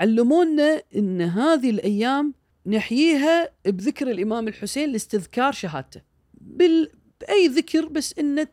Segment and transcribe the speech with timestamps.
[0.00, 2.34] علمونا إن هذه الأيام
[2.66, 6.00] نحييها بذكر الإمام الحسين لاستذكار شهادته.
[6.34, 6.90] بال...
[7.20, 8.48] بأي ذكر بس إنه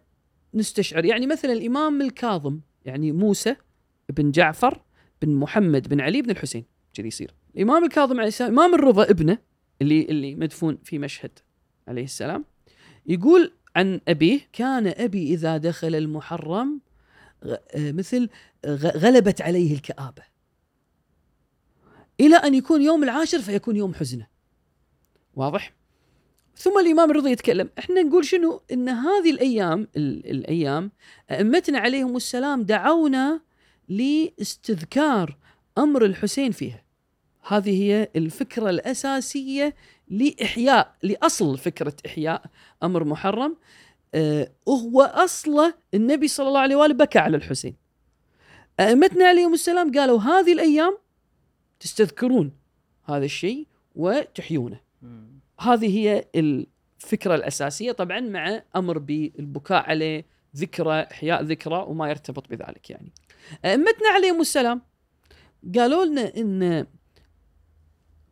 [0.54, 1.06] نستشعر.
[1.06, 3.56] يعني مثلا الإمام الكاظم يعني موسى
[4.10, 4.82] بن جعفر
[5.22, 7.34] بن محمد بن علي بن الحسين كذي يصير.
[7.56, 9.38] الإمام الكاظم عليه السلام امام الرضا ابنه
[9.82, 11.40] اللي اللي مدفون في مشهد
[11.88, 12.46] عليه السلام
[13.06, 16.82] يقول عن أبيه كان أبي إذا دخل المحرم
[17.76, 18.30] مثل
[18.76, 20.33] غلبت عليه الكآبة.
[22.26, 24.28] إلى أن يكون يوم العاشر فيكون يوم حزنة.
[25.36, 25.74] واضح؟
[26.58, 27.70] ثم الإمام الرضا يتكلم.
[27.80, 30.92] إحنا نقول شنو؟ إن هذه الأيام الأيام
[31.32, 33.42] أئمتنا عليهم السلام دعونا
[33.90, 35.38] لاستذكار
[35.78, 36.84] أمر الحسين فيها.
[37.48, 39.76] هذه هي الفكرة الأساسية
[40.10, 42.44] لإحياء لأصل فكرة إحياء
[42.84, 43.58] أمر محرم.
[44.66, 47.76] وهو اصله النبي صلى الله عليه وآله بكى على الحسين.
[48.80, 50.98] أئمتنا عليهم السلام قالوا هذه الأيام
[51.84, 52.52] تستذكرون
[53.04, 54.80] هذا الشيء وتحيونه.
[55.60, 57.92] هذه هي الفكرة الأساسية.
[57.92, 63.12] طبعا مع أمر بالبكاء عليه ذكرى إحياء ذكرى وما يرتبط بذلك يعني.
[63.66, 64.82] ائمتنا عليهم السلام.
[65.76, 66.88] قالوا لنا إن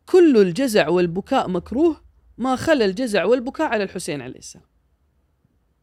[0.06, 2.02] كل الجزع والبكاء مكروه
[2.38, 4.66] ما خلى الجزع والبكاء على الحسين عليه السلام.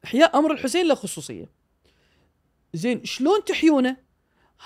[0.06, 1.52] إحياء أمر الحسين له خصوصيه
[2.74, 3.98] زين شلون تحيونه؟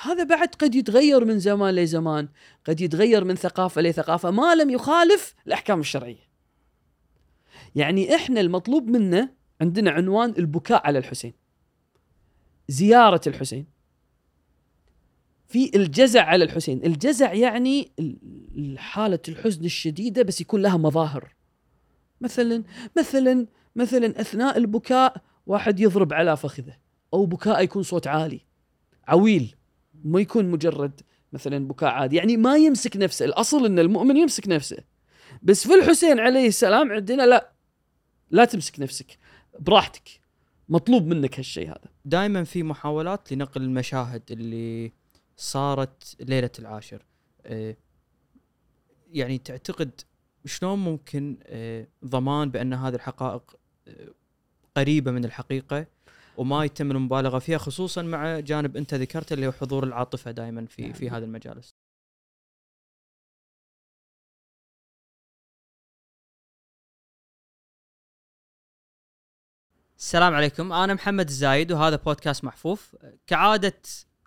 [0.02, 2.30] هذا بعد قد يتغير من زمان لزمان
[2.66, 6.30] قد يتغير من ثقافة لثقافة ما لم يخالف الأحكام الشرعية.
[7.76, 11.34] يعني إحنا المطلوب منا عندنا عنوان البكاء على الحسين.
[12.68, 13.66] زيارة الحسين.
[15.48, 16.86] في الجزع على الحسين.
[16.86, 17.92] الجزع يعني
[18.78, 21.36] حالة الحزن الشديدة بس يكون لها مظاهر.
[22.22, 22.64] مثلا
[22.98, 26.78] مثلا مثلا أثناء البكاء واحد يضرب على فخذه
[27.14, 28.42] أو بكاء يكون صوت عالي
[29.08, 29.56] عويل.
[30.04, 31.02] ما يكون مجرد
[31.34, 32.16] مثلا بكاء عادي.
[32.16, 33.26] يعني ما يمسك نفسه.
[33.26, 34.78] الأصل أن المؤمن يمسك نفسه.
[35.44, 37.54] بس في الحسين عليه السلام عندنا لا.
[38.32, 39.18] لا تمسك نفسك.
[39.60, 40.10] براحتك.
[40.70, 41.90] مطلوب منك هالشيء هذا.
[42.06, 44.92] دائما في محاولات لنقل المشاهد اللي
[45.38, 47.06] صارت ليلة العاشر.
[47.46, 47.76] آه،
[49.12, 50.02] يعني تعتقد
[50.46, 53.56] شلون ممكن آه، ضمان بأن هذه الحقائق
[53.88, 54.08] آه،
[54.76, 55.86] قريبة من الحقيقة؟
[56.38, 60.94] وما يتم المبالغة فيها خصوصا مع جانب أنت ذكرته اللي هو حضور العاطفة دائما في
[60.94, 61.76] في هذه المجالس.
[69.98, 70.74] السلام عليكم.
[70.74, 72.96] أنا محمد الزايد وهذا بودكاست محفوف.
[73.28, 73.82] كعادة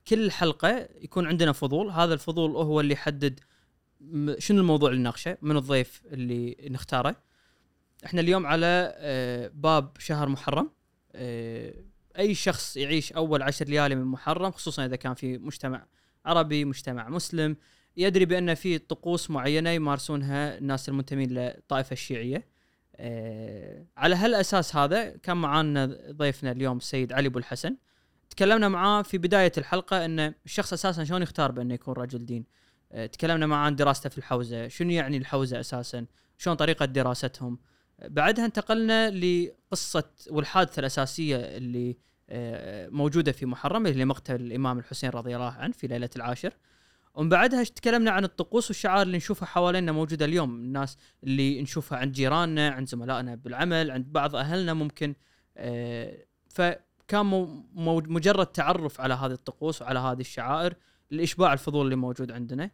[0.09, 1.91] كل حلقة يكون عندنا فضول.
[1.91, 3.41] هذا الفضول هو اللي يحدد
[4.39, 7.17] شنو الموضوع اللي نناقشه من الضيف اللي نختاره.
[8.05, 10.71] إحنا اليوم على آه، باب شهر محرم.
[11.15, 11.75] آه،
[12.19, 15.87] أي شخص يعيش أول عشر ليالي من محرم خصوصا إذا كان في مجتمع
[16.27, 17.57] عربي مجتمع مسلم
[17.97, 22.49] يدري بأن في طقوس معينة يمارسونها الناس المنتمين للطائفه الشيعية.
[22.97, 27.77] آه، على هالأساس هذا كان معانا ضيفنا اليوم السيد علي أبو الحسن.
[28.31, 32.45] تكلمنا معاه في بداية الحلقة أن الشخص أساسا شلون يختار بأنه يكون رجل دين.
[32.93, 36.07] آه، تكلمنا معاه عن دراسته في الحوزة شنو يعني الحوزة أساسا؟
[36.39, 37.59] شلون طريقة دراستهم؟
[38.05, 41.97] بعدها انتقلنا لقصة والحادثة الأساسية اللي
[42.31, 46.53] آه، موجودة في محرم اللي مقتل الإمام الحسين رضي الله عنه في ليلة العاشر.
[47.15, 50.55] ومن بعدها تكلمنا عن الطقوس والشعائر اللي نشوفها حوالينا موجودة اليوم.
[50.55, 55.15] الناس اللي نشوفها عند جيراننا عند زملائنا بالعمل عند بعض أهلنا ممكن
[55.57, 57.27] آه، فكان
[58.09, 60.75] مجرد تعرف على هذه الطقوس وعلى هذه الشعائر
[61.11, 62.71] لإشباع الفضول اللي موجود عندنا.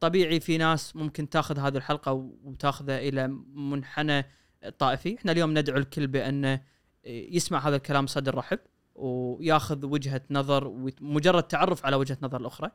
[0.00, 2.12] طبيعي في ناس ممكن تاخذ هذه الحلقة
[2.44, 4.26] وتاخذها إلى منحنى
[4.78, 5.16] طائفي.
[5.16, 6.62] إحنا اليوم ندعو الكل بانه
[7.04, 8.58] يسمع هذا الكلام صدر رحب
[8.94, 12.70] وياخذ وجهة نظر ومجرد تعرف على وجهة نظر الأخرى.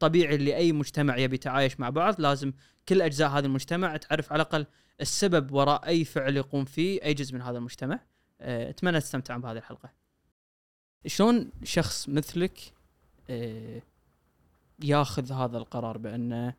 [0.00, 2.52] طبيعي اللي اي مجتمع يبي يتعايش مع بعض لازم
[2.88, 4.66] كل أجزاء هذا المجتمع تعرف على الأقل
[5.00, 8.00] السبب وراء أي فعل يقوم فيه أي جزء من هذا المجتمع.
[8.40, 9.90] أتمنى تستمتعون بهذه الحلقة.
[11.06, 12.58] شلون شخص مثلك
[13.30, 13.82] آه،
[14.82, 16.54] ياخذ هذا القرار بانه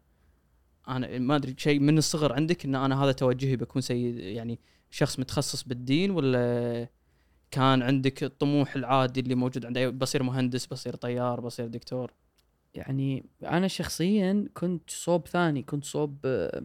[0.87, 4.59] أنا ما أدري شيء من الصغر عندك إن أنا هذا توجهي بكون سيد يعني
[4.91, 6.87] شخص متخصص بالدين ولا
[7.51, 12.13] كان عندك الطموح العادي اللي موجود عند بصير مهندس بصير طيار بصير دكتور؟
[12.75, 16.63] يعني أنا شخصيا كنت صوب ثاني كنت صوب آه،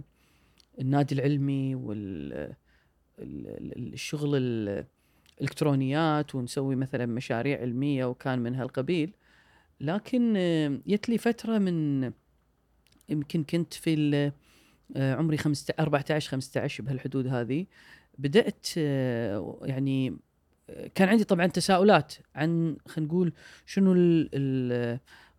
[0.80, 2.54] النادي العلمي وال
[3.18, 4.36] الشغل
[5.40, 9.12] الإلكترونيات ونسوي مثلا مشاريع علمية وكان من هالقبيل.
[9.80, 12.12] لكن آه، جت لي فترة من
[13.08, 14.32] يمكن كنت في
[14.96, 15.38] آه، عمري
[15.80, 17.66] 14 15 بهالحدود هذه
[18.18, 18.76] بدأت
[19.62, 20.16] يعني
[20.94, 23.32] كان عندي طبعا تساؤلات عن خلينا نقول
[23.66, 24.28] شنو ال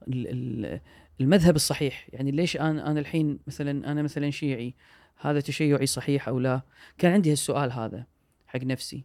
[0.08, 0.80] ال
[1.22, 2.08] المذهب الصحيح.
[2.14, 4.76] يعني ليش أنا أنا الحين مثلا أنا مثلا شيعي
[5.18, 6.62] هذا تشيعي صحيح أو لا؟
[6.98, 8.06] كان عندي هالسؤال هذا
[8.48, 9.04] حق نفسي.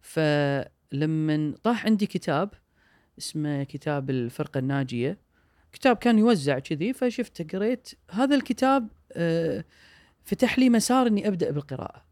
[0.00, 2.50] فلما طاح عندي كتاب
[3.18, 5.18] اسمه كتاب الفرقة الناجية.
[5.72, 9.64] كتاب كان يوزع كذي فشفته قريت هذا الكتاب آه،
[10.24, 12.04] فتح لي مسار إني أبدأ بالقراءة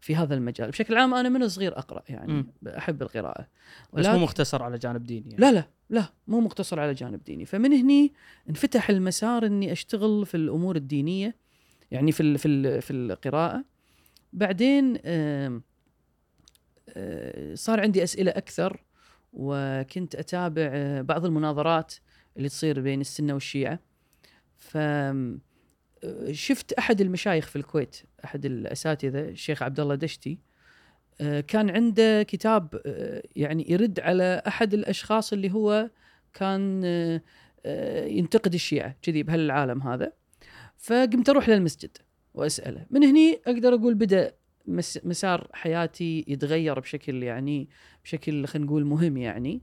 [0.00, 0.70] في هذا المجال.
[0.70, 2.46] بشكل عام أنا من صغير أقرأ يعني مم.
[2.66, 3.46] أحب القراءة.
[3.92, 5.40] بس مو مختصر على جانب ديني يعني.
[5.40, 7.44] لا لا لا مو مقتصر على جانب ديني.
[7.44, 8.12] فمن هني
[8.48, 11.36] انفتح المسار إني أشتغل في الأمور الدينية
[11.90, 13.64] يعني في ال في ال في القراءة.
[14.32, 15.60] بعدين آه،
[17.54, 18.82] صار عندي أسئلة أكثر.
[19.32, 21.94] وكنت أتابع آه، بعض المناظرات
[22.36, 23.78] اللي تصير بين السنة والشيعة.
[24.58, 24.78] ف
[26.30, 30.38] شفت أحد المشايخ في الكويت أحد الأساتذة الشيخ عبد الله دشتي
[31.20, 35.90] آه، كان عنده كتاب آه، يعني يرد على أحد الأشخاص اللي هو
[36.34, 36.84] كان
[38.06, 40.12] ينتقد الشيعة كذي بهالعالم هذا.
[40.76, 41.96] فقمت أروح للمسجد
[42.34, 44.32] وأسأله من هني أقدر أقول بدأ
[44.70, 47.68] مس مسار حياتي يتغير بشكل يعني
[48.04, 49.62] بشكل خلينا نقول مهم يعني.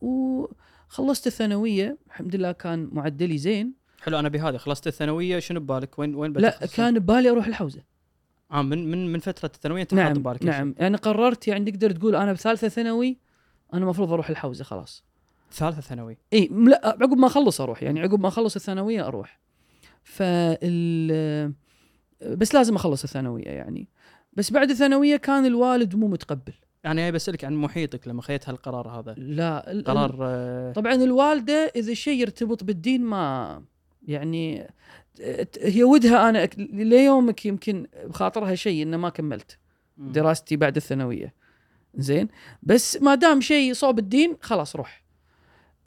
[0.00, 3.72] وخلصت الثانوية الحمد لله كان معدلي زين.
[4.02, 7.82] حلو أنا بهذا خلصت الثانوية شنو ببالك؟ وين وين لا؟ كان ببالي أروح الحوزة.
[8.52, 10.44] آه من من من فترة الثانوية أنت نعم ببالك.
[10.44, 10.74] نعم.
[10.78, 13.18] يعني قررت يعني تقدر تقول أنا بثالثة ثانوي
[13.74, 15.04] أنا المفروض أروح الحوزة خلاص.
[15.52, 16.18] ثالثة ثانوي.
[16.32, 17.82] إي لا عقب ما أخلص أروح.
[17.82, 19.40] يعني عقب ما أخلص الثانوية أروح.
[20.02, 21.52] فال
[22.26, 23.88] بس لازم أخلص الثانوية يعني.
[24.36, 26.52] بس بعد الثانوية كان الوالد مو متقبل.
[26.84, 29.14] يعني جاي بسألك عن محيطك لما خذيت هالقرار هذا.
[29.18, 33.62] لا قرار آه، طبعا الوالدة إذا شيء يرتبط بالدين ما
[34.02, 34.66] يعني
[35.60, 39.58] هي ودها أنا ليومك يمكن بخاطرها شيء إنه ما كملت.
[39.96, 41.34] دراستي بعد الثانوية.
[41.94, 42.28] زين؟
[42.62, 45.04] بس ما دام شيء صوب الدين خلاص روح.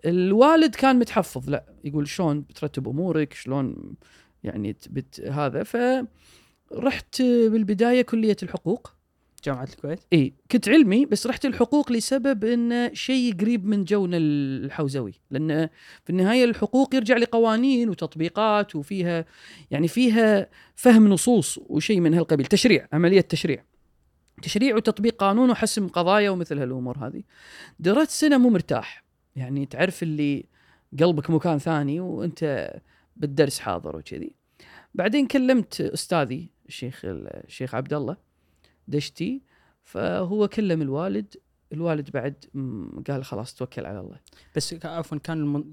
[0.06, 3.94] الوالد كان متحفظ لا يقول شلون بترتب أمورك شلون
[4.44, 6.08] يعني بت هذا.
[6.70, 8.94] فرحت بالبداية كلية الحقوق.
[9.44, 10.00] جامعة الكويت.
[10.14, 15.14] إي كنت علمي بس رحت الحقوق لسبب انه شيء قريب من جونا الحوزوي.
[15.32, 15.70] لأن
[16.04, 19.26] في النهاية الحقوق يرجع لقوانين وتطبيقات وفيها
[19.72, 22.46] يعني فيها فهم نصوص وشيء من هالقبيل.
[22.46, 23.64] تشريع عملية تشريع.
[24.42, 27.24] تشريع وتطبيق قانون وحسم قضايا ومثل هالأمور هذه.
[27.80, 29.04] درست سنة مو مرتاح.
[29.36, 30.46] يعني تعرف اللي
[31.00, 32.74] قلبك مكان ثاني وأنت
[33.18, 34.32] بالدرس حاضر وكذي.
[34.96, 38.18] بعدين كلمت أستاذي الشيخ الشيخ عبد الله
[38.88, 39.42] دشتي
[39.84, 41.36] فهو كلم الوالد
[41.74, 42.46] الوالد بعد
[43.08, 44.20] قال خلاص توكل على الله.
[44.56, 45.64] بس عفوا كان المن...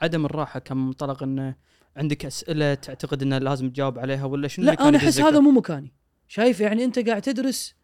[0.00, 1.56] عدم الراحة كان منطلق انه
[1.96, 5.40] عندك أسئلة تعتقد إنه لازم تجاوب عليها ولا شنو اللي لا كان أنا أحس؟ هذا
[5.40, 5.92] مو مكاني.
[6.28, 7.74] شايف يعني أنت قاعد تدرس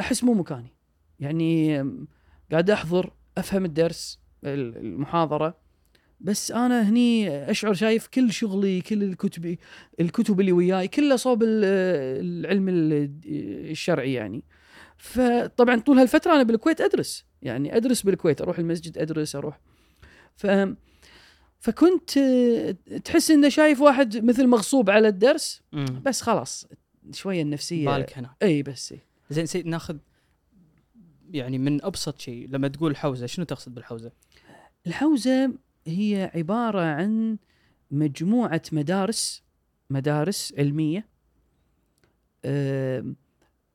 [0.00, 0.76] أحس مو مكاني.
[1.20, 1.78] يعني
[2.50, 5.67] قاعد أحضر أفهم الدرس ال- المحاضرة.
[6.20, 9.56] بس أنا هني أشعر شايف كل شغلي كل الكتب
[10.00, 11.64] الكتب اللي وياي كلها صوب ال-
[12.44, 13.10] العلم ال-
[13.70, 14.42] الشرعي يعني
[14.96, 19.60] فطبعا طول هالفترة أنا بالكويت أدرس يعني أدرس بالكويت أروح المسجد أدرس أروح
[20.36, 20.46] ف
[21.60, 22.18] فكنت
[23.04, 25.62] تحس إنه شايف واحد مثل مغصوب على الدرس.
[26.04, 26.66] بس خلاص
[27.12, 28.94] شوية النفسية بالك هنا إي بس.
[29.30, 29.96] زين سيد ناخذ
[31.30, 34.12] يعني من أبسط شيء لما تقول حوزة شنو تقصد بالحوزة؟
[34.86, 35.52] الحوزة
[35.88, 37.38] هي عبارة عن
[37.90, 39.42] مجموعة مدارس
[39.90, 41.08] مدارس علمية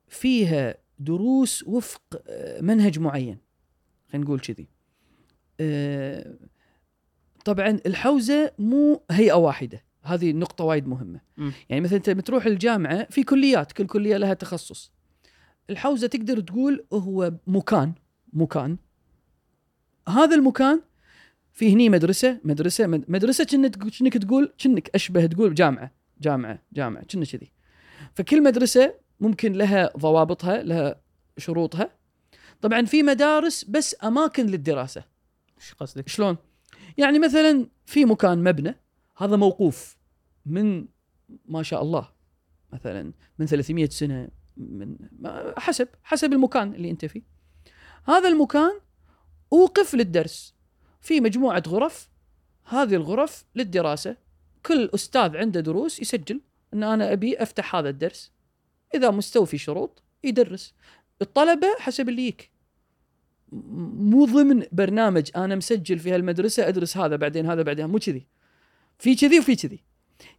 [0.07, 3.37] فيها دروس وفق آه، منهج معين
[4.09, 4.67] خلينا نقول كذي.
[7.45, 11.21] طبعا الحوزة مو هيئة واحدة هذه نقطة وايد مهمة.
[11.37, 11.51] مم.
[11.69, 14.91] يعني مثلا أنت بتروح الجامعة في كليات كل كلية لها تخصص.
[15.69, 17.93] الحوزة تقدر تقول هو مكان
[18.33, 18.77] مكان.
[20.09, 20.81] هذا المكان
[21.53, 23.75] في هني مدرسة مدرسة مد- مدرسة كأنك
[24.17, 25.91] تقول كأنك أشبه تقول جامعة
[26.21, 27.51] جامعة جامعة كأنه كذي
[28.13, 31.01] فكل مدرسة ممكن لها ضوابطها لها
[31.37, 31.89] شروطها
[32.61, 35.03] طبعا في مدارس بس أماكن للدراسة
[35.57, 36.37] إيش قصدك؟ شلون؟
[36.97, 38.75] يعني مثلا في مكان مبنى
[39.17, 39.97] هذا موقوف
[40.45, 40.85] من
[41.45, 42.09] ما شاء الله
[42.73, 44.97] مثلا من 300 سنة من
[45.57, 47.21] حسب حسب المكان اللي أنت فيه.
[48.05, 48.71] هذا المكان
[49.53, 50.55] أوقف للدرس.
[51.03, 52.09] في مجموعة غرف
[52.63, 54.17] هذه الغرف للدراسة.
[54.65, 56.41] كل أستاذ عنده دروس يسجل
[56.73, 58.31] إن أنا أبي أفتح هذا الدرس.
[58.95, 60.73] إذا مستوفي شروط يدرس.
[61.21, 62.53] الطلبة حسب اللي يك.
[63.51, 68.27] مو ضمن برنامج أنا مسجل في هالمدرسة أدرس هذا بعدين هذا بعدين مو كذي
[68.99, 69.83] في كذي وفي كذي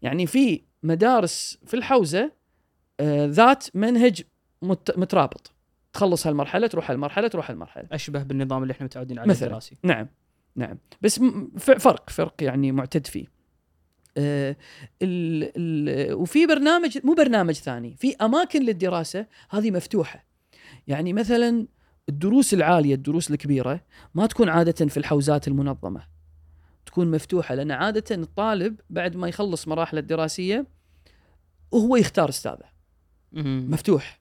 [0.03, 2.33] يعني في مدارس في الحوزة
[3.01, 4.23] آه ذات منهج
[4.63, 5.53] مت مترابط
[5.93, 9.47] تخلص هالمرحلة تروح هالمرحلة تروح هالمرحلة أشبه بالنظام اللي إحنا متعودين عليه مثلاً.
[9.47, 10.07] الدراسي نعم
[10.57, 10.79] نعم.
[11.03, 11.21] بس
[11.59, 13.35] فرق فرق يعني معتد فيه.
[14.17, 14.57] آه
[15.03, 20.25] ال ال وفي برنامج مو برنامج ثاني في أماكن للدراسة هذه مفتوحة.
[20.87, 21.67] يعني مثلا
[22.09, 23.81] الدروس العالية الدروس الكبيرة
[24.15, 26.07] ما تكون عادة في الحوزات المنظمة.
[26.87, 30.67] تكون مفتوحة لأن عادة الطالب بعد ما يخلص مراحله الدراسية
[31.71, 32.75] وهو يختار أستاذه.
[33.33, 34.21] مفتوح.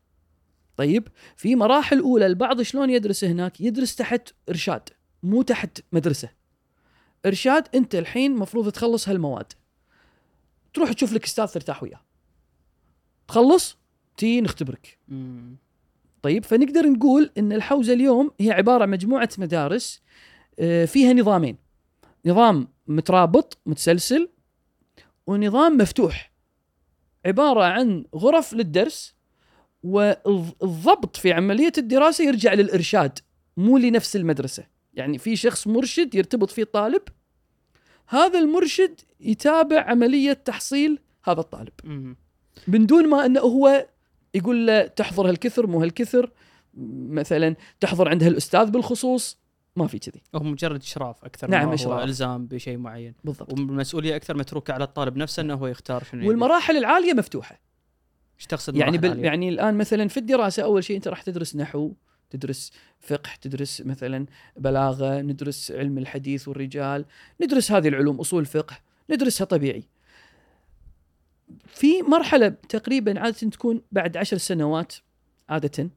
[0.78, 4.90] طيب في مراحل أولى البعض شلون يدرس هناك؟ يدرس تحت إرشاد.
[5.24, 6.30] مو تحت مدرسة.
[7.26, 9.54] إرشاد أنت الحين مفروض تخلص هالمواد.
[10.74, 12.02] تروح تشوف لك أستاذ ترتاح وياه.
[13.28, 13.78] تخلص
[14.18, 15.00] تي نختبرك.
[15.08, 15.58] مم.
[16.22, 20.02] طيب فنقدر نقول إن الحوزة اليوم هي عبارة عن مجموعة مدارس
[20.60, 21.58] آه، فيها نظامين.
[22.26, 24.30] نظام مترابط متسلسل
[25.28, 26.34] ونظام مفتوح.
[27.26, 29.16] عبارة عن غرف للدرس
[29.84, 33.20] والضبط في عملية الدراسة يرجع للإرشاد
[33.58, 34.73] مو لنفس المدرسة.
[34.94, 37.02] يعني في شخص مرشد يرتبط فيه الطالب
[38.08, 41.74] هذا المرشد يتابع عملية تحصيل هذا الطالب.
[42.68, 43.88] من دون ما إنه هو
[44.34, 46.32] يقول له تحضر هالكثر مو هالكثر
[47.10, 49.44] مثلا تحضر عند هالأستاذ بالخصوص
[49.76, 52.04] ما في كذي هو مجرد إشراف أكثر نعم، ما هو إشراف.
[52.04, 56.28] إلزام بشيء معين بالضبط والمسؤولية أكثر متروكة على الطالب نفسه إنه هو يختار شنو.
[56.28, 57.60] والمراحل العالية مفتوحة
[58.40, 61.94] إيش تقصد يعني بال؟ يعني الآن مثلا في الدراسة أول شيء أنت راح تدرس نحو
[62.34, 64.26] تدرس فقه تدرس مثلا
[64.58, 67.06] بلاغة ندرس علم الحديث والرجال
[67.42, 68.78] ندرس هذه العلوم أصول فقه
[69.10, 69.84] ندرسها طبيعي.
[71.68, 74.94] في مرحلة تقريبا عادة تكون بعد عشر سنوات
[75.50, 75.90] عادة.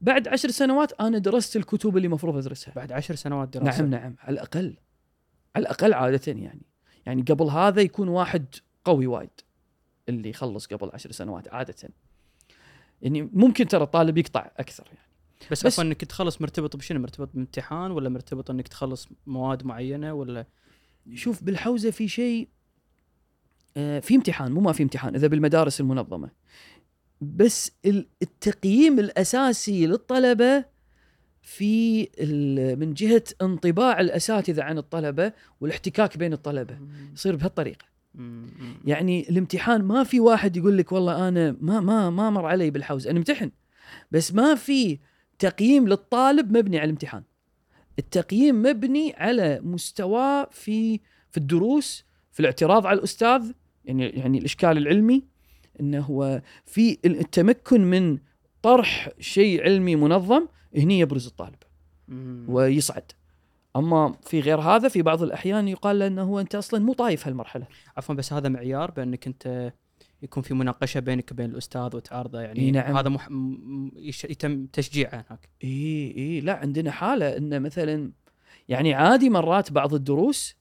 [0.00, 2.74] بعد عشر سنوات أنا درست الكتب اللي المفروض أدرسها.
[2.74, 4.76] بعد عشر سنوات دراسه نعم نعم على الأقل.
[5.56, 6.62] على الأقل عادة يعني.
[7.06, 8.44] يعني قبل هذا يكون واحد
[8.84, 9.30] قوي وايد
[10.08, 11.88] اللي يخلص قبل عشر سنوات عادة.
[13.02, 15.11] يعني ممكن ترى الطالب يقطع أكثر يعني.
[15.50, 20.12] بس, بس- عفوا انك تخلص مرتبط بشنو؟ مرتبط بامتحان ولا مرتبط انك تخلص مواد معينة
[20.12, 20.46] ولا؟
[21.14, 22.48] شوف بالحوزة في شيء
[23.76, 26.30] آه، في امتحان مو ما في امتحان إذا بالمدارس المنظمة.
[27.20, 30.64] بس ال- التقييم الأساسي للطلبة
[31.42, 32.02] في
[32.78, 36.78] من جهة انطباع الأساتذة عن الطلبة والاحتكاك بين الطلبة.
[37.14, 37.84] يصير بهالطريقة.
[38.84, 43.10] يعني الامتحان ما في واحد يقول لك والله أنا ما ما ما مر علي بالحوزة
[43.10, 43.50] أنا امتحن.
[44.10, 44.98] بس ما في
[45.42, 47.22] تقييم للطالب مبني على الامتحان.
[47.98, 53.52] التقييم مبني على مستواه في في الدروس في الاعتراض على الأستاذ
[53.84, 55.24] يعني يعني الإشكال العلمي
[55.80, 58.18] إنه هو في التمكن من
[58.62, 60.46] طرح شيء علمي منظم
[60.76, 61.62] هني يبرز الطالب.
[62.48, 63.12] ويصعد.
[63.76, 67.26] أما في غير هذا في بعض الأحيان يقال له إنه هو أنت أصلا مو طايف
[67.26, 67.66] هالمرحلة.
[67.96, 69.72] عفوا بس هذا معيار بأنك أنت
[70.22, 72.60] يكون في مناقشة بينك وبين الأستاذ وتعارضه يعني.
[72.60, 72.96] إي نعم.
[72.96, 73.28] هذا مح...
[74.30, 75.48] يتم تشجيعه هناك.
[75.64, 76.40] إي إي.
[76.40, 78.12] لا عندنا حالة إنه مثلا
[78.68, 80.56] يعني عادي مرات بعض الدروس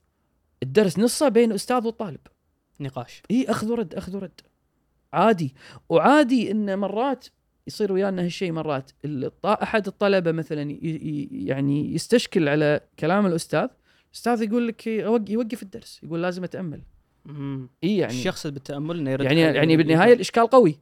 [0.64, 2.20] الدرس نصه بين أستاذ وطالب.
[2.80, 3.22] نقاش.
[3.32, 4.42] إي اخذ ورد اخذ ورد
[5.14, 5.56] عادي.
[5.90, 7.26] وعادي إن مرات
[7.68, 8.92] يصير ويانا هالشيء مرات.
[9.06, 10.78] الط- أحد الطلبة مثلا
[11.32, 13.68] يعني يستشكل على كلام الأستاذ
[14.08, 16.82] الأستاذ يقول لك يوق- يوقف الدرس يقول لازم أتأمل.
[17.84, 20.78] إي يعني يقصد بالتأمل إنه يرد يعني يعني بالنهاية الإشكال قوي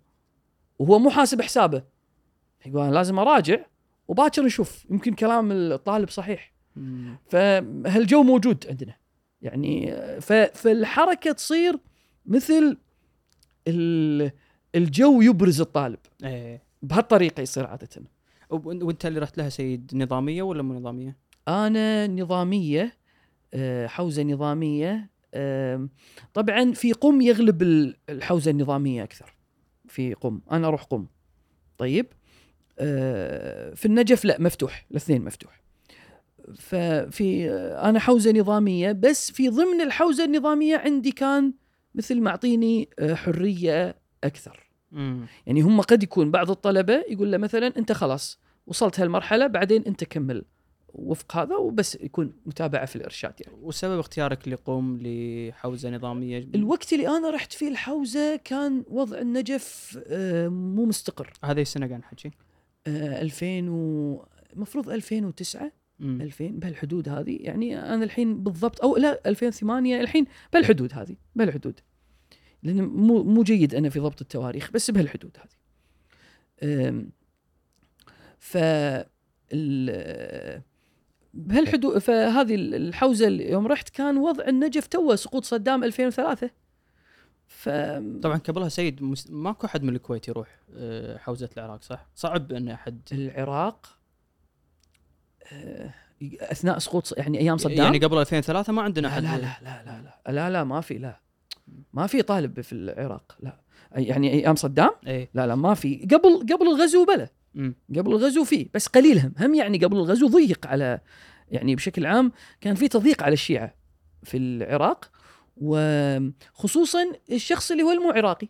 [0.79, 1.84] وهو مو حاسب حسابه.
[2.65, 3.58] يقول أنا لازم أراجع
[4.08, 6.51] وباكر نشوف يمكن كلام الطالب صحيح.
[6.75, 7.17] مم.
[7.29, 8.96] فهالجو موجود عندنا؟
[9.41, 9.91] يعني
[10.53, 11.79] فالحركة تصير
[12.25, 12.77] مثل
[13.67, 14.31] ال-
[14.75, 16.00] الجو يبرز الطالب.
[16.24, 16.63] إيه.
[16.81, 17.89] بهالطريقة يصير عادة.
[18.50, 21.17] وانت اللي رحت لها سيد نظامية ولا مو نظامية؟
[21.48, 22.98] أنا نظامية
[23.53, 25.10] آه، حوزة نظامية
[26.33, 29.33] طبعا في قم يغلب ال- الحوزة النظامية أكثر.
[29.88, 30.41] في قم.
[30.51, 31.07] أنا أروح قم.
[31.77, 32.05] طيب.
[32.79, 34.86] آه، في النجف لا مفتوح.
[34.91, 35.62] الاثنين مفتوح.
[36.55, 41.53] ففي آه، أنا حوزة نظامية بس في ضمن الحوزة النظامية عندي كان
[41.95, 44.69] مثل معطيني آه، حرية أكثر.
[44.91, 45.25] مم.
[45.48, 50.03] يعني هم قد يكون بعض الطلبة يقول له مثلا أنت خلاص وصلت هالمرحلة بعدين أنت
[50.03, 50.45] كمل.
[50.93, 53.58] وفق هذا وبس يكون متابعة في الإرشاد يعني.
[53.62, 60.48] وسبب اختيارك لقوم لحوزة نظامية؟ الوقت اللي أنا رحت فيه الحوزة كان وضع النجف آه،
[60.48, 61.34] مو مستقر.
[61.43, 62.31] هذه السنة قاعد نحكي
[62.88, 66.22] آه، 2000 و المفروض 2009 مم.
[66.22, 67.38] 2000 بهالحدود هذه.
[67.41, 71.79] يعني أنا الحين بالضبط أو لا 2008 الحين بهالحدود هذه بهالحدود.
[72.63, 75.60] لأن مو مو جيد أنا في ضبط التواريخ بس بهالحدود هذه.
[78.39, 78.58] ف
[79.53, 80.62] ال-
[81.33, 86.50] بهالحدود فهذه الحوزة اللي يوم رحت كان وضع النجف توه سقوط صدام 2003
[87.48, 87.69] ف
[88.21, 89.29] طبعا قبلها سيد مس...
[89.29, 93.98] ماكو أحد من الكويت يروح آه، حوزة العراق صح؟ صعب إن أحد العراق
[95.51, 95.93] آه،
[96.41, 100.01] أثناء سقوط يعني أيام صدام؟ يعني قبل 2003 ما عندنا أحد لا لا لا لا
[100.27, 101.21] لا لا, لا ما في لا
[101.93, 103.59] ما في طالب في العراق لا.
[103.91, 106.07] يعني أيام صدام؟ اي لا لا ما في.
[106.12, 107.29] قبل قبل الغزو بلى.
[107.96, 111.00] قبل الغزو فيه بس قليل هم هم يعني قبل الغزو ضيق على
[111.51, 113.75] يعني بشكل عام كان في تضييق على الشيعة
[114.24, 115.12] في العراق
[115.58, 118.48] وخصوصا الشخص اللي هو المو عراقي.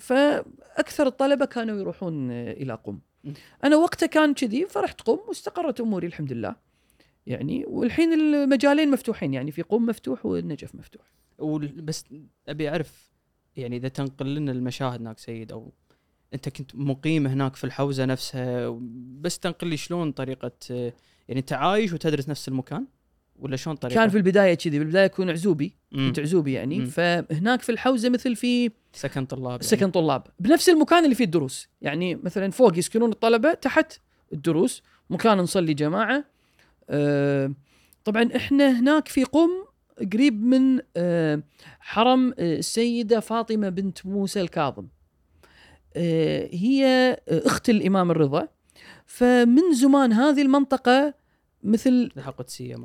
[0.00, 2.98] فأكثر الطلبة كانوا يروحون إلى قم.
[3.64, 6.56] أنا وقتها كان كذي فرحت قم واستقرت أموري الحمد لله.
[7.26, 11.12] يعني والحين المجالين مفتوحين يعني في قم مفتوح والنجف مفتوح.
[11.76, 12.04] بس
[12.48, 13.10] أبي أعرف
[13.56, 15.72] يعني إذا تنقل لنا المشاهد هناك سيد أو
[16.34, 18.80] انت كنت مقيم هناك في الحوزة نفسها
[19.20, 20.52] بس تنقل لي شلون طريقة
[21.28, 22.86] يعني انت عايش وتدرس نفس المكان
[23.38, 26.08] ولا شلون طريقة؟ كان في البداية كذي بالبداية أكون عزوبي مم.
[26.08, 26.86] كنت عزوبي يعني مم.
[26.86, 29.62] فهناك في الحوزة مثل في سكن طلاب يعني.
[29.62, 33.92] سكن طلاب بنفس المكان اللي فيه الدروس يعني مثلا فوق يسكنون الطلبة تحت
[34.32, 36.24] الدروس مكان نصلي جماعة
[36.90, 37.52] آه،
[38.04, 39.50] طبعا إحنا هناك في قم
[40.12, 41.42] قريب من آه،
[41.80, 44.86] حرم آه، السيدة فاطمة بنت موسى الكاظم
[46.52, 46.86] هي
[47.28, 48.48] آه، أخت الإمام الرضا.
[49.06, 51.14] فمن زمان هذه المنطقة
[51.62, 52.76] مثل لها قدسية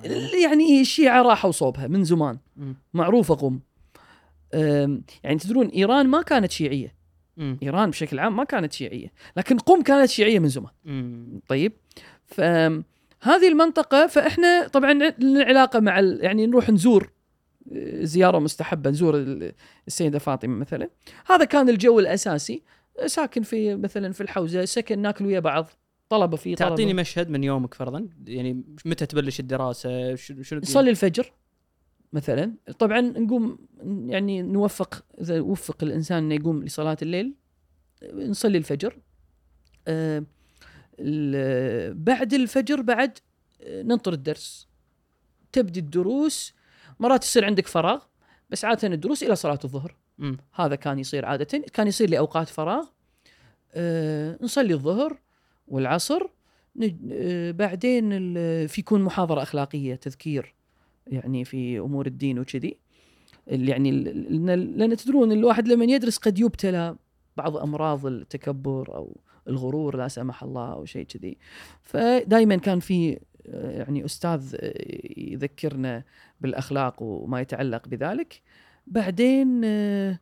[0.43, 2.37] يعني الشيعة راحوا صوبها من زمان.
[2.57, 2.75] مم.
[2.93, 3.59] معروفة قم.
[5.23, 6.95] يعني تدرون إيران ما كانت شيعية.
[7.37, 7.57] مم.
[7.63, 9.11] إيران بشكل عام ما كانت شيعية.
[9.37, 10.71] لكن قم كانت شيعية من زمان.
[10.85, 11.41] مم.
[11.47, 11.73] طيب.
[12.25, 17.11] فهذه المنطقة فإحنا طبعا لنا علاقه مع يعني نروح نزور
[17.73, 19.53] آه، زيارة مستحبة نزور ال-
[19.87, 20.89] السيدة فاطمة مثلا.
[21.27, 22.63] هذا كان الجو الأساسي.
[23.05, 25.69] ساكن في مثلا في الحوزة سكن ناكل ويا بعض
[26.09, 26.69] طلبة في طلبة.
[26.69, 31.33] تعطيني مشهد من يومك فرضا؟ يعني متى تبلش الدراسة؟ شنو شنو نصلي الفجر
[32.13, 32.53] مثلا.
[32.79, 33.57] طبعا نقوم
[34.05, 37.35] يعني نوفق إذا وفق الإنسان إنه يقوم لصلاة الليل
[38.13, 38.97] نصلي الفجر.
[39.87, 40.25] آه،
[41.91, 43.17] بعد الفجر بعد
[43.61, 44.67] آه، ننطر الدرس.
[45.51, 46.53] تبدي الدروس
[46.99, 48.03] مرات يصير عندك فراغ
[48.49, 49.95] بس عادة الدروس إلى صلاة الظهر.
[50.53, 51.63] هذا كان يصير عادة.
[51.73, 52.85] كان يصير لي اوقات فراغ
[53.73, 55.17] آه، نصلي الظهر
[55.67, 56.27] والعصر
[56.75, 60.53] نج- آه، بعدين ال- في يكون محاضرة أخلاقية تذكير
[61.07, 62.77] يعني في أمور الدين وكذي.
[63.47, 66.95] يعني ال- لأن تدرون الواحد لما يدرس قد يبتلى
[67.37, 71.37] بعض أمراض التكبر أو الغرور لا سمح الله أو شيء كذي.
[71.83, 74.73] فدائما كان في آه، يعني أستاذ آه،
[75.17, 76.03] يذكرنا
[76.41, 78.41] بالأخلاق وما يتعلق بذلك.
[78.87, 80.19] بعدين آه،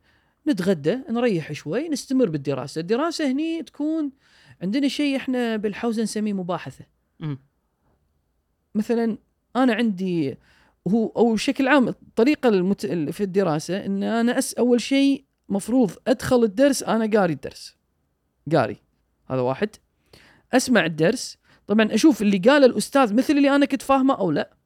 [0.48, 2.80] نتغدى نريح شوي نستمر بالدراسة.
[2.80, 4.12] الدراسة هني تكون
[4.62, 6.84] عندنا شيء إحنا بالحوزة نسميه مباحثة.
[7.20, 7.38] مم.
[8.74, 9.18] مثلا
[9.56, 10.36] أنا عندي
[10.88, 12.86] هو أو بشكل عام الطريقة المت...
[12.86, 17.76] في الدراسة إن أنا أس أول شيء مفروض أدخل الدرس أنا قاري الدرس.
[18.52, 18.76] قاري.
[19.30, 19.68] هذا واحد.
[20.52, 21.38] أسمع الدرس.
[21.66, 24.56] طبعا أشوف اللي قاله الأستاذ مثل اللي أنا كنت فاهمه أو لا.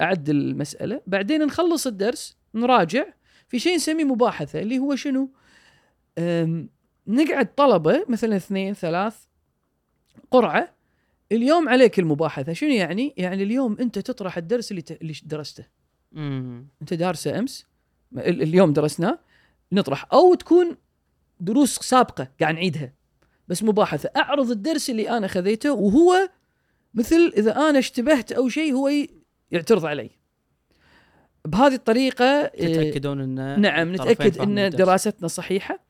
[0.00, 1.00] اعدل المسألة.
[1.06, 3.04] بعدين نخلص الدرس نراجع.
[3.48, 5.30] في شيء نسميه مباحثة اللي هو شنو؟
[7.06, 9.16] نقعد طلبة مثلا اثنين ثلاث
[10.30, 10.74] قرعة
[11.32, 12.52] اليوم عليك المباحثة.
[12.52, 14.90] شنو يعني؟ يعني اليوم أنت تطرح الدرس اللي ت...
[14.90, 15.66] اللي درسته.
[16.12, 16.66] مم.
[16.82, 17.66] أنت دارسه أمس
[18.16, 19.18] ال- اليوم درسناه
[19.72, 20.06] نطرح.
[20.12, 20.76] أو تكون
[21.40, 22.92] دروس سابقة قاعد نعيدها.
[23.48, 24.10] بس مباحثة.
[24.16, 26.30] أعرض الدرس اللي أنا خذيته وهو
[26.94, 28.90] مثل إذا أنا اشتبهت أو شيء هو
[29.50, 30.10] يعترض علي.
[31.50, 34.70] بهذه الطريقة آه، تتأكدون إن نعم نتأكد إن.
[34.70, 35.84] دراستنا صحيحة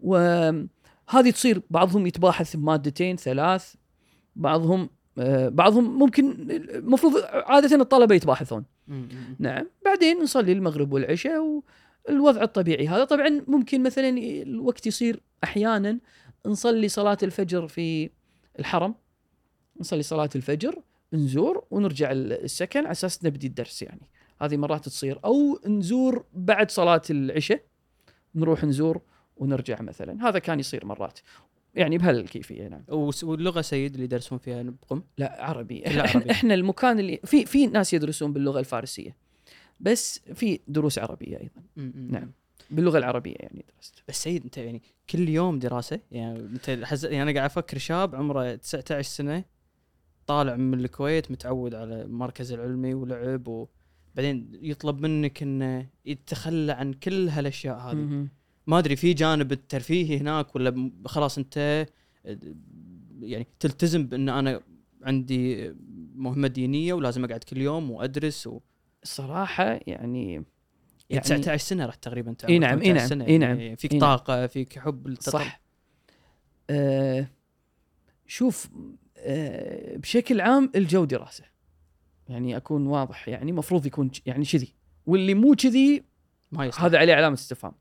[0.00, 3.74] وهذه تصير بعضهم يتباحث بمادتين ثلاث
[4.36, 8.64] بعضهم آه، بعضهم ممكن المفروض عادة الطلبة يتباحثون.
[9.38, 11.62] نعم بعدين نصلي المغرب والعشاء
[12.08, 15.98] والوضع الطبيعي هذا طبعا ممكن مثلا الوقت يصير أحيانا
[16.46, 18.10] نصلي صلاة الفجر في
[18.58, 18.94] الحرم
[19.80, 24.08] نصلي صلاة الفجر نزور ونرجع السكن على أساس نبدي الدرس يعني
[24.44, 25.20] هذه مرات تصير.
[25.24, 27.62] أو نزور بعد صلاة العشاء
[28.34, 29.00] نروح نزور
[29.36, 30.28] ونرجع مثلا.
[30.28, 31.18] هذا كان يصير مرات.
[31.74, 32.84] يعني بهالكيفية نعم.
[33.22, 36.30] واللغة سيد اللي يدرسون فيها بقم؟ لا عربي لا، إحنا عربي.
[36.32, 39.16] إحنا المكان اللي في في ناس يدرسون باللغة الفارسية
[39.80, 41.62] بس في دروس عربية أيضا.
[41.76, 42.08] مم.
[42.10, 42.32] نعم.
[42.70, 44.02] باللغة العربية يعني درست.
[44.08, 47.04] بس سيد أنت يعني كل يوم دراسة؟ يعني أنت حز...
[47.04, 49.44] يعني أنا قاعد أفكر شاب عمره 19 سنة
[50.26, 53.66] طالع من الكويت متعود على المركز العلمي ولعب
[54.14, 58.28] وبعدين يطلب منك إنه يتخلى عن كل هالأشياء هذه.
[58.66, 61.86] ما أدري في جانب الترفيهي هناك ولا خلاص أنت
[63.20, 64.60] يعني تلتزم بأن أنا
[65.02, 65.72] عندي
[66.14, 68.60] مهمه دينيه ولازم أقعد كل يوم وأدرس و...
[69.02, 70.44] الصراحه يعني يعني
[71.10, 73.92] يعني 19 سنة راح تقريبا انت عمرك نعم، 19 نعم، سنة إي نعم، يعني فيك
[73.92, 74.16] إي نعم.
[74.16, 75.60] طاقة فيك حب للتطور صح.
[76.70, 77.26] آه
[78.26, 78.68] شوف
[79.18, 81.44] آه بشكل عام الجو دراسة.
[82.28, 84.74] يعني أكون واضح يعني مفروض يكون يعني كذي
[85.06, 86.04] واللي مو كذي
[86.52, 86.84] ما يصلح.
[86.84, 87.72] هذا عليه علامة استفهام.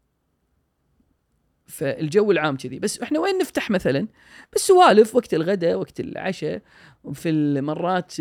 [1.66, 4.08] فالجو العام كذي بس إحنا وين نفتح مثلا؟
[4.52, 6.62] بالسوالف وقت الغداء وقت العشاء
[7.14, 8.14] في المرات.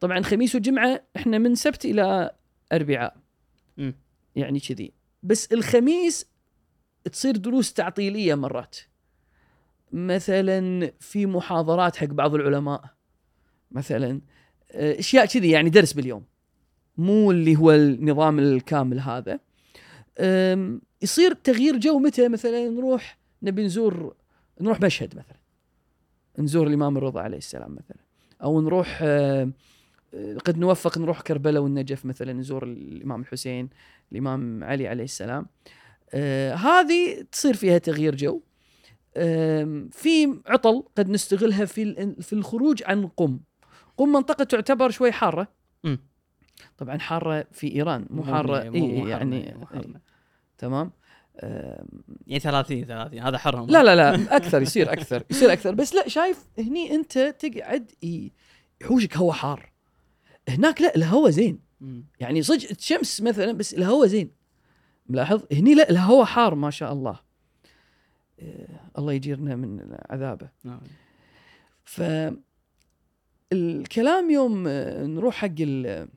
[0.00, 2.30] طبعا خميس وجمعة إحنا من سبت إلى
[2.72, 3.16] أربعاء.
[4.36, 6.26] يعني كذي بس الخميس
[7.12, 8.76] تصير دروس تعطيلية مرات.
[9.92, 12.84] مثلا في محاضرات حق بعض العلماء.
[13.70, 14.20] مثلا
[14.74, 16.24] أشياء كذي يعني درس باليوم.
[16.98, 19.40] مو اللي هو النظام الكامل هذا.
[21.02, 24.14] يصير تغيير جو متى؟ مثلا نروح نبي نزور
[24.60, 25.36] نروح مشهد مثلا.
[26.38, 27.96] نزور الإمام الرضا عليه السلام مثلا.
[28.42, 29.50] أو نروح آه،
[30.14, 33.68] آه، قد نوفق نروح كربلاء والنجف مثلا نزور الإمام الحسين
[34.12, 35.46] الإمام علي عليه السلام.
[36.14, 38.40] آه، هذه تصير فيها تغيير جو.
[39.90, 43.40] في عطل قد نستغلها في في الخروج عن قم.
[43.96, 45.48] قم منطقة تعتبر شوي حارة.
[45.84, 45.98] مم.
[46.78, 50.00] طبعا حارة في إيران مو حارة مو- إي مو إي حرنا، يعني مو حرنا.
[50.58, 50.90] تمام.
[52.26, 53.70] يعني 30 30 هذا حرهم.
[53.70, 55.74] لا لا لا أكثر يصير أكثر يصير أكثر.
[55.74, 57.92] بس لا شايف هني أنت تقعد
[58.82, 59.72] يحوشك هواء حار.
[60.48, 61.60] هناك لا الهواء زين.
[62.20, 64.30] يعني صدق الشمس مثلا بس الهواء زين.
[65.08, 67.20] ملاحظ؟ هني لا الهواء حار ما شاء الله.
[68.40, 70.80] آه، الله يجيرنا من عذابه نعم.
[71.84, 72.02] ف
[73.54, 76.08] الكلام يوم آه، نروح حق ال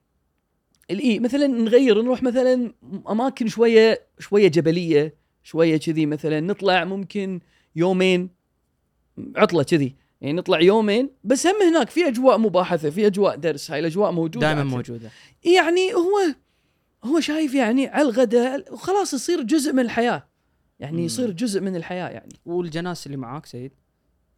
[0.92, 2.74] الاي مثلا نغير نروح مثلا
[3.10, 7.40] أماكن شوية شوية جبلية شوية كذي مثلا نطلع ممكن
[7.76, 8.30] يومين
[9.36, 13.80] عطلة كذي يعني نطلع يومين بس هم هناك في أجواء مباحثة في أجواء درس هاي
[13.80, 14.64] الأجواء موجودة دائما.
[14.64, 15.10] موجودة
[15.44, 16.20] يعني هو
[17.04, 20.28] هو شايف يعني على الغداء وخلاص يصير جزء من الحياة
[20.80, 21.06] يعني.
[21.06, 23.72] يصير جزء من الحياة يعني والجناس اللي معاك سيد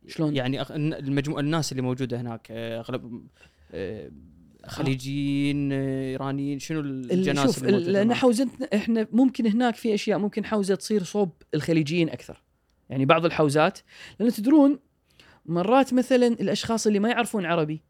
[0.08, 0.72] شلون؟ يعني أخ...
[0.72, 3.28] المجموعه الناس اللي موجودة هناك آه، أغلب
[3.72, 4.12] آه،
[4.66, 10.46] خليجيين آه، إيرانيين شنو ال- الجناس شوف لأن؟ حوزتنا إحنا ممكن هناك في أشياء ممكن
[10.46, 12.44] حوزة تصير صوب الخليجيين أكثر
[12.90, 13.80] يعني بعض الحوزات
[14.20, 14.80] لأن تدرون
[15.46, 17.82] مرات مثلا الأشخاص اللي ما يعرفون عربي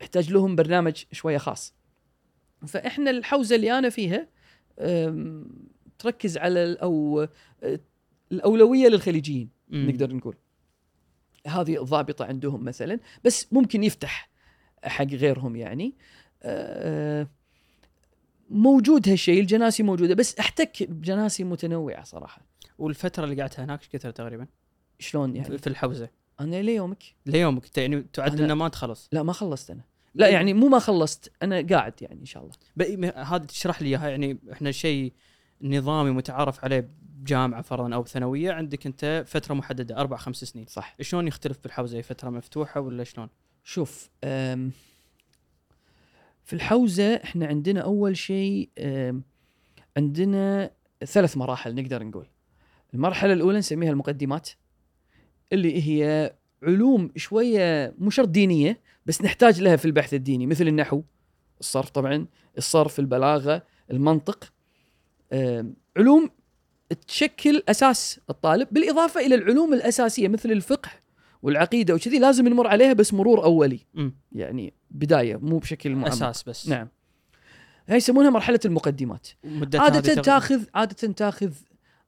[0.00, 1.74] يحتاج لهم برنامج شوية خاص
[2.66, 4.28] فإحنا الحوزة اللي أنا فيها
[5.98, 7.26] تركز على أو
[8.32, 9.48] الأولوية للخليجيين.
[9.70, 10.36] نقدر نقول
[11.46, 14.30] هذه الضابطه عندهم مثلا بس ممكن يفتح
[14.84, 15.94] حق غيرهم يعني.
[16.42, 17.28] آه،
[18.50, 22.42] موجود هالشيء الجناسي موجودة بس أحتك بجناسي متنوعة صراحة.
[22.78, 24.46] والفترة اللي قعدتها هناك إيش كثر تقريبا؟
[24.98, 26.08] شلون يعني؟ في الحوزة.
[26.40, 27.02] أنا ليومك.
[27.26, 29.08] ليومك يعني تعد إنه ما تخلص.
[29.12, 29.84] لا ما خلصت أنا.
[30.14, 33.12] لا يعني مو ما خلصت أنا قاعد يعني إن شاء الله.
[33.16, 35.12] هذا تشرح لي إياها يعني إحنا شيء
[35.62, 40.66] نظامي متعارف عليه بجامعة فرضا أو ثانوية عندك أنت فترة محددة أربع خمس سنين.
[40.66, 40.96] صح.
[41.00, 43.28] شلون يختلف بالحوزة؟ فترة مفتوحة ولا شلون؟
[43.64, 44.10] شوف
[46.44, 48.68] في الحوزة إحنا عندنا أول شيء
[49.96, 50.70] عندنا
[51.04, 52.26] ثلاث مراحل نقدر نقول.
[52.94, 54.50] المرحلة الأولى نسميها المقدمات
[55.52, 61.02] اللي هي علوم شوية مو شرط دينية بس نحتاج لها في البحث الديني مثل النحو
[61.60, 62.26] الصرف طبعا
[62.58, 64.52] الصرف البلاغة المنطق.
[65.96, 66.30] علوم
[67.08, 70.90] تشكل أساس الطالب بالإضافة إلى العلوم الأساسية مثل الفقه
[71.42, 73.80] والعقيدة وكذي لازم نمر عليها بس مرور أولي.
[73.96, 76.08] امم يعني بداية مو بشكل معمق.
[76.08, 76.68] أساس بس.
[76.68, 76.88] نعم.
[77.88, 79.28] هاي يسمونها مرحلة المقدمات.
[79.74, 81.52] عادة تاخذ عادة تاخذ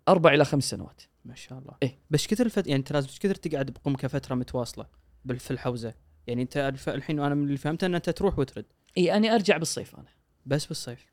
[0.09, 1.03] أربع إلى خمس سنوات.
[1.25, 1.75] ما شاء الله.
[1.83, 1.99] إيه.
[2.11, 2.67] بس كثر الفت...
[2.67, 4.87] يعني انت لازم كثر تقعد بقم كفتره متواصلة
[5.25, 5.95] بال- في الحوزه
[6.27, 6.75] يعني أنت.
[6.89, 8.65] الحين أنا من اللي فهمته إن أنت تروح وترد.
[8.99, 10.09] اي أنا أرجع بالصيف أنا.
[10.47, 11.07] بس بالصيف.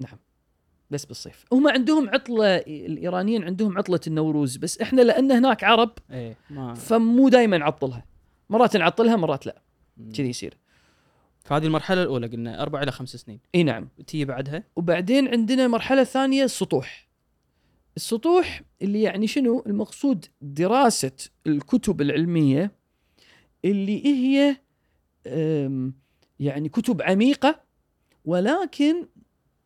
[0.91, 1.45] بس بالصيف.
[1.53, 7.29] هم عندهم عطلة الإيرانيين عندهم عطلة النوروز بس إحنا لأن هناك عرب إيه ما فمو
[7.29, 8.05] دائما نعطلها.
[8.49, 9.61] مرات نعطلها مرات لا.
[10.15, 10.57] كذي يصير.
[11.43, 13.39] فهذه المرحلة الأولى قلنا أربع إلى خمس سنين.
[13.55, 13.89] إي نعم.
[14.07, 17.07] تيجي بعدها؟ وبعدين عندنا مرحلة ثانية السطوح.
[17.97, 21.11] السطوح اللي يعني شنو؟ المقصود دراسة
[21.47, 22.71] الكتب العلمية
[23.65, 24.57] اللي هي
[26.39, 27.61] يعني كتب عميقة
[28.25, 29.07] ولكن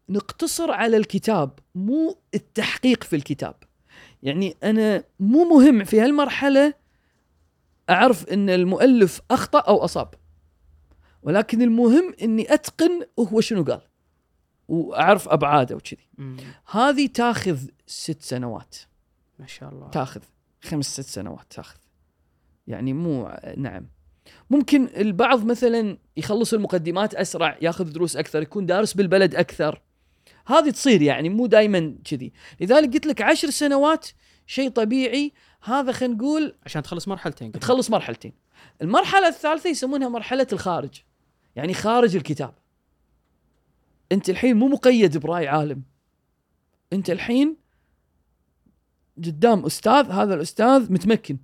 [0.10, 3.56] نقتصر على الكتاب مو التحقيق في الكتاب.
[4.24, 6.74] يعني أنا مو مهم في هالمرحلة
[7.89, 10.13] أعرف أن المؤلف أخطأ أو أصاب.
[11.24, 13.82] ولكن المهم أني أتقن هو شنو قال
[14.68, 16.10] وأعرف أبعاده وكذي.
[16.72, 18.76] هذه تاخذ ست سنوات.
[19.39, 19.89] ما شاء الله.
[19.89, 20.22] تاخذ
[20.62, 21.78] خمس ست سنوات تاخذ.
[22.68, 23.88] يعني مو نعم.
[24.50, 29.82] ممكن البعض مثلا يخلص المقدمات أسرع ياخذ دروس أكثر يكون دارس بالبلد أكثر.
[30.47, 32.34] هذه تصير يعني مو دائما كذي.
[32.62, 34.08] لذلك قلت لك عشر سنوات
[34.47, 35.34] شيء طبيعي.
[35.63, 37.60] هذا خلينا نقول عشان تخلص مرحلتين قلنا.
[37.60, 38.34] تخلص مرحلتين.
[38.81, 41.01] المرحلة الثالثة يسمونها مرحلة الخارج
[41.55, 42.53] يعني خارج الكتاب.
[44.12, 45.84] أنت الحين مو مقيد برأي عالم.
[46.93, 47.58] أنت الحين
[49.17, 51.38] قدام أستاذ هذا الأستاذ متمكن.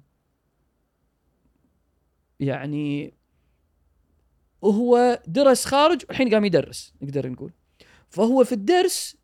[2.39, 3.13] يعني
[4.61, 7.51] وهو درس خارج والحين قام يدرس نقدر نقول.
[8.11, 9.17] فهو في الدرس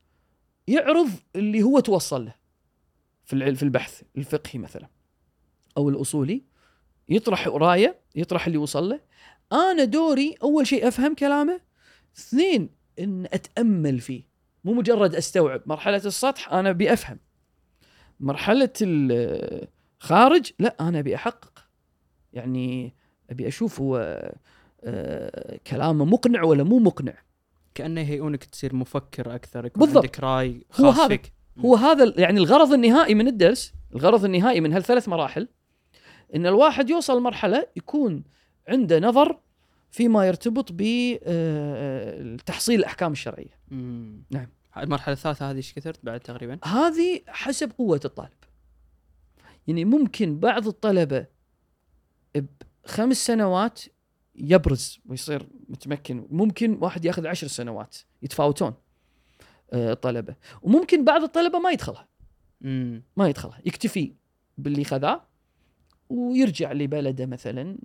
[0.67, 2.36] يعرض اللي هو توصل له
[3.26, 4.89] في في البحث الفقهي مثلا
[5.78, 6.43] أو الأصولي.
[7.10, 9.00] يطرح راية يطرح اللي وصل له.
[9.52, 11.62] أنا دوري أول شيء أفهم كلامه.
[12.17, 12.69] اثنين
[13.00, 14.23] إن أتأمل فيه.
[14.63, 15.62] مو مجرد أستوعب.
[15.65, 17.19] مرحلة السطح أنا أبي أفهم.
[18.19, 21.67] مرحلة الخارج لا أنا أبي أحقق.
[22.34, 22.95] يعني
[23.30, 24.21] أبي أشوف هو
[24.84, 27.26] آه، كلامه مقنع ولا مو مقنع.
[27.77, 30.03] كأنه يهيئونك تصير مفكر أكثر يكون بالضبط.
[30.03, 31.07] عندك رأي هو خاص هذا.
[31.07, 35.47] فيك هو هذا يعني الغرض النهائي من الدرس الغرض النهائي من هالثلاث مراحل
[36.35, 38.23] إن الواحد يوصل مرحلة يكون
[38.67, 39.39] عنده نظر
[39.91, 40.69] فيما يرتبط
[42.33, 44.23] بتحصيل الأحكام الشرعية مم.
[44.31, 44.47] نعم.
[44.77, 48.29] المرحلة الثالثة هذه إيش كثرت بعد تقريبا؟ هذه حسب قوة الطالب
[49.67, 51.25] يعني ممكن بعض الطلبة
[52.85, 53.81] بخمس سنوات
[54.38, 56.28] يبرز ويصير متمكن.
[56.30, 58.73] ممكن واحد ياخذ عشر سنوات يتفاوتون
[59.73, 62.08] آه، الطلبه وممكن بعض الطلبه ما يدخلها.
[62.62, 63.04] مم.
[63.17, 63.60] ما يدخلها.
[63.65, 64.13] يكتفي
[64.58, 65.21] باللي خذاه
[66.10, 67.78] ويرجع لبلده مثلا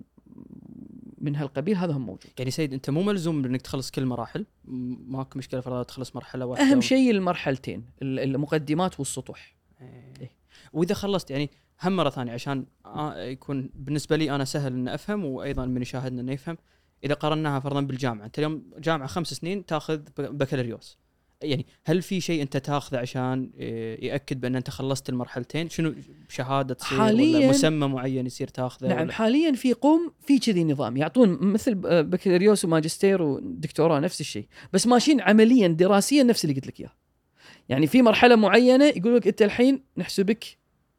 [1.18, 1.76] من هالقبيل.
[1.76, 2.32] هذا هم موجود.
[2.38, 6.46] يعني سيد أنت مو ملزوم انك تخلص كل المراحل م- ماكو مشكلة فرضا تخلص مرحلة
[6.46, 9.56] واحدة أهم شيء المرحلتين ال- المقدمات والسطوح.
[9.80, 10.30] إيه.
[10.72, 11.50] وإذا خلصت يعني
[11.84, 12.64] هم مرة ثانية عشان
[13.16, 16.56] يكون بالنسبة لي أنا سهل ان أفهم وأيضا من يشاهدنا إنه يفهم.
[17.04, 20.98] إذا قارناها فرضا بالجامعة أنت اليوم جامعة خمس سنين تأخذ بكالوريوس.
[21.42, 23.50] يعني هل في شيء أنت تأخذه عشان
[24.02, 25.94] يأكد بأن أنت خلصت المرحلتين؟ شنو
[26.28, 30.64] شهادة تصير حالياً- ولا مسمى معين يصير تأخذه نعم ولا- حاليا في قوم في كذي
[30.64, 30.96] نظام.
[30.96, 36.80] يعطون مثل بكالوريوس وماجستير ودكتوراه نفس الشيء بس ماشيين عمليا دراسيا نفس اللي قلت لك
[36.80, 36.92] إياه.
[37.68, 40.44] يعني في مرحلة معينة يقول لك أنت الحين نحسبك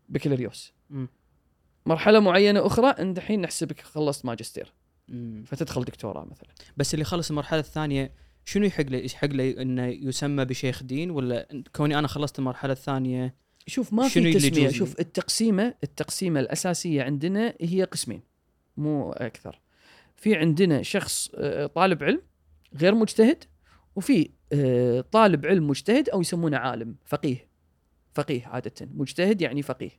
[0.10, 0.73] بكالوريوس.
[0.90, 1.08] مم.
[1.86, 4.74] مرحلة معينة أخرى انت الحين نحسبك خلصت ماجستير.
[5.08, 5.44] مم.
[5.48, 6.50] فتدخل دكتوراه مثلا.
[6.78, 8.14] بس اللي خلص المرحلة الثانية
[8.46, 13.36] شنو يحق له؟ يحق له إنه يسمى بشيخ دين ولا كوني أنا خلصت المرحلة الثانية
[13.68, 18.22] شوف ما في تسمية؟ شوف التقسيمة التقسيمة الأساسية عندنا هي قسمين
[18.78, 19.62] مو أكثر.
[20.16, 22.22] في عندنا شخص آه، طالب علم
[22.76, 23.44] غير مجتهد
[23.96, 27.48] وفي آه، طالب علم مجتهد أو يسمونه عالم فقيه.
[28.14, 28.74] فقيه عادة.
[28.94, 29.92] مجتهد يعني فقيه.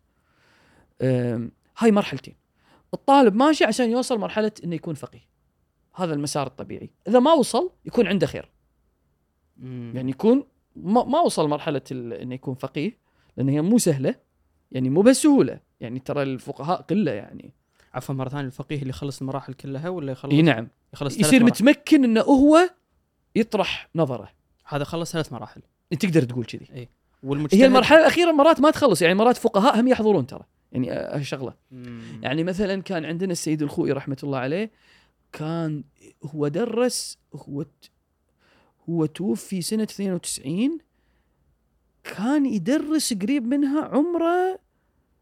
[1.79, 2.35] هاي مرحلتين
[2.95, 5.29] الطالب ماشي عشان يوصل مرحلة إنه يكون فقيه.
[5.95, 6.91] هذا المسار الطبيعي.
[7.09, 8.51] إذا ما وصل يكون عنده خير.
[9.57, 9.93] مم.
[9.95, 10.45] يعني يكون
[10.77, 12.99] ما, ما وصل مرحلة إنه يكون فقيه
[13.37, 14.15] لأن هي مو سهلة
[14.73, 15.61] يعني مو بسهولة.
[15.81, 17.55] يعني ترى الفقهاء قلة يعني.
[17.95, 20.69] عفوا مرة ثانية الفقيه اللي يخلص المراحل كلها ولا يخلص؟ إي نعم.
[20.95, 21.45] يخلص يصير مراحل.
[21.45, 22.71] متمكن إنه هو
[23.37, 24.29] يطرح نظره.
[24.67, 25.63] هذا خلص ثلاث مراحل.
[26.01, 26.89] تقدر تقول كذي.
[27.23, 29.03] والمجتهد هي المرحلة الأخيرة مرات ما تخلص.
[29.03, 30.45] يعني مرات فقهاء هم يحضرون ترى.
[30.75, 31.55] يعني آه، شغلة.
[32.23, 34.71] يعني مثلا كان عندنا السيد الخوئي رحمة الله عليه
[35.33, 35.85] كان
[36.25, 37.65] هو درس هو
[38.89, 40.79] هو توفي سنة 92
[42.05, 44.59] كان يدرس قريب منها عمره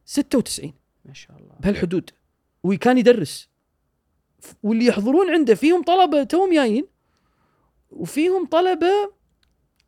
[0.04, 0.72] 96
[1.04, 1.54] ما شاء الله.
[1.60, 2.10] بهالحدود.
[2.62, 3.48] وكان يدرس.
[4.62, 6.86] واللي يحضرون عنده فيهم طلبة توم جايين
[7.90, 9.12] وفيهم طلبة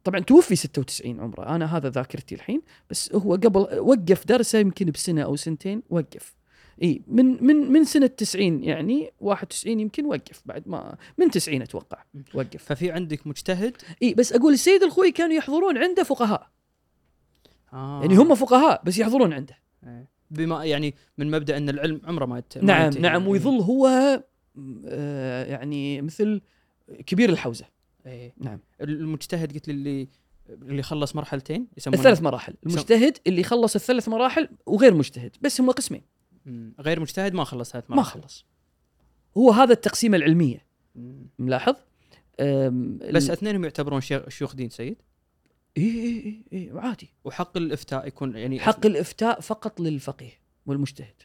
[0.04, 1.54] طبعا توفي 96 عمره.
[1.54, 6.34] أنا هذا ذاكرتي الحين بس هو قبل وقف درسه يمكن بسنة أو سنتين وقف.
[6.82, 12.04] إي من من من سنة 90 يعني 91 يمكن وقف بعد ما من 90 أتوقع
[12.34, 12.64] وقف.
[12.64, 16.50] ففي عندك مجتهد؟ إي بس أقول السيد الخوي كانوا يحضرون عنده فقهاء.
[17.72, 18.00] آه.
[18.00, 19.58] يعني هم فقهاء بس يحضرون عنده.
[19.86, 20.08] إيه.
[20.30, 22.58] بما يعني من مبدأ إن العلم عمره ما يت...
[22.58, 22.92] ما نعم.
[22.92, 23.86] نعم ويظل هو
[24.86, 26.40] آه، يعني مثل
[27.06, 27.73] كبير الحوزة.
[28.06, 28.34] إيه.
[28.38, 28.60] نعم.
[28.80, 30.08] المجتهد قلت لي اللي
[30.48, 35.70] اللي خلص مرحلتين يسمونه الثلاث مراحل المجتهد اللي خلص الثلاث مراحل وغير مجتهد بس هم
[35.70, 36.02] قسمين.
[36.80, 38.44] غير مجتهد ما خلص ثلاث ما مراحل خلص
[39.36, 40.66] هو هذا التقسيمه العلمية.
[41.38, 41.74] ملاحظ
[43.12, 45.02] بس اثنينهم يعتبرون شيوخ دين سيد
[45.76, 50.32] اي اي اي إي، عادي وحق الإفتاء يكون يعني حق الإفتاء فقط للفقيه
[50.66, 51.22] والمجتهد.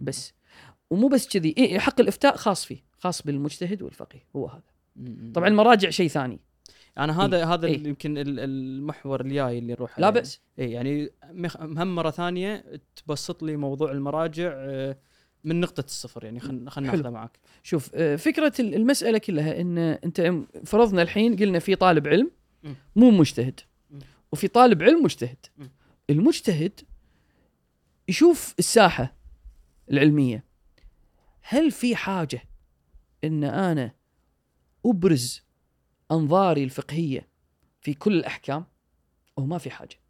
[0.00, 0.32] بس
[0.90, 4.62] ومو بس كذي إيه حق الإفتاء خاص فيه خاص بالمجتهد والفقيه هو هذا.
[5.34, 6.40] طبعا المراجع شيء ثاني
[6.98, 7.86] أنا هذا هذا إيه.
[7.88, 10.10] يمكن ال- المحور الجاي اللي نروح لا.
[10.10, 11.10] بأس اي يعني
[11.54, 12.64] هم مرة ثانية
[12.96, 14.96] تبسط لي موضوع المراجع آه،
[15.44, 17.00] من نقطة الصفر يعني خلينا خلينا حلو.
[17.00, 20.34] ناخذه معك شوف آه، فكرة ال- المسألة كلها إن أنت
[20.64, 22.30] فرضنا الحين قلنا في طالب علم.
[22.96, 23.60] مو مجتهد.
[24.32, 25.46] وفي طالب علم مجتهد.
[26.10, 26.80] المجتهد
[28.08, 29.14] يشوف الساحة
[29.90, 30.44] العلمية
[31.42, 32.42] هل في حاجة
[33.24, 33.92] إن أنا
[34.86, 35.42] أبرز
[36.12, 37.28] أنظاري الفقهية
[37.80, 38.64] في كل الأحكام
[39.38, 40.00] أو ما في حاجة.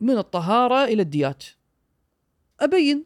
[0.00, 1.44] من الطهارة إلى الديات.
[2.60, 3.04] أبين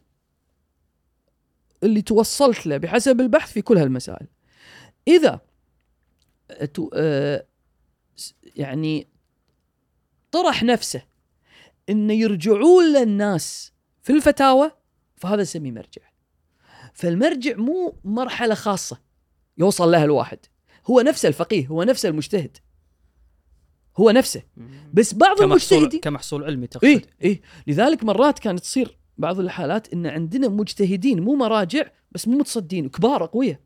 [1.82, 4.26] اللي توصلت له بحسب البحث في كل هالمسائل.
[5.08, 5.40] إذا
[6.94, 7.46] آه،
[8.42, 9.08] يعني
[10.32, 11.02] طرح نفسه
[11.88, 13.72] انه يرجعون للناس
[14.02, 14.70] في الفتاوى
[15.16, 16.02] فهذا نسميه مرجع.
[16.94, 19.05] فالمرجع مو مرحلة خاصة.
[19.58, 20.38] يوصل لها الواحد.
[20.86, 22.56] هو نفسه الفقيه هو نفسه المجتهد.
[23.96, 24.42] هو نفسه.
[24.94, 26.84] بس بعض كمحصول المجتهدين كمحصول علمي تقصد.
[26.84, 27.40] إيه إيه.
[27.66, 33.24] لذلك مرات كانت تصير بعض الحالات إن عندنا مجتهدين مو مراجع بس مو متصدين كبار
[33.24, 33.60] أقوياء.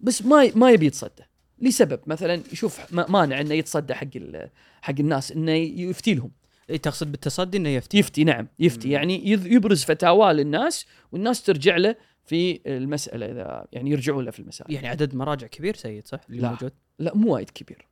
[0.00, 1.22] بس ما ما يبي يتصدى.
[1.58, 4.50] لسبب مثلا يشوف ما- مانع إنه يتصدى حق ال-
[4.82, 6.30] حق الناس إنه يفتي لهم.
[6.70, 7.98] إيه تقصد بالتصدي إنه يفتي.
[7.98, 8.88] يفتي نعم يفتي.
[8.88, 8.94] مم.
[8.94, 11.96] يعني يبرز فتاوى للناس والناس ترجع له
[12.28, 14.74] في المسألة إذا يعني يرجعون له في المسائل.
[14.74, 16.50] يعني عدد مراجع كبير سيد صح؟ اللي لا.
[16.50, 17.88] موجود؟ لا مو وايد كبير.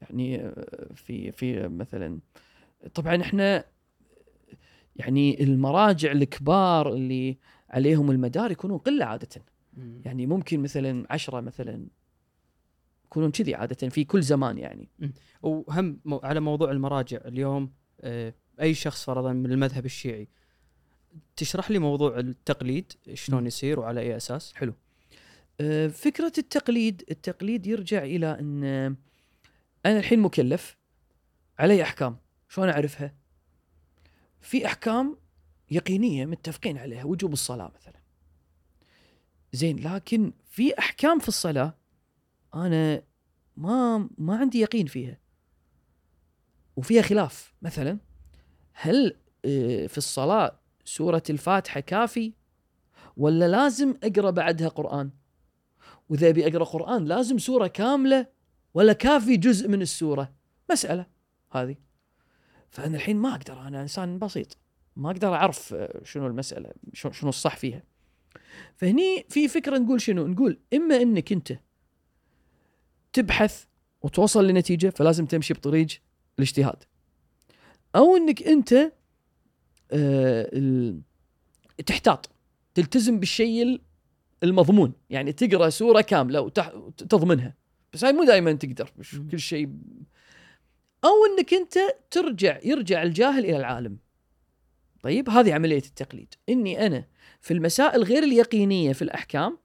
[0.00, 2.20] يعني آه، في في مثلا
[2.94, 3.64] طبعا إحنا
[4.96, 7.38] يعني المراجع الكبار اللي
[7.70, 9.28] عليهم المدار يكونون قلة عادة.
[10.04, 11.86] يعني ممكن مثلا عشرة مثلا
[13.04, 14.88] يكونون كذي عادة في كل زمان يعني.
[15.42, 20.28] وهم على موضوع المراجع اليوم آه، أي شخص فرضا من المذهب الشيعي
[21.36, 23.46] تشرح لي موضوع التقليد شلون.
[23.46, 24.52] يصير وعلى أي أساس؟
[25.60, 28.64] آه، فكرة التقليد التقليد يرجع إلى أن
[29.86, 30.76] أنا الحين مكلف
[31.58, 32.16] علي أحكام
[32.48, 33.14] شلون أعرفها؟
[34.40, 35.16] في أحكام
[35.70, 38.00] يقينية متفقين عليها وجوب الصلاة مثلا
[39.52, 41.74] زين لكن في أحكام في الصلاة
[42.54, 43.02] أنا
[43.56, 45.18] ما ما عندي يقين فيها
[46.76, 47.98] وفيها خلاف مثلا
[48.72, 52.32] هل آه، في الصلاة سورة الفاتحة كافي
[53.16, 55.10] ولا لازم أقرأ بعدها قرآن؟
[56.08, 58.26] وإذا أبي أقرأ قرآن لازم سورة كاملة
[58.74, 60.34] ولا كافي جزء من السورة؟
[60.70, 61.06] مسألة
[61.52, 61.76] هذه.
[62.70, 64.58] فأنا الحين ما أقدر أنا إنسان بسيط
[64.96, 67.82] ما أقدر أعرف آه، شنو المسألة شنو الصح فيها.
[68.76, 71.58] فهني في فكرة نقول شنو؟ نقول إما إنك أنت
[73.12, 73.64] تبحث
[74.02, 75.86] وتوصل لنتيجة فلازم تمشي بطريق
[76.38, 76.84] الاجتهاد
[77.96, 78.92] أو إنك أنت
[81.86, 82.30] تحتاط
[82.74, 83.80] تلتزم بالشيء
[84.42, 84.92] المضمون.
[85.10, 87.54] يعني تقرأ سورة كاملة وتضمنها
[87.92, 89.20] بس هاي مو دائما تقدر مش.
[89.30, 89.70] كل شيء.
[91.04, 91.78] أو إنك أنت
[92.10, 93.98] ترجع يرجع الجاهل إلى العالم.
[95.02, 96.34] طيب هذه عملية التقليد.
[96.48, 97.04] إني أنا
[97.40, 99.58] في المسائل غير اليقينية في الأحكام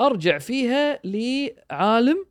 [0.00, 2.26] أرجع فيها لعالم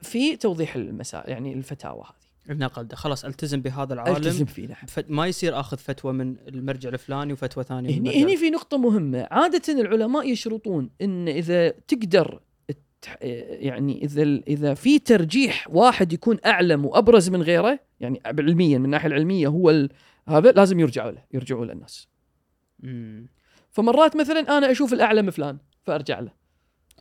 [0.00, 2.21] في توضيح المسائل يعني الفتاوى هذه.
[2.48, 2.96] ده.
[2.96, 4.16] خلاص التزم بهذا العالم.
[4.16, 4.86] التزم فيه نعم.
[4.86, 9.28] فت- ما يصير أخذ فتوى من المرجع الفلاني وفتوى ثانية هني هني في نقطة مهمة،
[9.30, 12.40] عادة العلماء يشرطون إن إذا تقدر
[13.50, 19.08] يعني إذا إذا في ترجيح واحد يكون أعلم وأبرز من غيره، يعني علميا من الناحية
[19.08, 19.90] العلمية هو ال-
[20.28, 22.08] هذا لازم يرجعوا له، يرجعوا له الناس.
[23.70, 26.41] فمرات مثلا أنا أشوف الأعلم فلان فأرجع له.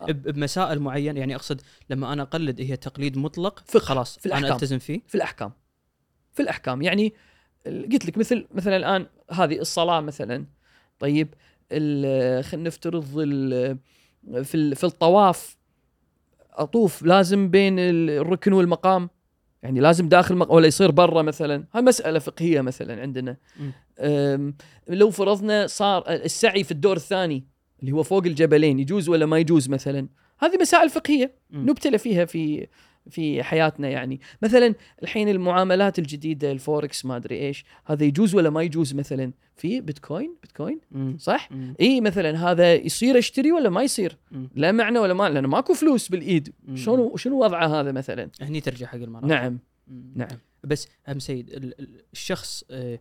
[0.07, 1.19] بمسائل معينة.
[1.19, 4.55] يعني أقصد لما أنا أقلد هي تقليد مطلق فقه، خلاص في أنا الأحكام.
[4.55, 5.01] ألتزم فيه.
[5.07, 5.51] في الأحكام.
[6.33, 6.81] في الأحكام.
[6.81, 7.13] يعني
[7.65, 10.45] قلت لك مثل مثلا الآن هذه الصلاة مثلا
[10.99, 11.33] طيب
[11.71, 13.03] خلينا نفترض
[14.43, 15.57] في في الطواف
[16.51, 19.09] أطوف لازم بين ال- الركن والمقام.
[19.63, 20.51] يعني لازم داخل مق...
[20.51, 21.63] ولا يصير برا مثلا.
[21.73, 23.37] هاي مسألة فقهية مثلا عندنا.
[24.87, 27.43] لو فرضنا صار السعي في الدور الثاني
[27.81, 30.07] اللي هو فوق الجبلين يجوز ولا ما يجوز مثلا
[30.39, 31.33] هذه مسائل فقهية.
[31.51, 32.67] نبتلى فيها في
[33.09, 38.61] في حياتنا يعني مثلا الحين المعاملات الجديدة الفوركس ما أدري إيش هذا يجوز ولا ما
[38.63, 41.17] يجوز مثلا في Bitcoin Bitcoin مم.
[41.19, 41.49] صح.
[41.81, 44.49] إي مثلا هذا يصير أشتري ولا ما يصير مم.
[44.55, 46.75] له معنى ولا ما لأنه ماكو فلوس بالإيد مم.
[46.75, 50.11] شلون شنو وضعه هذا مثلا هني ترجع حق المراجع نعم مم.
[50.15, 52.99] نعم بس هم سيد ال- ال- الشخص آه،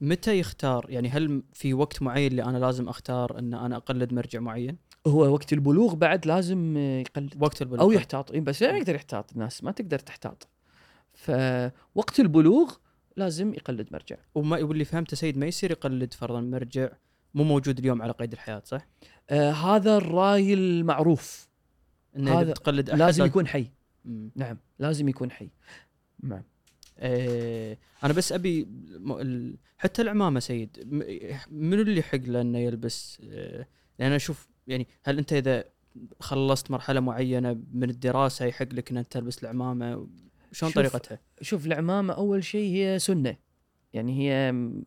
[0.00, 4.40] متى يختار؟ يعني هل في وقت معين اللي أنا لازم أختار إن أنا أقلد مرجع
[4.40, 7.80] معين؟ هو وقت البلوغ بعد لازم يقلد وقت البلوغ.
[7.80, 8.36] أو يحتاط.
[8.36, 10.48] بس لا يقدر يحتاط الناس ما تقدر تحتاط.
[11.14, 12.74] فوقت البلوغ
[13.16, 14.16] لازم يقلد مرجع.
[14.34, 16.88] وما واللي فهمته سيد ما يصير يقلد فرضا مرجع
[17.34, 18.86] مو موجود اليوم على قيد الحياة صح؟
[19.30, 21.48] آه هذا الرأي المعروف.
[22.16, 23.70] إنه هذا بتقلد أحد لازم يكون حي.
[24.04, 24.30] مم.
[24.36, 25.50] نعم لازم يكون حي.
[26.22, 26.42] نعم.
[26.98, 28.64] آه أنا بس أبي
[28.98, 31.02] م- حتى العمامة سيد م-
[31.50, 33.66] منو اللي يحق له إنه يلبس؟ آه
[33.98, 35.64] لأن أنا أشوف يعني هل أنت إذا
[36.20, 40.08] خلصت مرحلة معينة من الدراسة يحق لك ان انت تلبس العمامة؟
[40.52, 43.36] شلون طريقتها؟ شوف العمامة أول شيء هي سنة.
[43.92, 44.82] يعني هي م-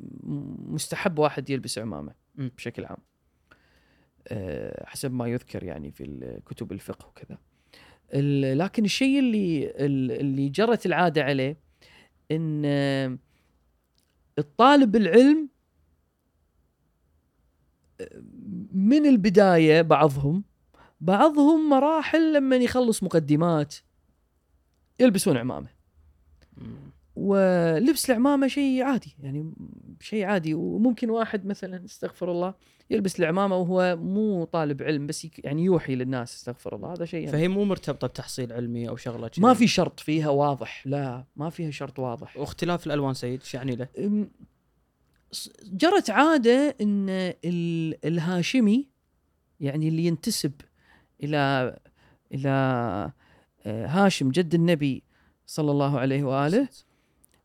[0.73, 2.51] مستحب واحد يلبس عمامة مم.
[2.57, 2.97] بشكل عام.
[4.27, 7.37] أه حسب ما يذكر يعني في كتب الفقه وكذا.
[8.55, 11.57] لكن الشيء اللي ال- اللي جرت العادة عليه
[12.31, 12.65] إن
[14.39, 15.49] الطالب العلم
[18.71, 20.43] من البداية بعضهم
[21.01, 23.75] بعضهم مراحل لما يخلص مقدمات
[24.99, 25.67] يلبسون عمامة.
[27.19, 29.53] ولبس العمامة شيء عادي يعني
[30.01, 32.53] شيء عادي وممكن واحد مثلا استغفر الله
[32.89, 37.31] يلبس العمامة وهو مو طالب علم بس يعني يوحي للناس استغفر الله هذا شيء يعني
[37.31, 39.41] فهي مو مرتبطة بتحصيل علمي أو شغلة كذي.
[39.41, 43.75] ما في شرط فيها واضح لا ما فيها شرط واضح واختلاف الألوان سيد إيش يعني
[43.75, 43.87] له؟
[45.63, 47.09] جرت عادة إن
[47.45, 48.87] ال- الهاشمي
[49.59, 50.51] يعني اللي ينتسب
[51.23, 51.75] إلى
[52.33, 52.49] إلى
[53.65, 55.03] آه، هاشم جد النبي
[55.47, 56.67] صلى الله عليه وآله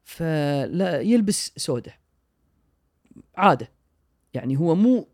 [0.04, 1.98] فلا يلبس سودة.
[3.36, 3.70] عادة.
[4.34, 5.08] يعني هو مو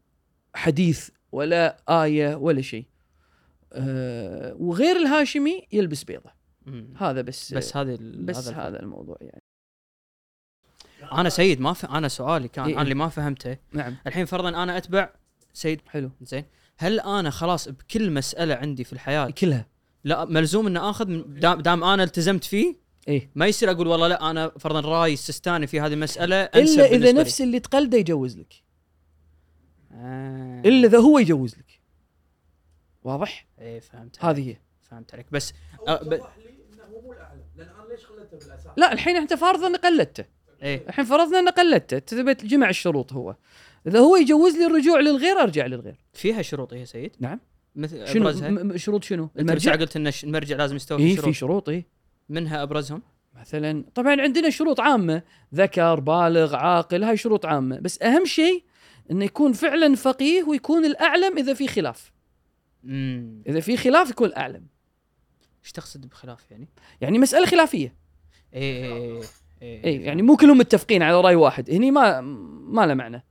[0.55, 2.85] حديث ولا آية ولا شيء.
[3.73, 6.31] أه وغير الهاشمي يلبس بيضة.
[6.67, 6.95] مم.
[6.97, 9.43] هذا بس بس هذه ال- بس هذا هذا الموضوع يعني.
[11.13, 11.87] أنا سيد ما ف...
[11.87, 12.75] أنا سؤالي كان إيه.
[12.75, 13.57] أنا اللي ما فهمته.
[13.73, 13.97] نعم.
[14.07, 15.13] الحين فرضا أنا أتبع
[15.53, 16.11] سيد حلو.
[16.21, 16.45] زين.
[16.79, 19.67] هل أنا خلاص بكل مسألة عندي في الحياة كلها.
[20.05, 22.77] لا ملزوم ان آخذ دام, دام أنا التزمت فيه؟
[23.09, 23.31] إيه.
[23.35, 27.13] ما يصير أقول والله لا أنا فرضا رأي السستاني في هذه المسألة أنسب الا اذا.
[27.13, 28.55] نفس اللي تقلده يجوز لك.
[29.93, 30.63] آه.
[30.65, 31.81] إلا إذا هو يجوز لك.
[33.03, 34.39] واضح؟ إيه فهمت عليك.
[34.39, 34.57] هذه هي.
[34.83, 35.27] فهمت عليك.
[35.33, 35.53] بس
[35.89, 37.41] أه، ب- لي إنه هو مو الأعلى.
[37.57, 40.25] لأن أنا ليش خليته بالأساس؟ لا الحين انت فارض ان قلدته.
[40.63, 40.85] إيه.
[40.89, 41.99] الحين فرضنا ان قلدته.
[41.99, 43.37] تثبت جمع الشروط هو.
[43.87, 45.97] إذا هو يجوز لي الرجوع للغير أرجع للغير.
[46.13, 47.41] فيها شروط إيه يا سيد؟ نعم.
[47.77, 51.69] مثل شنو؟ شروط شنو؟ المرجع؟ قلت ان الش- المرجع لازم يستوفي اي شروط في شروط.
[51.69, 51.85] اي
[52.31, 53.03] منها أبرزهم؟
[53.41, 55.23] مثلا طبعا عندنا شروط عامة
[55.55, 57.79] ذكر بالغ عاقل هاي شروط عامة.
[57.79, 58.65] بس أهم شيء
[59.11, 62.13] إنه يكون فعلا فقيه ويكون الأعلم إذا في خلاف.
[62.85, 64.67] امم إذا في خلاف يكون الأعلم.
[65.65, 66.69] إيش تقصد بخلاف يعني؟
[67.01, 67.95] يعني مسألة خلافية.
[68.55, 69.21] إيه
[69.63, 71.71] إيه, اي يعني مو كلهم متفقين على رأي واحد.
[71.71, 73.25] هني ما ما له معنى.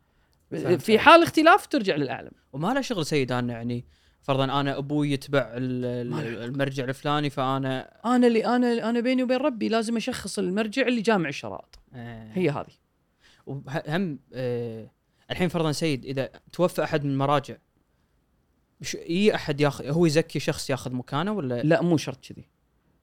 [0.79, 0.99] في.
[0.99, 2.31] حال اختلاف ترجع للأعلم.
[2.53, 3.85] وما له شغل سيد أنا يعني
[4.21, 9.97] فرضا أنا أبوي يتبع المرجع الفلاني فأنا أنا اللي أنا أنا بيني وبين ربي لازم
[9.97, 12.31] أشخص المرجع اللي جامع الشرائط آه.
[12.33, 12.73] هي هذه.
[13.45, 14.91] وهم آه
[15.31, 17.55] الحين فرضا سيد إذا توفى أحد من المراجع
[18.95, 22.49] إي أحد ياخذ هو يزكي شخص ياخذ مكانه ولا؟ لا مو شرط كذي.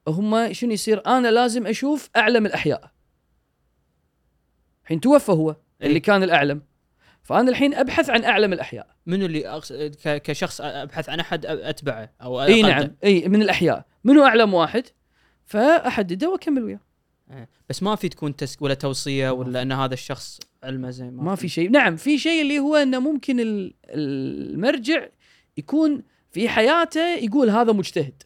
[0.08, 2.90] هم شنو يصير؟ أنا لازم أشوف أعلم الأحياء.
[4.82, 6.02] الحين توفى هو اللي إيه.
[6.02, 6.62] كان الأعلم.
[7.26, 8.86] فأنا الحين أبحث عن اعلم الأحياء.
[9.06, 9.72] منو اللي أقص...
[9.72, 10.22] ك...
[10.22, 13.86] كشخص أبحث عن أحد أتبعه أو إي؟ نعم إي من الأحياء.
[14.04, 14.84] منو اعلم واحد؟
[15.44, 16.80] فأحدده وأكمل وياه.
[17.30, 17.48] آه.
[17.68, 21.48] بس ما في تكون تسك ولا توصية ولا إن هذا الشخص علمه زين ما في
[21.48, 21.70] شيء.
[21.70, 25.08] نعم في شيء اللي هو إنه ممكن ال- المرجع
[25.56, 28.22] يكون في حياته يقول هذا مجتهد.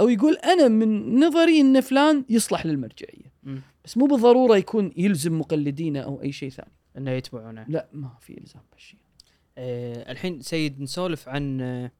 [0.00, 3.32] أو يقول أنا من نظري إن فلان يصلح للمرجعية.
[3.42, 3.60] مم.
[3.84, 6.72] بس مو بالضرورة يكون يلزم مقلدينه أو أي شيء ثاني.
[6.96, 7.66] إنه يتبعونه.
[7.68, 9.00] لا ما في إلزام بهالشيء
[9.58, 11.92] آه الحين سيد نسولف عن آه،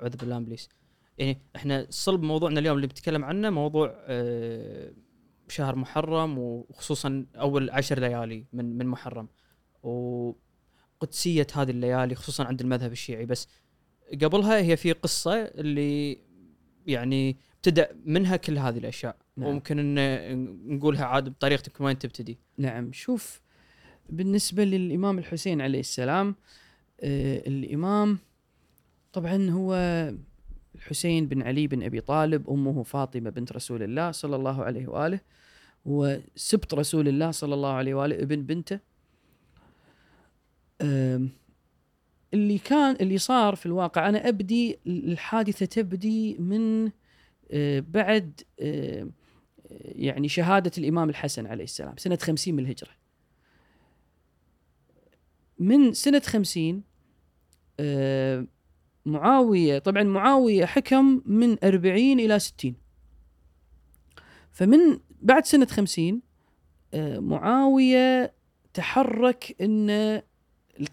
[0.00, 0.68] اعوذ بالله من إبليس.
[1.18, 4.92] يعني إحنا صلب موضوعنا اليوم اللي بنتكلم عنه موضوع آه
[5.48, 9.28] شهر محرم وخصوصا أول عشر ليالي من من محرم.
[9.82, 13.26] وقدسية هذه الليالي خصوصا عند المذهب الشيعي.
[13.26, 13.48] بس
[14.22, 16.18] قبلها هي في قصة اللي
[16.86, 19.16] يعني ابتدأ منها كل هذه الأشياء.
[19.36, 19.48] نعم.
[19.48, 22.38] وممكن ان نقولها عاد بطريقتك وين تبتدي.
[22.58, 23.41] نعم شوف
[24.10, 26.34] بالنسبة للإمام الحسين عليه السلام
[27.00, 28.18] آه الإمام
[29.12, 29.74] طبعا هو
[30.74, 35.20] الحسين بن علي بن أبي طالب أمه فاطمة بنت رسول الله صلى الله عليه وآله
[35.86, 38.78] هو سبط رسول الله صلى الله عليه وآله ابن بنته.
[42.34, 46.90] اللي كان اللي صار في الواقع أنا أبدي الحادثة تبدي من
[47.50, 49.08] آه، بعد آه،
[49.80, 53.01] يعني شهادة الإمام الحسن عليه السلام سنة خمسين من الهجرة.
[55.62, 56.82] من سنة خمسين
[57.80, 58.46] آه،
[59.06, 62.74] معاوية طبعا معاوية حكم من أربعين إلى ستين.
[64.52, 66.22] فمن بعد سنة خمسين
[66.94, 68.34] آه، معاوية
[68.74, 70.22] تحرك أن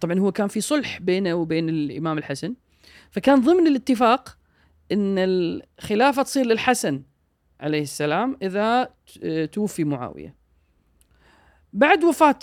[0.01, 2.55] طبعا هو كان في صلح بينه وبين الإمام الحسن
[3.11, 4.37] فكان ضمن الاتفاق
[4.91, 7.03] أن الخلافة تصير للحسن
[7.59, 10.35] عليه السلام إذا ت- توفي معاوية.
[11.73, 12.39] بعد وفاة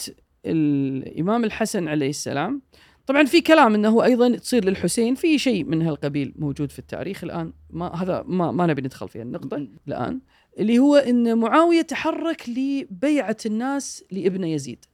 [0.46, 2.62] الإمام الحسن عليه السلام.
[3.06, 7.52] طبعا في كلام إنه أيضا تصير للحسين في شيء من هالقبيل موجود في التاريخ الآن.
[7.70, 10.20] ما هذا ما ما نبي ندخل في النقطة الآن
[10.58, 14.84] اللي هو إن معاوية تحرك لبيعة الناس لابن يزيد.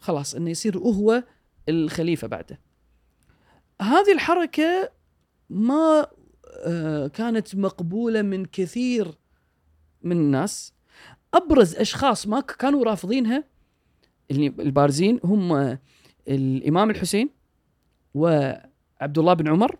[0.00, 1.24] خلاص إنه يصير هو
[1.68, 2.60] الخليفة بعده.
[3.80, 4.90] هذه الحركة
[5.50, 6.06] ما
[6.64, 9.18] آه، كانت مقبولة من كثير
[10.02, 10.72] من الناس.
[11.34, 13.44] أبرز أشخاص ما كانوا رافضينها
[14.30, 15.78] البارزين هم
[16.28, 17.30] الإمام الحسين
[18.14, 19.76] وعبد الله بن عمر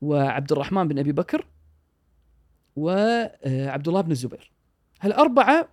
[0.00, 1.46] وعبد الرحمن بن أبي بكر
[2.76, 4.52] وعبد الله بن الزبير.
[5.00, 5.68] هالأربعة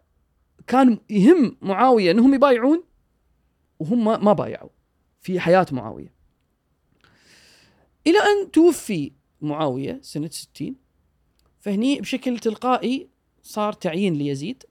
[0.67, 2.83] كان يهم معاوية إنهم يبايعون
[3.79, 4.69] وهم ما بايعوا
[5.21, 6.13] في حياة معاوية.
[8.07, 9.11] إلى أن توفي
[9.41, 10.75] معاوية سنة 60
[11.59, 13.09] فهني بشكل تلقائي
[13.41, 14.63] صار تعيين ليزيد.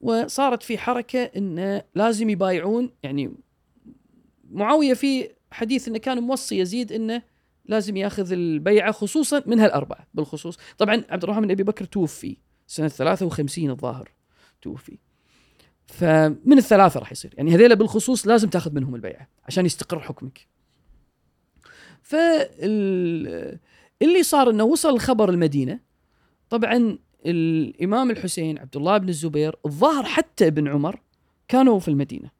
[0.00, 3.34] وصارت في حركة انه لازم يبايعون يعني
[4.50, 7.22] معاوية في حديث إنه كان موصي يزيد إنه
[7.64, 10.58] لازم ياخذ البيعة خصوصا من هالأربعة بالخصوص.
[10.78, 12.36] طبعا عبد الرحمن بن أبي بكر توفي
[12.66, 14.12] سنة 53 الظاهر
[14.62, 14.98] توفي.
[15.86, 20.46] فمن الثلاثة راح يصير يعني هذيلا بالخصوص لازم تاخذ منهم البيعة عشان يستقر حكمك.
[22.02, 23.58] فال
[24.02, 25.80] اللي صار إنه وصل الخبر المدينة
[26.50, 31.00] طبعا الإمام الحسين عبد الله بن الزبير الظاهر حتى ابن عمر
[31.48, 32.30] كانوا في المدينة.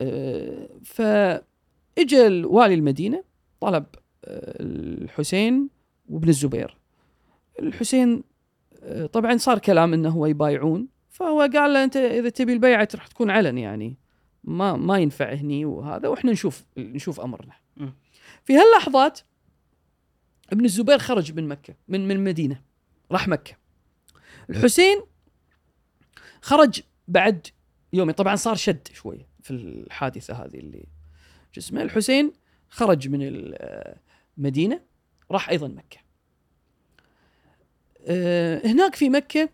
[0.00, 3.24] أه، فاجى والي المدينة
[3.60, 3.84] طلب
[4.24, 5.68] أه، الحسين
[6.08, 6.76] وابن الزبير.
[7.58, 8.22] الحسين
[8.82, 13.06] أه، طبعا صار كلام إنه هو يبايعون فهو قال له أنت إذا تبي البيعة راح
[13.06, 13.96] تكون علن يعني.
[14.44, 17.52] ما ما ينفع هني وهذا وإحنا نشوف نشوف أمرنا.
[18.44, 19.20] في هاللحظات
[20.52, 22.60] ابن الزبير خرج من مكة من من المدينة.
[23.12, 23.56] راح مكة.
[24.50, 25.02] الحسين
[26.42, 27.46] خرج بعد
[27.92, 28.14] يومين.
[28.14, 30.86] طبعا صار شد شوي في الحادثة هذه اللي
[31.54, 32.32] جسمه الحسين
[32.68, 33.20] خرج من
[34.38, 34.80] المدينة
[35.30, 35.98] راح أيضا مكة.
[38.06, 39.48] أه، هناك في مكة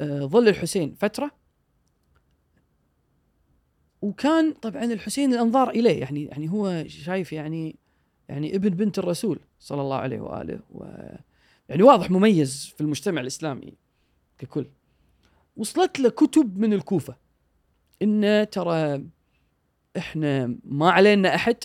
[0.00, 1.30] أه، ظل الحسين فترة.
[4.02, 7.76] وكان طبعا الحسين الأنظار إليه يعني يعني هو شايف يعني
[8.28, 10.84] يعني ابن بنت الرسول صلى الله عليه وآله و
[11.70, 13.74] يعني واضح مميز في المجتمع الإسلامي
[14.38, 14.66] ككل.
[15.56, 17.16] وصلت له كتب من الكوفة.
[18.02, 19.04] إن ترى
[19.96, 21.56] إحنا ما علينا أحد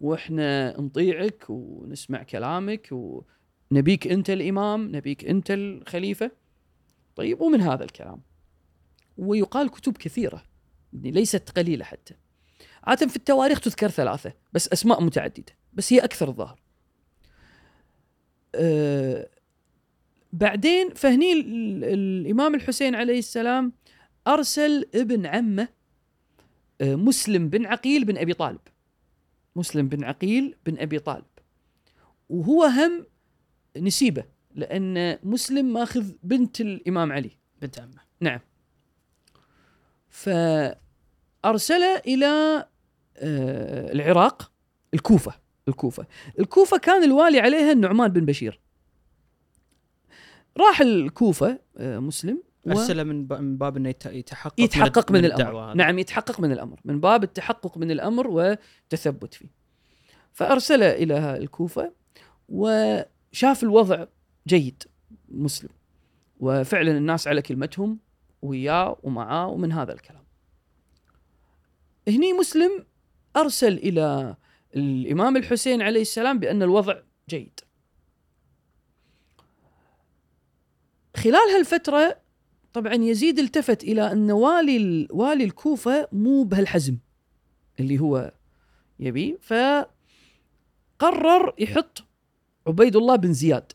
[0.00, 6.30] وإحنا نطيعك ونسمع كلامك ونبيك أنت الإمام نبيك أنت الخليفة.
[7.16, 8.22] طيب ومن هذا الكلام.
[9.18, 10.42] ويقال كتب كثيرة
[10.92, 12.14] يعني ليست قليلة حتى.
[12.84, 16.60] عادة في التواريخ تذكر ثلاثة بس أسماء متعددة بس هي أكثر الظاهر.
[18.54, 19.28] أه
[20.32, 23.72] بعدين فهني ال- الإمام الحسين عليه السلام
[24.26, 25.68] أرسل ابن عمه
[26.80, 28.60] أه مسلم بن عقيل بن أبي طالب.
[29.56, 31.24] مسلم بن عقيل بن أبي طالب.
[32.28, 33.06] وهو هم
[33.76, 34.24] نسيبه
[34.54, 37.30] لأن مسلم ماخذ بنت الإمام علي.
[37.62, 38.00] بنت عمه.
[38.20, 38.40] نعم.
[40.08, 42.26] فأرسله إلى
[43.16, 44.52] آه، العراق
[44.94, 45.34] الكوفة
[45.68, 46.06] الكوفة.
[46.38, 48.60] الكوفة كان الوالي عليها النعمان بن بشير.
[50.60, 55.58] راح الكوفة آه، مسلم و- ارسله من من باب إنه يت- يتحقق يتحقق من, الأمر.
[55.58, 55.76] هذه.
[55.76, 56.80] نعم يتحقق من الأمر.
[56.84, 59.48] من باب التحقق من الأمر والتثبت فيه.
[60.32, 61.92] فأرسله إلى الكوفة
[62.48, 64.04] وشاف الوضع
[64.46, 64.82] جيد
[65.28, 65.68] مسلم.
[66.40, 67.98] وفعلا الناس على كلمتهم
[68.42, 70.22] وياه ومعاه ومن هذا الكلام.
[72.08, 72.84] هني مسلم
[73.36, 74.36] أرسل إلى
[74.76, 76.94] الإمام الحسين عليه السلام بأن الوضع
[77.28, 77.60] جيد.
[81.20, 82.16] خلال هالفترة
[82.72, 86.96] طبعا يزيد التفت إلى أن والي ال- والي الكوفة مو بهالحزم
[87.80, 88.32] اللي هو
[89.00, 89.84] يبي فقرر
[91.58, 92.04] يحط
[92.66, 93.72] عبيد الله بن زياد.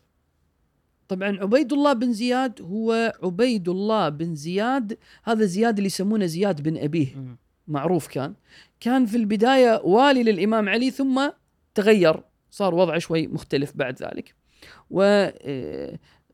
[1.07, 6.61] طبعا عبيد الله بن زياد هو عبيد الله بن زياد هذا زياد اللي يسمونه زياد
[6.61, 7.37] بن أبيه مم.
[7.67, 8.33] معروف كان.
[8.79, 11.29] كان في البداية والي للإمام علي ثم
[11.75, 14.35] تغير صار وضعه شوي مختلف بعد ذلك.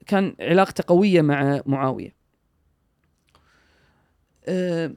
[0.02, 2.16] وكان علاقته قوية مع معاوية.
[4.45, 4.95] آه،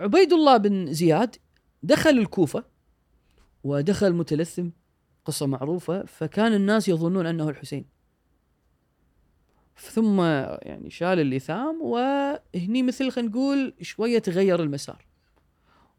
[0.00, 1.36] عبيد الله بن زياد
[1.82, 2.64] دخل الكوفة
[3.64, 4.68] ودخل متلثم
[5.24, 7.84] قصة معروفة فكان الناس يظنون أنه الحسين.
[9.76, 10.20] ثم
[10.62, 15.06] يعني شال اللثام وهني مثل خلينا نقول شوية تغير المسار.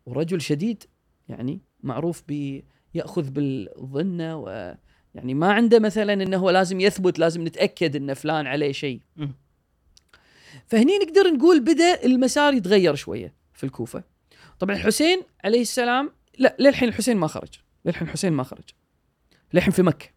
[0.06, 0.84] ورجل شديد
[1.30, 4.38] يعني معروف بيأخذ بالظنة
[5.16, 9.00] ويعني ما عنده مثلا إنه هو لازم يثبت لازم نتأكد إن فلان عليه شيء.
[10.68, 14.04] فهني نقدر نقول بدأ المسار يتغير شوية في الكوفة.
[14.60, 17.50] طبعا الحسين عليه السلام لا للحين الحسين ما خرج.
[17.86, 18.70] للحين الحسين ما خرج.
[19.54, 20.10] للحين في مكة.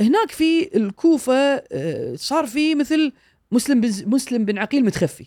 [0.00, 1.34] هناك في الكوفة
[1.72, 3.12] آه، صار في مثل
[3.52, 5.26] مسلم بن مسلم بن عقيل متخفي.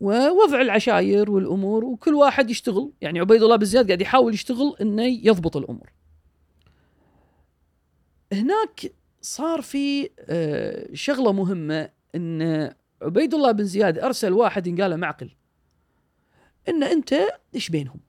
[0.00, 2.92] ووضع العشاير والأمور وكل واحد يشتغل.
[3.00, 5.95] يعني عبيد الله بن زياد قاعد يحاول يشتغل إنه يضبط الأمور.
[8.32, 12.72] هناك صار في آه، شغلة مهمة إن
[13.02, 15.30] عبيد الله بن زياد أرسل واحد له معقل.
[16.68, 17.14] إن أنت
[17.54, 18.00] دش بينهم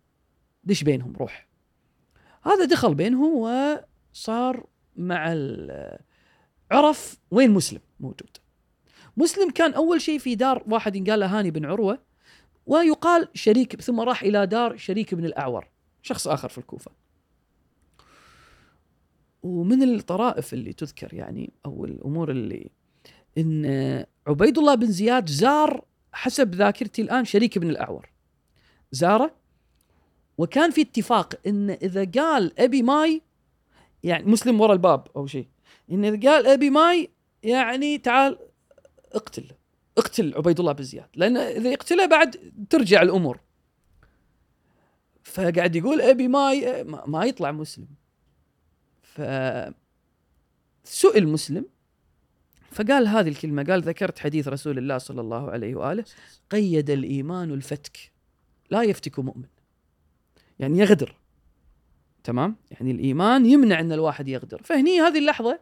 [0.64, 1.48] دش بينهم روح.
[2.44, 4.66] هذا دخل بينهم وصار
[4.96, 5.36] مع
[6.72, 8.38] عرف وين مسلم موجود.
[9.18, 12.00] مسلم كان أول شيء في دار واحد ينقال له هاني بن عروة
[12.66, 15.68] ويقال شريك ثم راح إلى دار شريك بن الأعور
[16.02, 16.92] شخص آخر في الكوفة.
[19.48, 22.70] ومن الطرائف اللي تذكر يعني أو الأمور اللي
[23.38, 23.66] إن
[24.28, 28.10] عبيد الله بن زياد زار حسب ذاكرتي الآن شريك بن الأعور.
[28.92, 29.36] زاره.
[30.38, 33.22] وكان في اتفاق إن إذا قال أبي ماي
[34.04, 35.48] يعني مسلم ورا الباب أو شيء
[35.92, 37.10] إن إذا قال أبي ماي
[37.44, 38.38] يعني تعال
[39.14, 39.46] اقتل
[39.98, 43.40] اقتل عبيد الله بن زياد لأن إذا يقتله بعد ترجع الأمور.
[45.24, 47.88] فقاعد يقول أبي ماي ما يطلع مسلم.
[49.18, 49.22] ف
[50.84, 51.66] سئل مسلم
[52.72, 56.04] فقال هذه الكلمة قال ذكرت حديث رسول الله صلى الله عليه وآله
[56.50, 58.12] قيد الإيمان الفتك
[58.70, 59.46] لا يفتك مؤمن.
[60.60, 61.16] يعني يغدر
[62.24, 64.62] تمام؟ يعني الإيمان يمنع إن الواحد يغدر.
[64.64, 65.60] فهني هذه اللحظة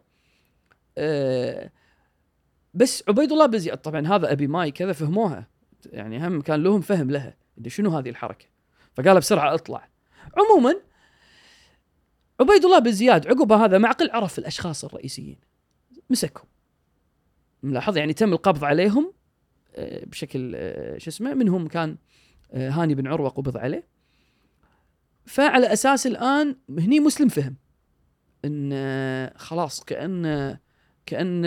[0.98, 1.72] آه
[2.74, 5.48] بس عبيد الله بن زياد طبعا هذا أبي ماي كذا فهموها.
[5.86, 7.38] يعني هم كان لهم فهم لها
[7.68, 8.46] شنو هذه الحركة؟
[8.94, 9.90] فقال بسرعة اطلع.
[10.38, 10.76] عموما
[12.40, 15.38] عبيد الله بن زياد عقب هذا معقل عرف الأشخاص الرئيسيين.
[16.10, 16.48] مسكهم.
[17.64, 19.14] ملاحظ يعني تم القبض عليهم
[19.76, 21.98] آه، بشكل آه، شو اسمه منهم كان
[22.52, 23.88] آه، هاني بن عروة قبض عليه.
[25.26, 27.56] فعلى أساس الآن هني مسلم فهم
[28.46, 30.58] إن خلاص كأن
[31.06, 31.44] كأن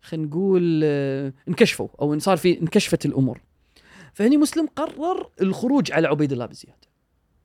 [0.00, 0.84] خلينا نقول
[1.48, 3.40] انكشفوا أو إن صار في انكشفت الأمور.
[4.14, 6.84] فهني مسلم قرر الخروج على عبيد الله بن زياد.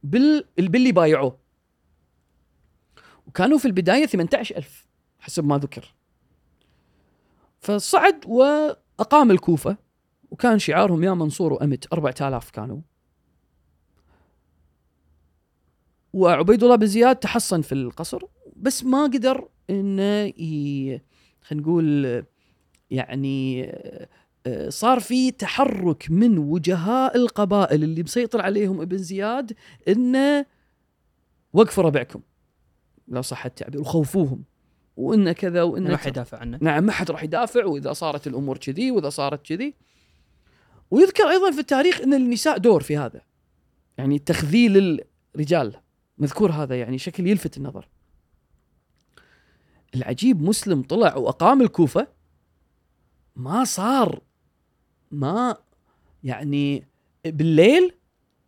[0.04, 1.45] بال باللي بايعوه.
[3.28, 4.86] وكانوا في البداية 18000
[5.20, 5.96] حسب ما ذكر.
[7.60, 9.78] فصعد وأقام الكوفة
[10.32, 12.82] وكان شعارهم يا منصور وأمت 4000 كانوا.
[16.14, 18.22] وعبيد الله بن زياد تحصن في القصر
[18.56, 21.02] بس ما قدر إنه ي...
[21.42, 22.24] خلينا نقول
[22.92, 23.66] يعني
[24.48, 29.54] آه، صار في تحرك من وجهاء القبائل اللي مسيطر عليهم ابن زياد
[29.88, 30.46] إنه
[31.54, 32.22] وقفوا ربعكم.
[33.08, 34.44] لو صح التعبير وخوفوهم.
[34.98, 35.98] وانه كذا وانه ما.
[35.98, 36.58] حد يدافع عنه.
[36.62, 39.74] نعم ما حد راح يدافع وإذا صارت الأمور كذي وإذا صارت كذي.
[40.92, 43.22] ويذكر أيضا في التاريخ إن النساء دور في هذا.
[43.98, 45.02] يعني تخذيل
[45.36, 45.76] الرجال.
[46.18, 47.88] مذكور هذا يعني شكل يلفت النظر.
[49.96, 52.08] العجيب مسلم طلع وأقام الكوفة.
[53.36, 54.22] ما صار
[55.12, 55.58] ما
[56.24, 56.88] يعني
[57.26, 57.92] بالليل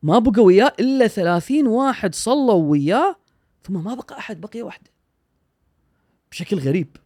[0.04, 3.16] ما بقى وياه إلا ثلاثين واحد صلوا وياه.
[3.68, 4.92] ثم ما بقى أحد بقي وحده.
[6.32, 6.98] بشكل غريب.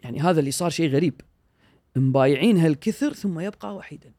[0.00, 1.20] يعني هذا اللي صار شيء غريب.
[1.96, 4.12] مبايعين هالكثر ثم يبقى وحيدا.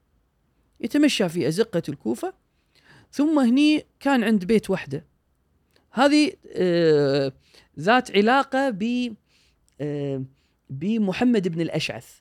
[0.79, 2.33] يتمشى في أزقة الكوفة
[3.11, 5.05] ثم هني كان عند بيت وحده.
[5.91, 7.33] هذه آه
[7.79, 9.13] ذات علاقة ب
[9.81, 10.23] آه
[10.69, 12.19] بمحمد بن الأشعث.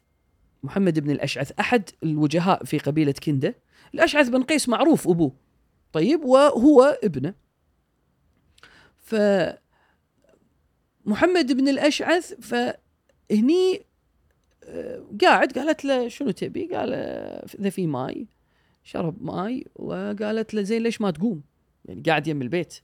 [0.63, 3.59] محمد بن الأشعث أحد الوجهاء في قبيلة كندة.
[3.95, 5.37] الأشعث بن قيس معروف أبوه.
[5.93, 7.46] طيب وهو ابنه.
[9.07, 9.15] ف
[11.05, 13.87] محمد بن الأشعث فهني
[14.65, 18.27] آه، قاعد قالت له شنو تبي؟ قال آه، إذا في ماي
[18.85, 21.43] شرب ماي وقالت له زين ليش ما تقوم؟
[21.85, 22.81] يعني قاعد يم البيت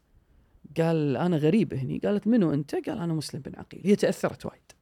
[0.77, 4.73] قال أنا غريب هني قالت منو أنت؟ قال أنا مسلم بن عقيل هي تأثرت وايد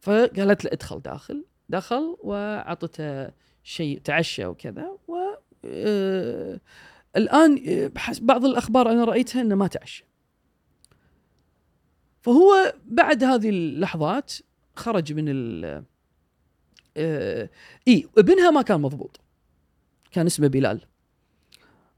[0.00, 3.30] فقالت له ادخل داخل دخل وعطته
[3.62, 5.14] شيء تعشى وكذا و
[5.64, 6.60] آه،
[7.16, 7.90] الآن آه،
[8.20, 10.04] بعض الأخبار أنا رأيتها إنه ما تعشى
[12.22, 14.32] فهو بعد هذه اللحظات
[14.76, 15.84] خرج من ال
[16.96, 17.50] آه،
[17.88, 19.20] إي ابنها ما كان مضبوط.
[20.10, 20.80] كان اسمه بلال.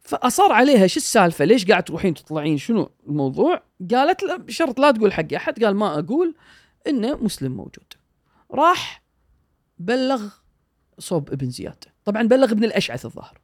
[0.00, 5.12] فاصر عليها شو السالفة؟ ليش قاعد تروحين تطلعين؟ شنو الموضوع؟ قالت له بشرط لا تقول
[5.12, 5.64] حق أحد.
[5.64, 6.34] قال ما أقول
[6.86, 7.94] إنه مسلم موجود.
[8.50, 9.02] راح
[9.78, 10.28] بلغ
[10.98, 11.84] صوب ابن زياد.
[12.04, 13.40] طبعا بلغ ابن الأشعث الظاهر.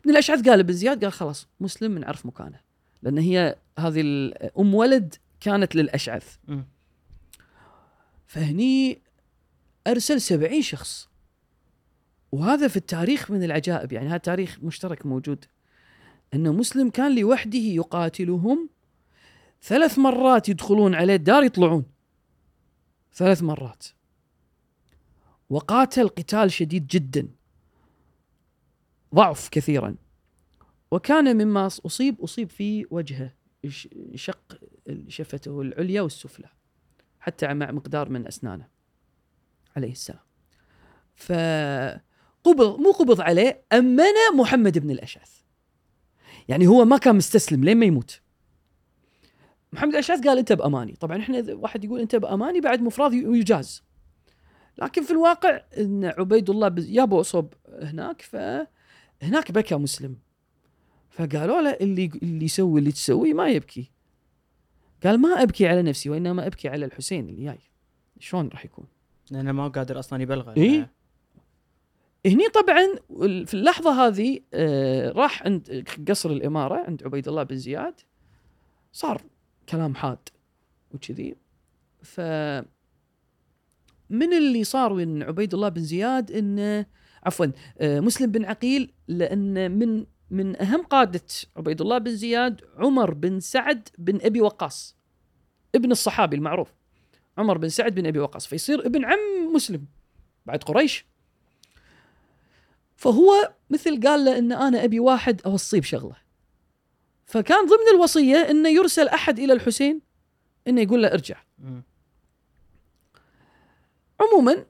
[0.00, 2.60] ابن الأشعث قال ابن زياد قال خلاص مسلم بنعرف مكانه.
[3.02, 6.36] لأن هي هذه أم ولد كانت للأشعث.
[8.26, 9.02] فهني
[9.86, 11.08] أرسل سبعين شخص.
[12.32, 15.44] وهذا في التاريخ من العجائب يعني هذا تاريخ مشترك موجود.
[16.34, 18.68] أن مسلم كان لوحده يقاتلهم
[19.62, 21.84] ثلاث مرات يدخلون عليه الدار يطلعون.
[23.14, 23.86] ثلاث مرات.
[25.50, 27.28] وقاتل قتال شديد جدا.
[29.14, 29.96] ضعف كثيرا.
[30.90, 33.34] وكان مما أصيب أصيب في وجهه
[34.14, 34.58] شق
[35.08, 36.48] شفته العليا والسفلى
[37.20, 38.68] حتى مع مقدار من أسنانه
[39.76, 40.22] عليه السلام.
[41.14, 41.32] ف
[42.44, 44.02] قبض مو قبض عليه امن
[44.36, 45.40] محمد بن الأشعث.
[46.48, 48.20] يعني هو ما كان مستسلم لين ما يموت.
[49.72, 50.96] محمد الأشعث قال أنت بأماني.
[50.96, 53.84] طبعا إحنا إذا واحد يقول أنت بأماني بعد مفراد يجاز.
[54.78, 57.54] لكن في الواقع إن عبيد الله جابوا صوب
[59.22, 60.16] هناك بكى مسلم.
[61.10, 63.90] فقالوا له اللي اللي يسوي اللي تسويه ما يبكي.
[65.04, 67.58] قال ما أبكي على نفسي وإنما أبكي على الحسين اللي جاي
[68.18, 68.86] شلون راح يكون؟
[69.30, 70.90] لأنه ما قادر أصلا يبلغه إيه؟
[72.26, 72.94] هني طبعا
[73.44, 78.00] في اللحظة هذه آه، راح عند قصر الإمارة عند عبيد الله بن زياد.
[78.92, 79.22] صار
[79.68, 80.28] كلام حاد
[80.94, 81.36] وكذي.
[82.02, 82.20] ف
[84.10, 86.86] من اللي صار من عبيد الله بن زياد إنه
[87.24, 87.46] عفوا
[87.78, 91.24] آه، مسلم بن عقيل لأن من من أهم قادة
[91.56, 94.96] عبيد الله بن زياد عمر بن سعد بن أبي وقاص
[95.74, 96.74] ابن الصحابي المعروف.
[97.38, 99.86] عمر بن سعد بن أبي وقاص فيصير ابن عم مسلم
[100.46, 101.06] بعد قريش.
[102.96, 106.16] فهو مثل قال له إن أنا أبي واحد اوصيه بشغله
[107.26, 110.00] فكان ضمن الوصية إنه يرسل أحد إلى الحسين
[110.68, 111.36] إنه يقول له ارجع.
[114.20, 114.64] عموما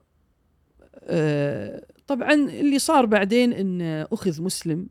[1.05, 3.83] آه، طبعا اللي صار بعدين إن
[4.13, 4.89] أخذ مسلم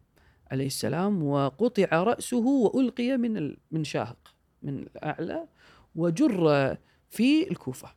[0.52, 5.48] عليه السلام وقطع رأسه وألقي من من شاهق من الأعلى
[5.96, 6.78] وجر
[7.10, 7.96] في الكوفة.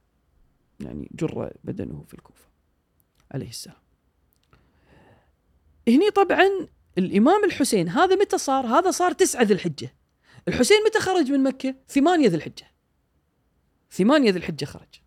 [0.81, 2.49] يعني جر بدنه في الكوفة
[3.31, 3.77] عليه السلام.
[5.89, 6.49] هني طبعا
[6.99, 9.95] الإمام الحسين هذا متى صار؟ هذا صار تسعة ذي الحجة.
[10.49, 12.67] الحسين متى خرج من مكة؟ ثمانية ذي الحجة.
[13.91, 15.01] ثمانية ذي الحجة خرج.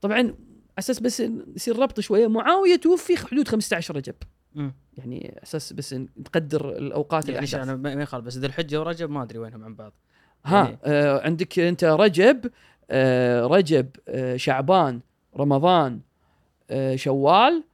[0.00, 0.34] طبعا
[0.78, 1.22] أساس بس
[1.56, 2.26] يصير ربط شوية.
[2.26, 4.14] معاوية توفي حدود 15 رجب.
[4.54, 4.74] مم.
[4.98, 9.22] يعني أساس بس نقدر الأوقات يعني الاحداث أنا ما يخالف بس ذي الحجة ورجب ما
[9.22, 9.92] أدري وينهم عن بعض.
[10.44, 12.50] ها يعني- آه عندك أنت رجب
[12.90, 15.00] آه رجب آه شعبان
[15.36, 16.00] رمضان
[16.70, 17.64] آه شوال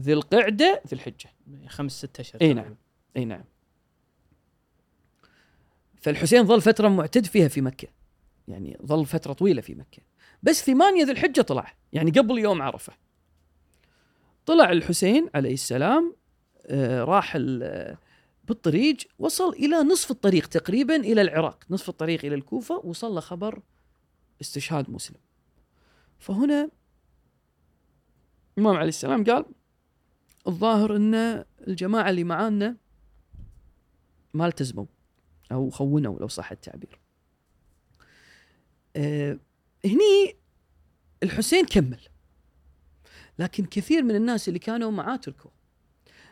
[0.00, 1.30] ذي القعدة ذي الحجة.
[1.68, 2.76] خمس ست اشهر إي نعم.
[3.16, 3.44] إي نعم.
[6.00, 7.88] فالحسين ظل فترة معتد فيها في مكة.
[8.48, 10.02] يعني ظل فترة طويلة في مكة.
[10.44, 11.74] بس ثمانية ذي الحجة طلع.
[11.92, 12.92] يعني قبل يوم عرفة.
[14.46, 16.16] طلع الحسين عليه السلام
[16.66, 17.96] آه راح ال-
[18.44, 21.64] بالطريق وصل إلى نصف الطريق تقريبا إلى العراق.
[21.70, 23.62] نصف الطريق إلى الكوفة وصل له خبر
[24.40, 25.16] استشهاد مسلم.
[26.18, 26.70] فهنا
[28.58, 29.44] الإمام عليه السلام قال
[30.46, 32.76] الظاهر إن الجماعة اللي معانا
[34.34, 34.86] ما التزموا
[35.52, 37.00] أو خونوا لو صح التعبير.
[38.96, 39.38] أه
[39.84, 40.36] هني
[41.22, 42.00] الحسين كمل
[43.38, 45.50] لكن كثير من الناس اللي كانوا معاه تركوا.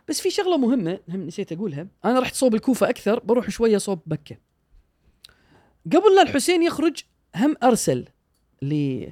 [0.08, 4.00] بس في شغلة مهمة هم نسيت أقولها، أنا رحت صوب الكوفة أكثر بروح شوية صوب
[4.06, 4.36] مكه.
[5.86, 7.02] قبل لا الحسين يخرج
[7.36, 8.08] هم أرسل
[8.62, 9.06] ل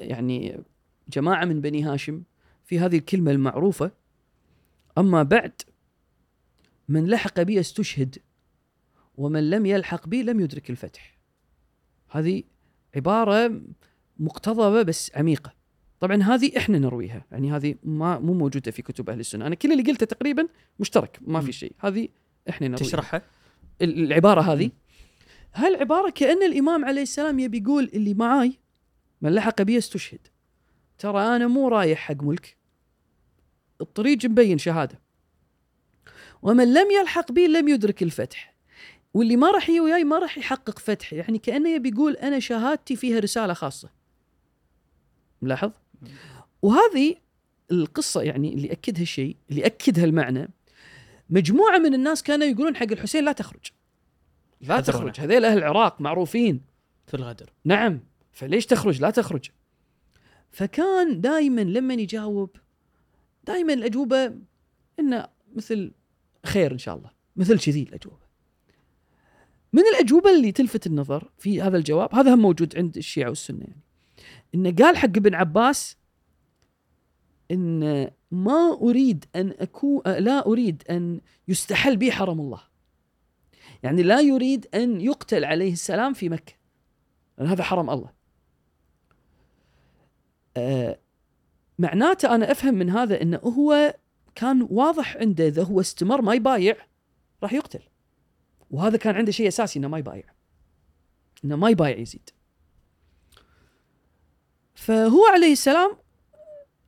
[0.00, 0.64] يعني
[1.08, 2.22] جماعة من بني هاشم
[2.64, 3.90] في هذه الكلمة المعروفة
[4.98, 5.62] أما بعد
[6.88, 8.18] من لحق بي أستشهد
[9.16, 11.18] ومن لم يلحق بي لم يدرك الفتح
[12.08, 12.42] هذه
[12.96, 13.60] عبارة
[14.18, 15.52] مقتضبة بس عميقة.
[16.00, 17.24] طبعا هذه إحنا نرويها.
[17.32, 19.46] يعني هذه ما مو موجودة في كتب أهل السنة.
[19.46, 20.48] أنا كل اللي قلته تقريبا
[20.80, 21.52] مشترك ما في.
[21.52, 21.72] شيء.
[21.78, 22.08] هذه
[22.48, 22.86] إحنا نرويها.
[22.86, 23.22] تشرحها؟
[23.82, 24.64] ال- العبارة هذه.
[24.64, 24.72] مم.
[25.54, 28.58] هالعبارة كأن الإمام عليه السلام يبي يقول اللي معاي
[29.22, 30.26] من لحق بي أستشهد.
[30.98, 32.56] ترى أنا مو رايح حق ملك.
[33.80, 35.00] الطريق مبين شهادة.
[36.42, 38.53] ومن لم يلحق بي لم يدرك الفتح.
[39.14, 41.12] واللي ما راح يجي وياي ما راح يحقق فتح.
[41.12, 43.88] يعني كأنه يبي يقول أنا شهادتي فيها رسالة خاصة.
[45.42, 45.72] ملاحظ؟
[46.62, 47.16] وهذه
[47.70, 50.50] القصة يعني اللي أكد هالشيء اللي أكد هالمعنى
[51.30, 53.66] مجموعة من الناس كانوا يقولون حق الحسين لا تخرج.
[54.60, 54.80] لا.
[54.80, 55.20] تخرج.
[55.20, 56.60] هذيل أهل العراق معروفين.
[57.06, 57.52] في الغدر.
[57.64, 58.00] نعم.
[58.32, 59.50] فليش تخرج؟ لا تخرج.
[60.52, 62.56] فكان دائما لما يجاوب
[63.44, 64.34] دائما الأجوبة
[65.00, 65.92] إنه مثل
[66.46, 67.10] خير إن شاء الله.
[67.36, 68.23] مثل كذي الأجوبة.
[69.74, 73.82] من الأجوبة اللي تلفت النظر في هذا الجواب هذا هم موجود عند الشيعة والسنة يعني
[74.54, 75.96] إنه قال حق ابن عباس
[77.50, 82.60] إن ما أريد أن اكون لا أريد أن يستحل بي حرم الله.
[83.82, 86.52] يعني لا يريد أن يقتل عليه السلام في مكة.
[87.38, 88.12] لأن هذا حرم الله.
[90.56, 90.98] آه
[91.78, 93.94] معناته أنا أفهم من هذا أنه هو
[94.34, 96.76] كان واضح عنده إذا هو استمر ما يبايع
[97.42, 97.82] راح يقتل.
[98.74, 100.24] وهذا كان عنده شيء أساسي أنه ما يبايع.
[101.44, 102.30] أنه ما يبايع يزيد.
[104.74, 105.96] فهو عليه السلام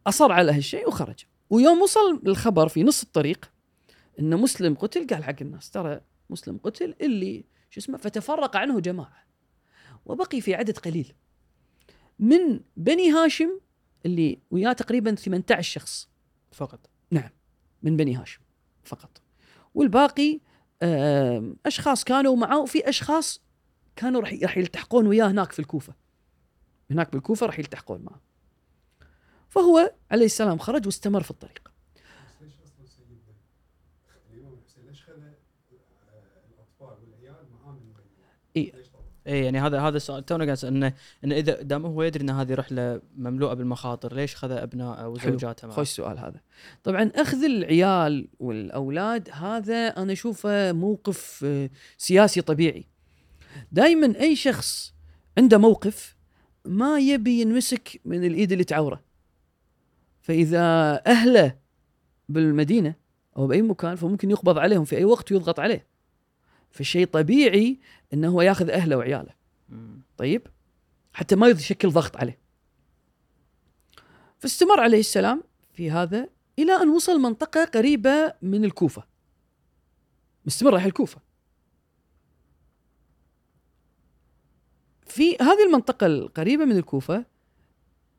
[0.07, 1.25] أصر على هالشيء وخرج.
[1.51, 3.53] ويوم وصل الخبر في نص الطريق
[4.21, 9.27] أن مسلم قتل قال حق الناس ترى مسلم قتل اللي شو اسمه فتفرق عنه جماعة.
[10.07, 11.13] وبقي في عدد قليل.
[12.19, 13.61] من بني هاشم
[14.07, 16.09] اللي وياه تقريبا 18 شخص
[16.53, 16.91] فقط.
[17.83, 18.41] من بني هاشم
[18.85, 19.23] فقط.
[19.75, 20.41] والباقي
[21.67, 23.41] أشخاص كانوا معه وفي أشخاص
[23.97, 25.95] كانوا راح راح يلتحقون وياه هناك في الكوفة.
[26.91, 28.21] هناك بالكوفة راح يلتحقون معه.
[29.49, 31.69] فهو عليه السلام خرج واستمر في الطريق
[32.27, 33.17] بس ليش أصلا سيدنا
[34.35, 35.35] الامام الحسين ليش خلى
[36.09, 37.93] آه، الاطفال والعيال معاه من
[38.57, 38.73] إيه.
[38.77, 40.27] ليش طبعا؟ اي يعني هذا هذا السؤال.
[40.27, 40.93] تونا قاعد أسأل انه
[41.25, 45.77] إنه إذا دام هو يدري إن هذه رحلة مملوءة بالمخاطر ليش خذ ابنائه وزوجاته معه؟
[45.77, 46.41] خوش سؤال هذا.
[46.85, 52.85] طبعا أخذ العيال والأولاد هذا أنا أشوفه موقف آه، سياسي طبيعي.
[53.73, 54.95] دائما أي شخص
[55.39, 56.17] عنده موقف
[56.65, 59.01] ما يبي ينمسك من الإيد اللي تعوره.
[60.21, 60.63] فإذا
[61.07, 61.57] أهله
[62.29, 62.95] بالمدينة
[63.37, 65.96] أو بأي مكان فممكن يقبض عليهم في أي وقت ويضغط عليه.
[66.71, 67.79] فالشيء طبيعي
[68.13, 69.35] إنه هو ياخذ أهله وعياله.
[70.17, 70.47] طيب؟
[71.13, 72.39] حتى ما يشكل ضغط عليه.
[74.39, 75.43] فاستمر عليه السلام
[75.73, 79.07] في هذا إلى أن وصل منطقة قريبة من الكوفة.
[80.47, 81.21] مستمر رايح الكوفة.
[85.07, 87.25] في هذه المنطقة القريبة من الكوفة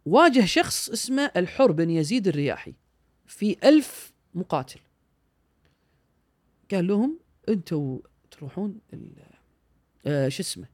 [0.05, 2.73] واجه شخص اسمه الحر بن يزيد الرياحي
[3.25, 4.79] في ألف مقاتل.
[6.71, 7.19] قال لهم
[7.49, 7.99] أنتوا
[8.37, 8.79] تروحون
[10.05, 10.67] آه شو اسمه؟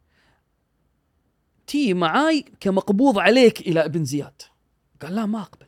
[1.68, 4.42] تي معاي كمقبوض عليك إلى ابن زياد.
[5.02, 5.68] قال لا ما أقبل.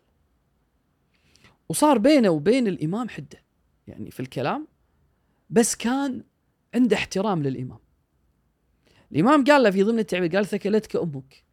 [1.70, 3.44] وصار بينه وبين الإمام حدة.
[3.88, 4.68] يعني في الكلام
[5.50, 6.24] بس كان
[6.76, 7.80] عنده احترام للإمام.
[9.12, 11.44] الإمام قال له في ضمن التعبير قال ثكلتك أمك.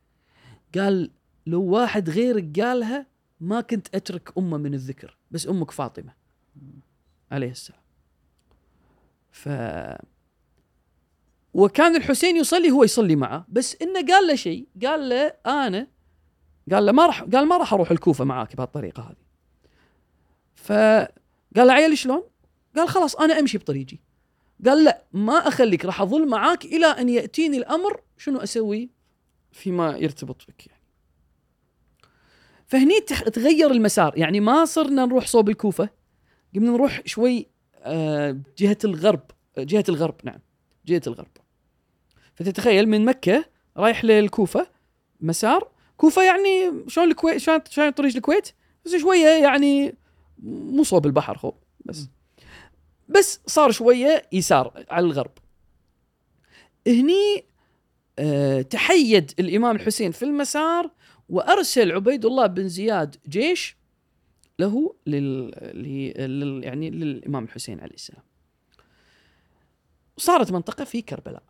[0.75, 1.11] قال
[1.47, 3.07] لو واحد غيرك قالها
[3.41, 6.15] ما كنت أترك أمه من الذكر بس أمك فاطمة.
[7.31, 7.81] عليه السلام.
[9.33, 9.49] ف
[11.55, 13.47] وكان الحسين يصلي هو يصلي معه.
[13.49, 15.87] بس إنه قال له شيء قال له أنا
[16.73, 19.23] قال له ما راح قال ما راح أروح الكوفة معاك بهالطريقة هذه.
[20.55, 22.23] فقال له عيل شلون؟
[22.77, 23.99] قال خلاص أنا أمشي بطريقي.
[24.67, 28.91] قال لا ما أخليك راح أظل معاك إلى أن يأتيني الأمر شنو أسوي؟
[29.53, 30.83] فيما يرتبط بك يعني.
[32.67, 33.01] فهني
[33.33, 34.19] تغير المسار.
[34.19, 35.89] يعني ما صرنا نروح صوب الكوفة
[36.55, 37.47] قمنا نروح شوي
[37.77, 39.23] آه، جهة الغرب
[39.59, 40.41] جهة الغرب نعم
[40.87, 41.42] جهة الغرب.
[42.43, 43.45] فتتخيل من مكة
[43.77, 44.67] رايح للكوفة
[45.21, 45.69] مسار.
[45.97, 48.49] كوفة يعني شلون الكويت شلون شلون طريق الكويت؟
[48.85, 49.95] بس شوية يعني
[50.43, 51.53] مو صوب البحر خو
[51.85, 52.09] بس.
[53.09, 55.31] بس صار شوية يسار على الغرب.
[56.87, 57.45] هني
[58.19, 60.91] آه تحيد الإمام الحسين في المسار
[61.29, 63.77] وأرسل عبيد الله بن زياد جيش
[64.59, 66.65] له لل, لل...
[66.65, 68.23] يعني للإمام الحسين عليه السلام.
[70.17, 71.43] صارت منطقة في كربلاء.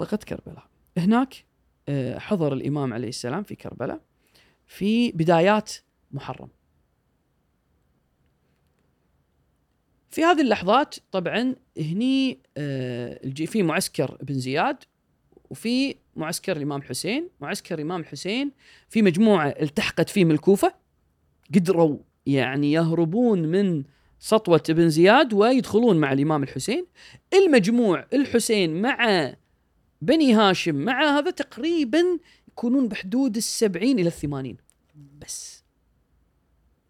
[0.00, 0.66] منطقة كربلاء.
[0.96, 1.44] هناك
[1.88, 4.00] آه، حضر الإمام عليه السلام في كربلاء
[4.66, 5.72] في بدايات
[6.12, 6.48] محرم.
[10.10, 14.76] في هذه اللحظات طبعا هني آه، في معسكر بن زياد
[15.50, 17.28] وفي معسكر الإمام حسين.
[17.40, 18.52] معسكر الإمام الحسين
[18.88, 20.74] في مجموعة التحقت فيه من الكوفة
[21.54, 23.84] قدروا يعني يهربون من
[24.18, 26.86] سطوة ابن زياد ويدخلون مع الإمام الحسين.
[27.34, 29.34] المجموع الحسين مع
[30.00, 32.02] بني هاشم مع هذا تقريبا
[32.48, 34.56] يكونون بحدود السبعين إلى الثمانين.
[34.94, 35.64] بس.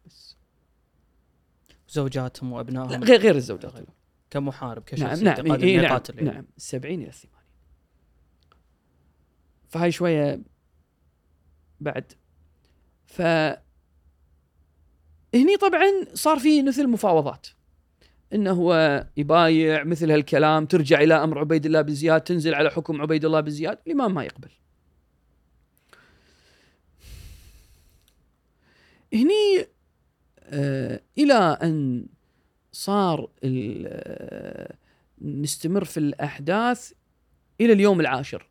[0.06, 0.36] بس.
[1.88, 3.72] زوجاتهم لا وابنائهم غير غير الزوجات
[4.30, 6.00] كمحارب نعم كشخص نعم يتقدم إيه نعم.
[6.20, 7.34] نعم السبعين إلى الثمانين.
[9.68, 10.42] فهاي شوية
[11.80, 12.12] بعد.
[13.06, 13.22] ف
[15.34, 17.46] هني طبعا صار في مثل مفاوضات.
[18.34, 23.02] إنه هو يبايع مثل هالكلام ترجع إلى أمر عبيد الله بن زياد تنزل على حكم
[23.02, 24.48] عبيد الله بن زياد الإمام ما يقبل.
[29.14, 29.66] هني
[30.42, 32.06] آه إلى أن
[32.72, 34.74] صار ال- آه،
[35.22, 36.92] نستمر في الأحداث
[37.60, 38.46] إلى اليوم العاشر.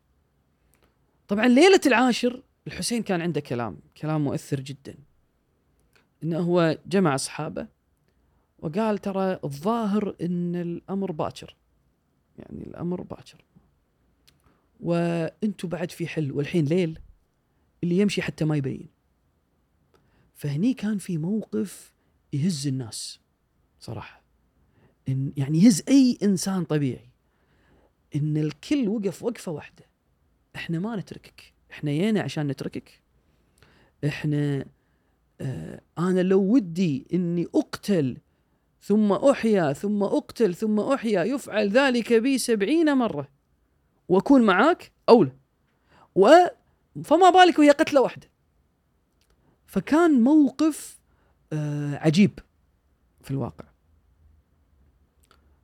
[1.28, 4.94] طبعا ليلة العاشر الحسين كان عنده كلام كلام مؤثر جدا.
[6.22, 7.73] إنه هو جمع أصحابه
[8.64, 11.56] وقال ترى الظاهر إن الأمر باكر.
[12.38, 13.44] يعني الأمر باكر.
[14.80, 16.98] وأنتم بعد في حل والحين ليل
[17.82, 18.88] اللي يمشي حتى ما يبين.
[20.34, 21.92] فهني كان في موقف
[22.32, 23.20] يهز الناس
[23.80, 24.22] صراحة.
[25.08, 27.08] إن يعني يهز أي إنسان طبيعي.
[28.16, 29.84] إن الكل وقف وقفة واحدة.
[30.56, 31.52] إحنا ما نتركك.
[31.70, 33.00] إحنا جينا عشان نتركك.
[34.04, 34.66] إحنا
[35.40, 38.16] آه أنا لو ودي إني أقتل
[38.84, 43.28] ثم أحيا ثم أقتل ثم أحيا يفعل ذلك بي سبعين مرة.
[44.08, 45.32] وأكون معاك أولى.
[46.14, 46.28] و
[47.04, 48.30] فما بالك وهي قتلة واحدة.
[49.66, 50.98] فكان موقف
[51.52, 52.38] آه عجيب
[53.22, 53.64] في الواقع.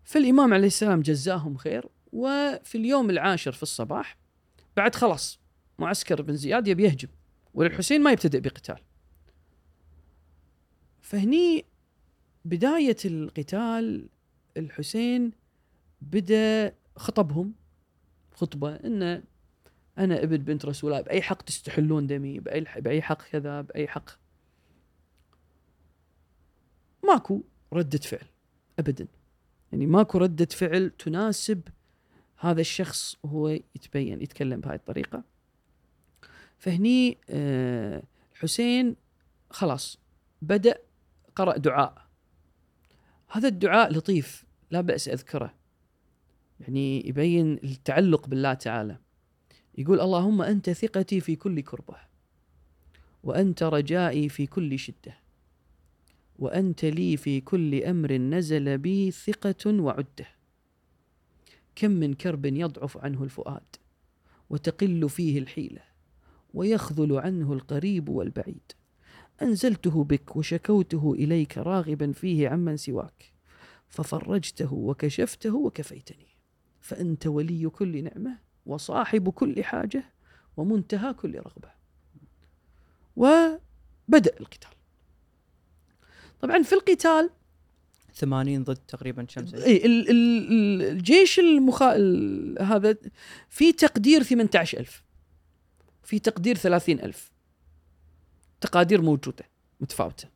[0.05, 4.18] فالإمام عليه السلام جزاهم خير وفي اليوم العاشر في الصباح
[4.77, 5.41] بعد خلاص
[5.79, 7.09] معسكر بن زياد يبي يهجم
[7.55, 8.79] وللحسين ما يبتدئ بقتال.
[11.01, 11.70] فهني
[12.45, 14.09] بداية القتال
[14.57, 15.32] الحسين
[16.01, 17.55] بدأ خطبهم.
[18.34, 19.22] خطبة إن
[19.99, 24.11] أنا ابن بنت رسول الله بأي حق تستحلون دمي؟ بأي, بأي حق كذا؟ بأي حق؟
[27.05, 28.26] ماكو ردة فعل
[28.78, 29.07] أبدا.
[29.72, 31.61] يعني ماكو ردة فعل تناسب
[32.36, 35.22] هذا الشخص وهو يتبين يتكلم بهاي الطريقة.
[36.59, 38.97] فهني آه، الحسين
[39.51, 39.99] خلاص
[40.43, 40.78] بدأ
[41.36, 42.00] قرأ دعاء.
[43.33, 45.55] هذا الدعاء لطيف لا بأس أذكره.
[46.61, 48.99] يعني يبين التعلق بالله تعالى.
[49.78, 51.97] يقول اللهم أنت ثقتي في كل كربة
[53.24, 55.18] وأنت رجائي في كل شدة
[56.39, 60.28] وأنت لي في كل أمر نزل بي ثقة وعدة.
[61.74, 63.76] كم من كرب يضعف عنه الفؤاد
[64.51, 65.83] وتقل فيه الحيلة
[66.55, 68.72] ويخذل عنه القريب والبعيد.
[69.43, 73.32] أنزلته بك وشكوته إليك راغبا فيه عمن سواك
[73.88, 76.26] ففرجته وكشفته وكفيتني.
[76.80, 80.05] فأنت ولي كل نعمة وصاحب كل حاجة
[80.57, 81.70] ومنتهى كل رغبة.
[83.16, 84.70] وبدأ القتال.
[86.41, 87.30] طبعا في القتال
[88.14, 91.97] 80 ضد تقريبا شمس اي ال- ال- الجيش المخا...
[91.97, 92.97] ال- هذا
[93.49, 95.05] في تقدير 18000
[96.03, 97.32] في تقدير 30000
[98.61, 99.45] تقادير موجودة
[99.81, 100.29] متفاوتة.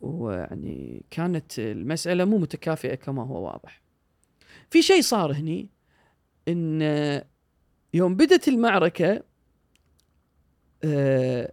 [0.00, 3.82] ويعني كانت المسألة مو متكافئة كما هو واضح.
[4.70, 5.68] في شيء صار هني
[6.48, 6.82] إن
[7.94, 9.22] يوم بدت المعركة
[10.84, 11.52] آه،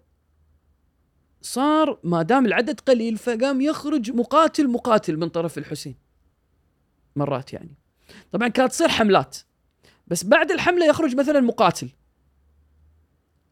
[1.42, 5.96] صار ما دام العدد قليل فقام يخرج مقاتل مقاتل من طرف الحسين.
[7.16, 7.76] مرات يعني.
[8.32, 9.38] طبعا كانت تصير حملات.
[10.08, 11.90] بس بعد الحملة يخرج مثلا مقاتل.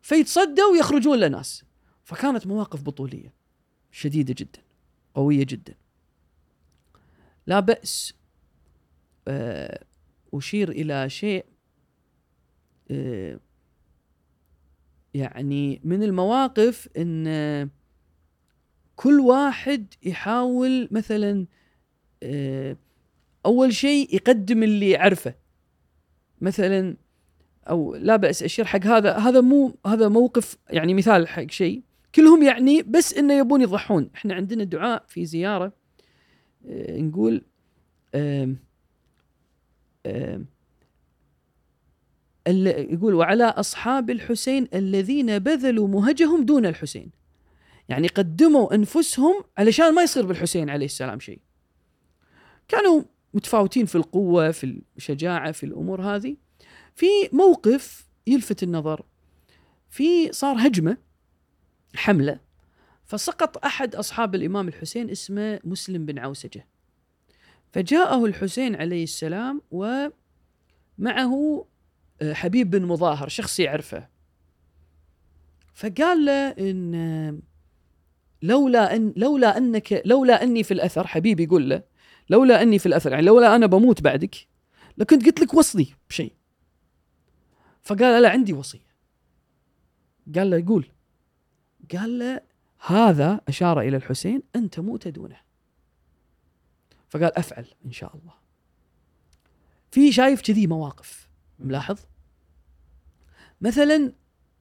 [0.03, 1.63] فيتصدوا ويخرجون له ناس
[2.03, 3.33] فكانت مواقف بطولية
[3.91, 4.59] شديدة جدا
[5.13, 5.75] قوية جدا.
[7.47, 8.13] لا بأس
[9.27, 9.85] آه،
[10.33, 11.45] أشير إلى شيء
[12.91, 13.39] آه،
[15.13, 17.69] يعني من المواقف إن آه،
[18.95, 21.45] كل واحد يحاول مثلا
[23.45, 25.35] أول شيء يقدم اللي يعرفه.
[26.41, 26.97] مثلا
[27.69, 31.81] أو لا بأس أشير حق هذا هذا مو هذا موقف يعني مثال حق شيء.
[32.15, 34.09] كلهم يعني بس إنه يبون يضحون.
[34.15, 35.73] إحنا عندنا دعاء في زيارة
[36.67, 37.41] آه، نقول
[38.15, 38.57] آم
[42.47, 47.11] ال- يقول وعلى أصحاب الحسين الذين بذلوا مهجهم دون الحسين.
[47.89, 51.39] يعني قدموا أنفسهم علشان ما يصير بالحسين عليه السلام شيء.
[52.67, 53.01] كانوا
[53.33, 56.35] متفاوتين في القوة في الشجاعة في الأمور هذه.
[56.95, 59.05] في موقف يلفت النظر.
[59.89, 60.97] في صار هجمة
[61.95, 62.39] حملة
[63.05, 66.67] فسقط أحد أصحاب الإمام الحسين اسمه مسلم بن عوسجة.
[67.71, 70.11] فجاءه الحسين عليه السلام ومعه
[72.21, 74.07] آه، حبيب بن مظاهر شخص يعرفه.
[75.73, 77.37] فقال له إن آه،
[78.41, 81.83] لولا أن لولا أنك لولا أني في الأثر حبيب يقول له
[82.29, 84.35] لولا أني في الأثر يعني لولا أنا بموت بعدك
[84.97, 86.33] لكنت قلت لك وصلي بشيء.
[87.83, 88.93] فقال لا عندي وصية.
[90.35, 90.87] قال له يقول.
[91.91, 92.41] قال له
[92.85, 95.37] هذا أشار إلى الحسين ان تموت دونه.
[97.09, 98.33] فقال أفعل إن شاء الله.
[99.91, 101.29] في شايف كذي مواقف.
[101.59, 101.99] ملاحظ؟
[103.61, 104.13] مثلا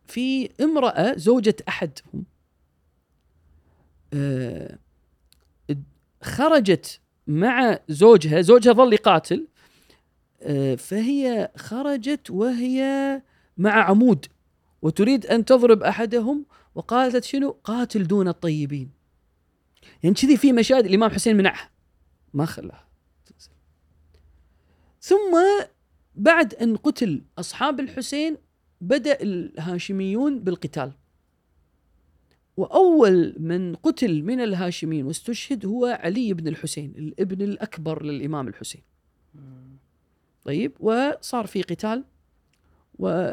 [0.07, 2.25] في امرأة زوجة احدهم
[4.15, 4.79] آه،
[6.23, 9.49] خرجت مع زوجها زوجها ظل يقاتل
[10.77, 13.23] فهي خرجت وهي
[13.57, 14.27] مع عمود
[14.83, 18.91] وتريد أن تضرب أحدهم وقالت شنو؟ قاتل دون الطيبين.
[20.03, 21.71] يعني كذي في مشاهد الإمام حسين منعها.
[22.35, 22.89] ما خلاها.
[25.01, 25.39] ثم
[26.15, 28.37] بعد أن قتل أصحاب الحسين
[28.81, 30.93] بدأ الهاشميون بالقتال.
[32.57, 38.83] وأول من قتل من الهاشميين واستشهد هو علي بن الحسين الابن الأكبر للإمام الحسين.
[40.45, 42.05] طيب وصار في قتال
[42.99, 43.33] و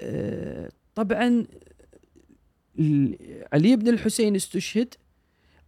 [0.00, 1.46] آه، طبعا
[3.52, 4.94] علي بن الحسين استشهد.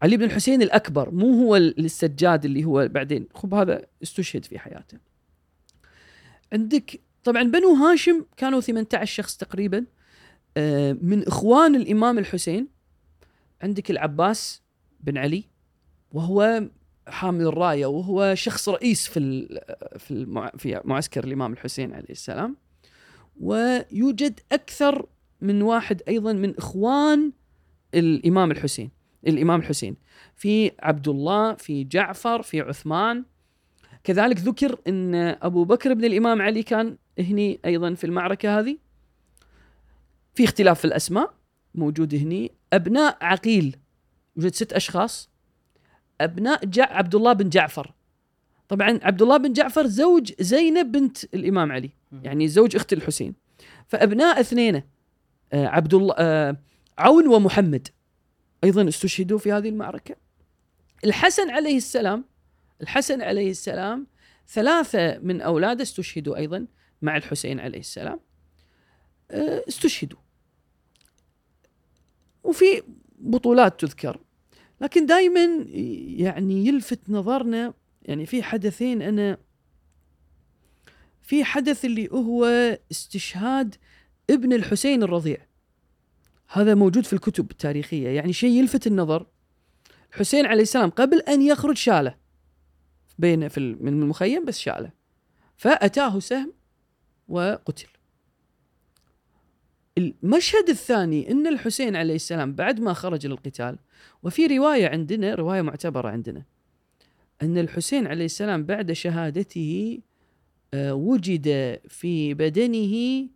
[0.02, 4.58] علي بن الحسين الأكبر مو هو ال- السجاد اللي هو بعدين خب هذا استشهد في
[4.58, 4.98] حياته.
[6.52, 9.86] عندك طبعا بنو هاشم كانوا 18 شخص تقريبا
[10.56, 12.68] آه، من إخوان الإمام الحسين
[13.62, 14.62] عندك العباس
[15.00, 15.44] بن علي
[16.12, 16.68] وهو
[17.10, 19.48] حامل الراية وهو شخص رئيس في
[19.98, 22.56] في في معسكر الإمام الحسين عليه السلام.
[23.40, 25.06] ويوجد أكثر
[25.40, 27.32] من واحد أيضا من إخوان
[27.94, 28.90] الإمام الحسين
[29.26, 29.96] الإمام الحسين.
[30.36, 33.24] في عبد الله في جعفر في عثمان.
[34.04, 38.78] كذلك ذكر إن أبو بكر بن الإمام علي كان هني أيضا في المعركة هذه.
[40.34, 41.34] في اختلاف في الأسماء
[41.74, 43.76] موجود هني أبناء عقيل
[44.36, 45.29] يوجد ست أشخاص.
[46.24, 47.92] أبناء جع عبد الله بن جعفر.
[48.68, 51.90] طبعا عبد الله بن جعفر زوج زينب بنت الإمام علي
[52.22, 53.34] يعني زوج أخت الحسين.
[53.88, 54.82] فأبناء اثنين
[55.52, 56.56] آه، عبد الله آه،
[56.98, 57.88] عون ومحمد.
[58.64, 60.16] أيضا استشهدوا في هذه المعركة.
[61.04, 62.24] الحسن عليه السلام
[62.82, 64.06] الحسن عليه السلام
[64.48, 66.66] ثلاثة من أولاده استشهدوا أيضا
[67.02, 68.20] مع الحسين عليه السلام.
[69.30, 70.18] آه، استشهدوا.
[72.44, 72.82] وفي
[73.18, 74.20] بطولات تذكر.
[74.80, 75.64] لكن دائما
[76.16, 79.38] يعني يلفت نظرنا يعني في حدثين أنا
[81.22, 82.44] في حدث اللي هو
[82.90, 83.74] استشهاد
[84.30, 85.46] ابن الحسين الرضيع.
[86.48, 89.26] هذا موجود في الكتب التاريخية يعني شيء يلفت النظر.
[90.10, 92.14] الحسين عليه السلام قبل أن يخرج شاله.
[93.18, 94.90] بين في من المخيم بس شاله.
[95.56, 96.52] فأتاه سهم
[97.28, 97.88] وقتل.
[99.98, 103.78] المشهد الثاني إن الحسين عليه السلام بعد ما خرج للقتال
[104.22, 106.42] وفي رواية عندنا رواية معتبرة عندنا
[107.42, 109.98] إن الحسين عليه السلام بعد شهادته
[110.74, 113.26] آه، وجد في بدنه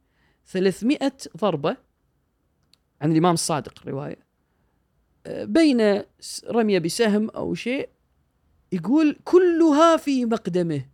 [0.47, 0.99] 300
[1.37, 1.77] ضربة
[3.01, 4.19] عن الإمام الصادق رواية
[5.27, 6.03] آه، بين
[6.51, 7.89] رميه بسهم أو شيء
[8.73, 10.85] يقول كلها في مقدمه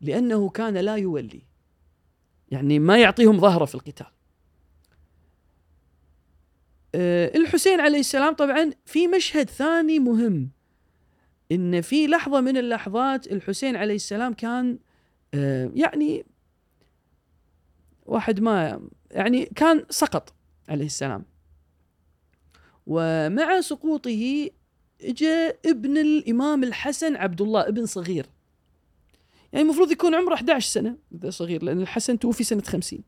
[0.00, 1.42] لأنه كان لا يولي
[2.50, 4.15] يعني ما يعطيهم ظهره في القتال.
[7.36, 10.50] الحسين عليه السلام طبعا في مشهد ثاني مهم
[11.52, 14.78] إن في لحظة من اللحظات الحسين عليه السلام كان
[15.34, 16.26] آه، يعني
[18.06, 18.80] واحد ما
[19.10, 20.34] يعني كان سقط
[20.68, 21.24] عليه السلام.
[22.86, 24.50] ومع سقوطه
[25.02, 28.26] اجى ابن الإمام الحسن عبد الله ابن صغير.
[29.52, 33.00] يعني المفروض يكون عمره 11 سنة إذا صغير لأن الحسن توفي سنة 50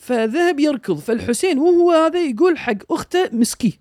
[0.00, 0.98] فذهب يركض.
[0.98, 3.72] فالحسين وهو هذا يقول حق أخته مسكيه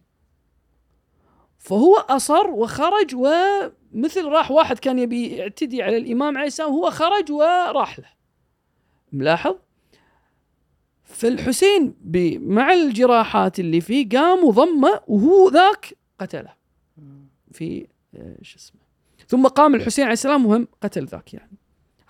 [1.57, 7.32] فهو أصر وخرج ومثل راح واحد كان يبي يعتدي على الإمام عليه السلام هو خرج
[7.32, 8.09] وراح له.
[9.13, 9.55] ملاحظ؟
[11.03, 11.95] فالحسين
[12.41, 16.53] مع الجراحات اللي فيه قام وضمه وهو ذاك قتله.
[17.51, 18.82] في آه، شو اسمه.
[19.28, 21.57] ثم قام الحسين عليه السلام وهم قتل ذاك يعني.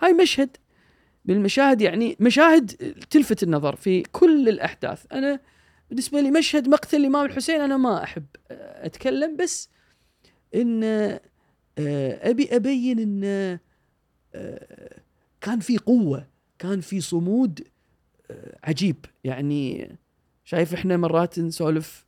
[0.00, 0.56] هاي مشهد
[1.24, 2.66] من المشاهد يعني مشاهد
[3.10, 5.06] تلفت النظر في كل الأحداث.
[5.12, 5.40] أنا
[5.90, 9.68] بالنسبة لي مشهد مقتل الإمام الحسين أنا ما أحب آه، أتكلم بس
[10.54, 11.20] إن آه،
[12.30, 13.24] أبي أبين إن
[14.34, 15.00] آه،
[15.40, 16.26] كان في قوة
[16.58, 17.68] كان في صمود
[18.64, 18.96] عجيب.
[19.24, 19.92] يعني
[20.44, 22.06] شايف إحنا مرات نسولف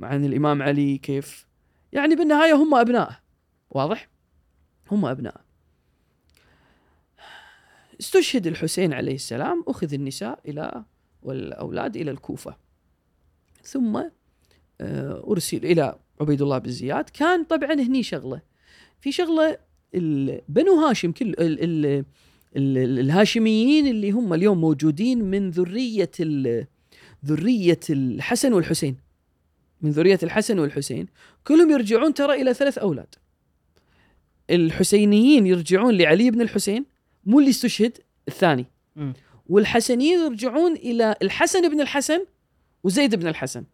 [0.00, 1.46] عن الإمام علي كيف؟
[1.92, 3.20] يعني بالنهاية هم ابناء
[3.70, 4.08] واضح؟
[4.90, 5.43] هم ابناء
[8.00, 10.84] استشهد الحسين عليه السلام أخذ النساء إلى
[11.22, 12.56] والأولاد إلى الكوفة.
[13.62, 13.96] ثم
[14.80, 17.10] آه، أرسل إلى عبيد الله بن زياد.
[17.10, 18.40] كان طبعا هني شغلة.
[19.00, 19.58] في شغلة
[19.94, 22.04] ال- بنو هاشم كل ال ال
[22.56, 26.66] ال الهاشميين اللي هم اليوم موجودين من ذرية ال-
[27.26, 28.96] ذرية الحسن والحسين.
[29.82, 31.06] من ذرية الحسن والحسين.
[31.46, 33.14] كلهم يرجعون ترى إلى ثلاث أولاد.
[34.50, 36.93] الحسينيين يرجعون لعلي بن الحسين.
[37.26, 37.98] مو اللي استشهد
[38.28, 38.66] الثاني.
[39.46, 42.26] والحسنيين يرجعون إلى الحسن بن الحسن
[42.84, 43.64] وزيد بن الحسن.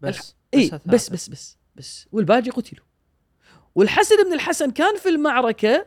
[0.00, 0.92] بس اي هالثلاثة.
[0.92, 2.06] بس بس بس بس.
[2.12, 2.86] والباقي قتلوا.
[3.74, 5.86] والحسن بن الحسن كان في المعركة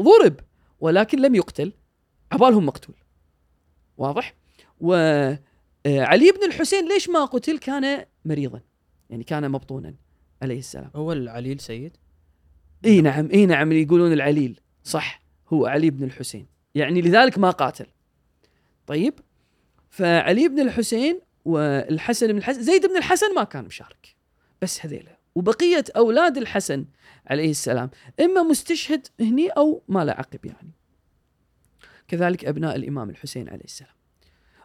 [0.00, 0.40] ضرب
[0.80, 1.72] ولكن لم يقتل.
[2.32, 2.94] عبالهم مقتول.
[3.96, 4.34] واضح؟
[4.80, 8.60] وعلي بن الحسين ليش ما قتل؟ كان مريضا.
[9.10, 9.94] يعني كان مبطونا
[10.42, 10.90] عليه السلام.
[10.96, 11.96] هو العليل سيد؟
[12.84, 14.60] اي نعم اي نعم يقولون العليل.
[14.84, 15.21] صح.
[15.52, 16.46] هو علي بن الحسين.
[16.74, 17.86] يعني لذلك ما قاتل.
[18.86, 19.14] طيب؟
[19.90, 24.16] فعلي بن الحسين والحسن بن الحسن زيد بن الحسن ما كان مشارك.
[24.62, 25.18] بس هذيلا.
[25.34, 26.84] وبقية أولاد الحسن
[27.26, 30.70] عليه السلام إما مستشهد هني أو ما له عقب يعني.
[32.08, 33.94] كذلك أبناء الإمام الحسين عليه السلام.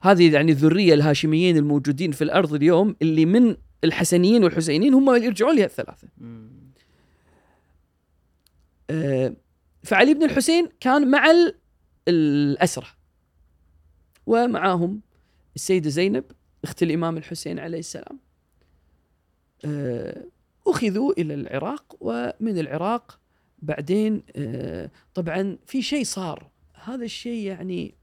[0.01, 5.55] هذه يعني الذرية الهاشميين الموجودين في الأرض اليوم اللي من الحسنيين والحسينيين هم اللي يرجعون
[5.55, 6.07] لها الثلاثة.
[8.89, 9.35] آه،
[9.84, 11.56] فعلي بن الحسين كان مع ال-
[12.08, 12.88] الأسرة.
[14.26, 15.02] ومعاهم
[15.56, 16.24] السيدة زينب
[16.64, 18.20] أخت الإمام الحسين عليه السلام.
[19.66, 20.26] آه،
[20.68, 23.20] أخذوا إلى العراق ومن العراق
[23.60, 26.49] بعدين آه، طبعا في شيء صار.
[26.84, 27.95] هذا الشيء يعني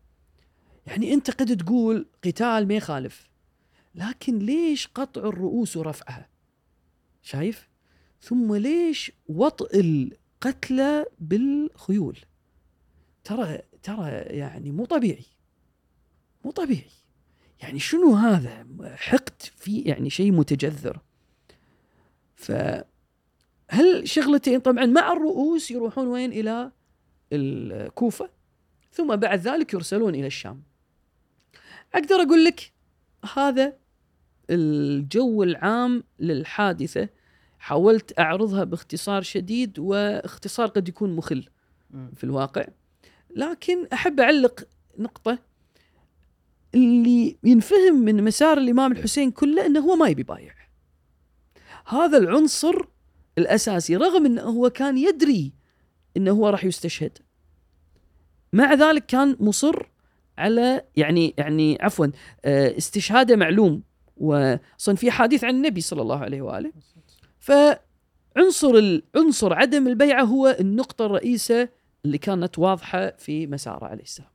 [0.87, 3.31] يعني أنت قد تقول قتال ما يخالف
[3.95, 6.29] لكن ليش قطع الرؤوس ورفعها
[7.23, 7.69] شايف؟
[8.23, 9.81] ثم ليش وطئ
[10.35, 12.19] القتلى بالخيول.
[13.25, 15.25] ترى ترى يعني مو طبيعي.
[16.45, 16.91] مو طبيعي.
[17.63, 20.99] يعني شنو هذا؟ حقد في يعني شيء متجذر.
[22.35, 22.53] ف
[23.69, 26.73] هل شغلتين؟ طبعا مع الرؤوس يروحون وين؟ إلى
[27.33, 28.31] الكوفة.
[28.93, 30.63] ثم بعد ذلك يرسلون إلى الشام.
[31.95, 32.73] أقدر أقول لك
[33.35, 33.77] هذا
[34.51, 37.09] الجو العام للحادثة
[37.65, 41.49] حاولت أعرضها باختصار شديد واختصار قد يكون مخل.
[42.17, 42.67] في الواقع.
[43.37, 44.69] لكن أحب أعلق
[44.99, 45.39] نقطة
[46.75, 50.55] اللي ينفهم من مسار الإمام الحسين كله إنه هو ما يبي بايع.
[51.87, 52.75] هذا العنصر
[53.39, 55.53] الأساسي رغم إنه هو كان يدري
[56.17, 57.19] إنه هو راح يستشهد.
[58.53, 59.87] مع ذلك كان مصر
[60.39, 62.07] على يعني يعني عفوا
[62.45, 63.83] آه، استشهاده معلوم.
[64.17, 66.73] واصلا في حديث عن النبي صلى الله عليه وآله.
[67.45, 71.69] فعنصر عنصر عدم البيعة هو النقطة الرئيسة
[72.05, 74.29] اللي كانت واضحة في مساره عليه السلام.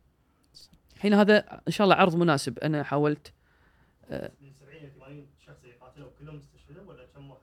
[0.96, 3.34] الحين هذا إن شاء الله عرض مناسب أنا حاولت
[4.12, 7.42] من 70 ل 80 شخص يقاتلون كلهم استشهدوا ولا كم واحد؟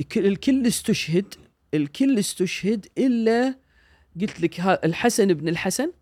[0.00, 1.34] الكل- استشهد
[1.74, 3.54] الكل استشهد إلا
[4.20, 5.92] قلت لك الحسن بن الحسن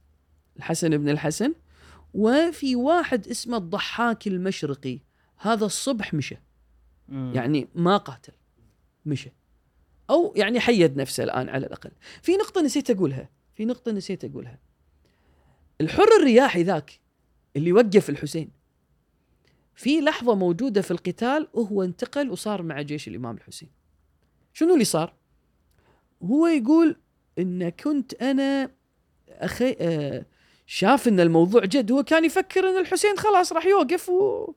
[0.56, 1.55] الحسن بن الحسن
[2.14, 4.98] وفي واحد اسمه الضحاك المشرقي
[5.36, 6.36] هذا الصبح مشى
[7.09, 7.32] مم.
[7.35, 8.32] يعني ما قاتل
[9.06, 9.30] مشى
[10.10, 11.90] أو يعني حيد نفسه الآن على الأقل.
[12.22, 13.28] في نقطة نسيت أقولها.
[13.55, 14.59] في نقطة نسيت أقولها.
[15.80, 17.01] الحر الرياحي ذاك
[17.56, 18.51] اللي وقف الحسين
[19.74, 23.70] في لحظة موجودة في القتال وهو انتقل وصار مع جيش الإمام الحسين.
[24.52, 25.14] شنو اللي صار؟
[26.22, 26.97] هو يقول
[27.39, 28.70] إن كنت أنا
[29.28, 30.26] أخي آه
[30.66, 31.93] شاف إن الموضوع جد.
[31.93, 34.52] هو كان يفكر إن الحسين خلاص راح يوقف و...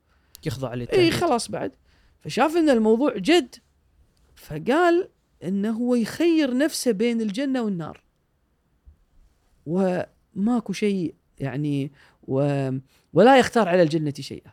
[0.45, 1.14] يخضع إي للتهديد.
[1.14, 1.72] خلاص بعد.
[2.22, 3.56] فشاف إن الموضوع جد
[4.35, 5.10] فقال
[5.43, 8.03] إنه هو يخير نفسه بين الجنة والنار
[9.65, 11.91] وماكو شيء يعني
[12.27, 12.69] و
[13.14, 14.52] ولا يختار على الجنة شيئا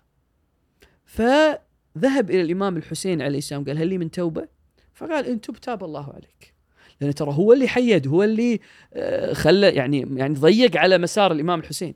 [1.04, 4.48] فذهب إلى الإمام الحسين عليه السلام قال هل لي من توبة؟
[4.94, 6.54] فقال إن تب تاب الله عليك
[7.00, 8.60] لأن ترى هو اللي حيد هو اللي
[8.94, 11.94] آه، خلى يعني يعني ضيق على مسار الإمام الحسين.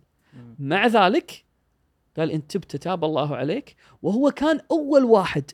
[0.59, 1.44] مع ذلك
[2.16, 5.51] قال إن تبت تاب الله عليك وهو كان أول واحد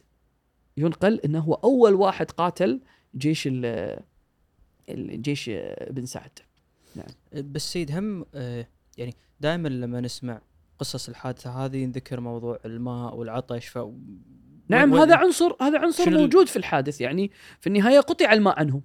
[0.78, 2.80] ينقل انه هو أول واحد قاتل
[3.16, 3.98] جيش ال-
[4.88, 5.50] الجيش
[5.90, 6.38] بن سعد.
[7.34, 10.40] بس سيد هم آه، يعني دائما لما نسمع
[10.78, 13.78] قصص الحادثة هذه ينذكر موضوع الماء والعطش ف
[14.68, 17.00] نعم هذا عنصر هذا عنصر موجود في الحادث.
[17.00, 17.30] يعني
[17.60, 18.82] في النهاية قطع الماء عنهم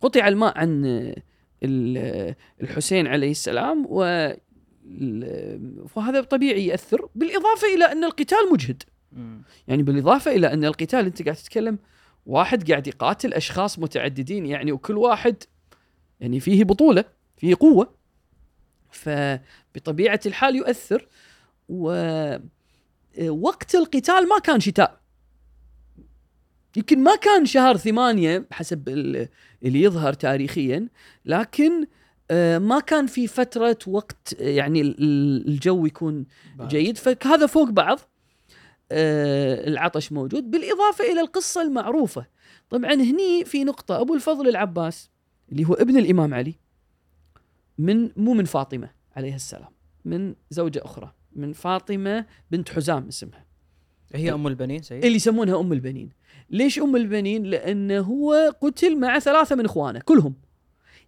[0.00, 0.84] قطع الماء عن
[1.62, 4.28] ال- الحسين عليه السلام و
[5.88, 8.82] فهذا طبيعي يأثر بالإضافة إلى أن القتال مجهد.
[9.14, 9.42] مم.
[9.68, 11.78] يعني بالإضافة إلى أن القتال أنت قاعد تتكلم
[12.26, 15.36] واحد قاعد يقاتل أشخاص متعددين يعني وكل واحد
[16.20, 17.04] يعني فيه بطولة
[17.36, 17.94] فيه قوة
[18.90, 21.08] فبطبيعة الحال يؤثر
[21.68, 22.44] ووقت
[23.74, 25.00] القتال ما كان شتاء
[26.76, 29.28] يمكن ما كان شهر ثمانية بحسب ال-
[29.62, 30.88] اللي يظهر تاريخيا
[31.24, 31.86] لكن
[32.30, 36.26] آه، ما كان في فترة وقت آه، يعني ال- ال- الجو يكون.
[36.60, 38.02] جيد فهذا فوق بعض آه،
[38.94, 42.26] العطش موجود بالإضافة إلى القصة المعروفة.
[42.70, 45.10] طبعا هني في نقطة أبو الفضل العباس
[45.52, 46.54] اللي هو ابن الإمام علي
[47.78, 49.70] من مو من فاطمة عليها السلام
[50.04, 53.44] من زوجة أخرى من فاطمة بنت حزام اسمها.
[54.14, 56.10] هي أم البنين سيد؟ اللي يسمونها أم البنين.
[56.50, 60.34] ليش أم البنين؟ لأنه هو قتل مع ثلاثة من إخوانه كلهم.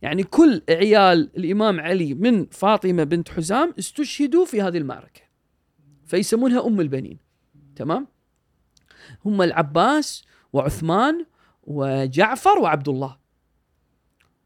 [0.02, 5.20] يعني كل عيال الإمام علي من فاطمة بنت حزام استشهدوا في هذه المعركة
[6.06, 7.26] فيسمونها أم البنين.
[7.77, 8.07] تمام؟
[9.24, 11.27] هم العباس وعثمان
[11.65, 13.16] وجعفر وعبد الله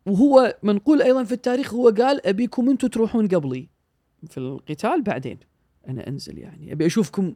[0.07, 3.69] وهو منقول أيضا في التاريخ هو قال أبيكم أنتم تروحون قبلي.
[4.27, 5.39] في القتال بعدين
[5.89, 6.73] أنا أنزل يعني.
[6.73, 7.35] أبي أشوفكم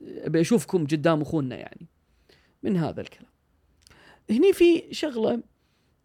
[0.00, 1.86] أبي أشوفكم قدام أخونا يعني.
[2.62, 3.30] من هذا الكلام.
[4.30, 5.42] هني في شغلة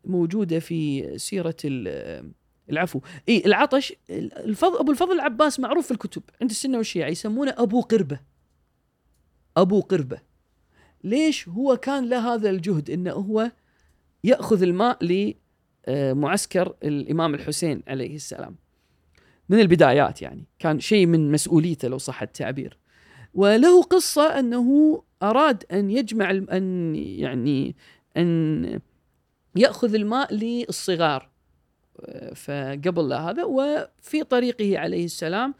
[0.06, 2.32] موجودة في سيرة ال-
[2.70, 3.02] العفو.
[3.30, 6.24] اي العطش الفضل أبو الفضل العباس معروف في الكتب.
[6.42, 8.20] عند السنة والشيعة يسمونه أبو قربة.
[9.58, 10.20] أبو قربة.
[11.04, 13.52] ليش هو كان له هذا الجهد؟ إنه هو
[14.24, 15.26] يأخذ الماء
[15.88, 18.56] لمعسكر الإمام الحسين عليه السلام.
[19.50, 20.46] من البدايات يعني.
[20.60, 22.78] كان شيء من مسؤوليته لو صح التعبير.
[23.34, 27.76] وله قصة أنه أراد أن يجمع أن يعني
[28.18, 28.80] أن
[29.56, 31.34] يأخذ الماء للصغار.
[32.36, 35.54] فقبل هذا وفي طريقه عليه السلام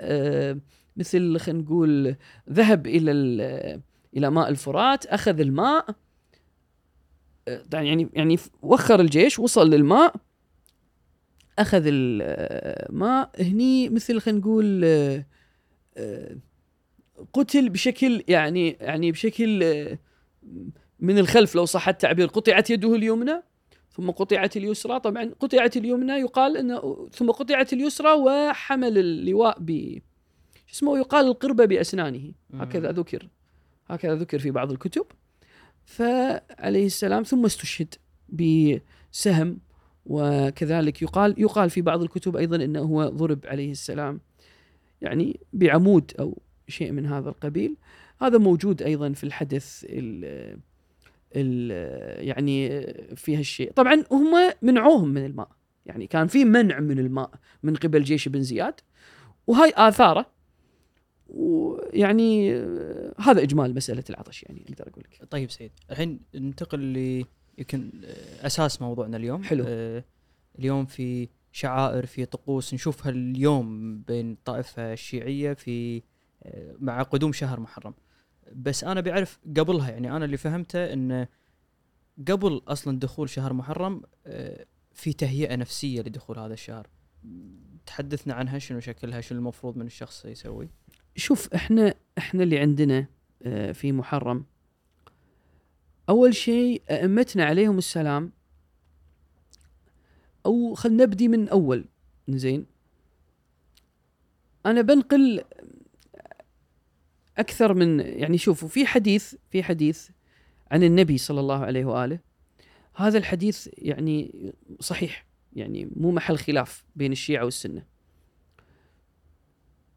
[0.00, 0.58] آه،
[0.96, 2.16] مثل خلينا نقول
[2.50, 3.80] ذهب إلى ال-
[4.16, 5.86] إلى ماء الفرات أخذ الماء
[7.72, 10.14] يعني يعني وخر الجيش وصل للماء
[11.58, 14.84] أخذ الماء هني مثل خلينا نقول
[17.32, 19.64] قتل بشكل يعني يعني بشكل
[21.00, 22.26] من الخلف لو صح التعبير.
[22.26, 23.42] قطعت يده اليمنى
[23.90, 25.00] ثم قطعت اليسرى.
[25.00, 29.98] طبعا قطعت اليمنى يقال إنه ثم قطعت اليسرى وحمل اللواء ب
[30.66, 32.32] شو اسمه يقال القربة بأسنانه.
[32.54, 33.28] هكذا ذكر.
[33.88, 35.06] هكذا ذكر في بعض الكتب.
[35.84, 37.94] فعليه السلام ثم استشهد
[38.28, 39.58] بسهم
[40.06, 44.20] وكذلك يقال يقال في بعض الكتب أيضا إنه هو ضرب عليه السلام
[45.00, 47.76] يعني بعمود أو شيء من هذا القبيل.
[48.20, 50.24] هذا موجود أيضا في الحدث ال
[51.36, 51.70] ال
[52.28, 52.68] يعني
[53.16, 53.72] في هالشيء.
[53.72, 55.48] طبعا هم منعوهم من الماء.
[55.86, 57.30] يعني كان في منع من الماء
[57.62, 58.74] من قبل جيش بن زياد.
[59.46, 60.33] وهاي آثاره
[61.28, 62.54] ويعني
[63.18, 65.28] هذا إجمال مسألة العطش يعني أقدر أقول لك.
[65.30, 67.24] طيب سيد الحين ننتقل ل
[67.58, 67.90] يمكن
[68.40, 69.42] أساس موضوعنا اليوم.
[69.42, 69.64] حلو.
[69.68, 70.04] آه،
[70.58, 76.02] اليوم في شعائر في طقوس نشوفها اليوم بين الطائفه الشيعيه في
[76.42, 77.94] آه، مع قدوم شهر محرم.
[78.52, 81.28] بس أنا بعرف قبلها يعني أنا اللي فهمته انه
[82.28, 86.88] قبل أصلا دخول شهر محرم آه، في تهيئة نفسية لدخول هذا الشهر.
[87.86, 90.68] تحدثنا عنها شنو شكلها شنو المفروض من الشخص يسوي؟
[91.16, 93.06] شوف إحنا إحنا اللي عندنا
[93.42, 94.44] آه، في محرم.
[96.08, 98.32] أول شيء أئمتنا عليهم السلام
[100.46, 101.84] أو خلينا نبدي من أول
[102.28, 102.66] زين؟
[104.66, 105.44] أنا بنقل
[107.38, 110.08] أكثر من يعني شوفوا في حديث في حديث
[110.70, 112.18] عن النبي صلى الله عليه وآله.
[112.94, 117.93] هذا الحديث يعني صحيح يعني مو محل خلاف بين الشيعة والسنة.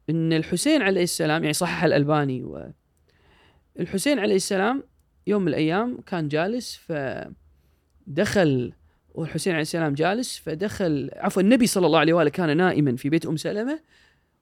[0.09, 2.71] إن الحسين عليه السلام يعني صحح الألباني و
[3.79, 4.84] الحسين عليه السلام
[5.27, 6.79] يوم من الأيام كان جالس
[8.07, 8.73] فدخل
[9.13, 13.25] والحسين عليه السلام جالس فدخل عفوا النبي صلى الله عليه وآله كان نائما في بيت
[13.25, 13.79] أم سلمة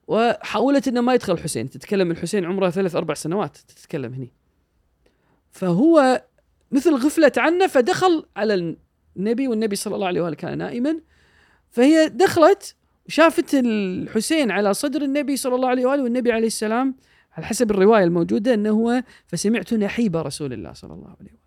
[0.08, 4.32] وحاولت إنه ما يدخل الحسين تتكلم الحسين عمره ثلاث أربع سنوات تتكلم هني.
[5.52, 6.24] فهو
[6.72, 8.76] مثل غفلت عنه فدخل على
[9.18, 11.00] النبي والنبي صلى الله عليه وآله كان نائما
[11.70, 12.76] فهي دخلت
[13.08, 16.96] وشافت الحسين على صدر النبي صلى الله عليه وآله والنبي عليه السلام
[17.34, 21.46] على حسب الرواية الموجودة إنه هو فسمعت نحيب رسول الله صلى الله عليه وآله.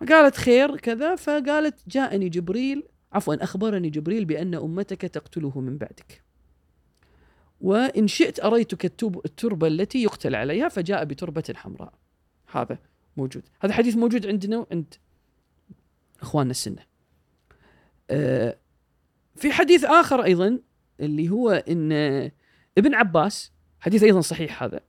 [0.00, 6.22] فقالت خير كذا فقالت جاءني جبريل عفوا أخبرني جبريل بأن أمتك تقتله من بعدك.
[7.60, 11.92] وإن شئت أريتك التربة التي يقتل عليها فجاء بتربة حمراء.
[12.52, 12.78] هذا
[13.16, 14.94] موجود، هذا حديث موجود عندنا وعند
[16.20, 16.82] إخواننا السنة.
[18.10, 18.56] آه،
[19.36, 20.58] في حديث آخر أيضا
[21.00, 21.92] اللي هو إن
[22.78, 24.80] ابن عباس حديث أيضا صحيح هذا.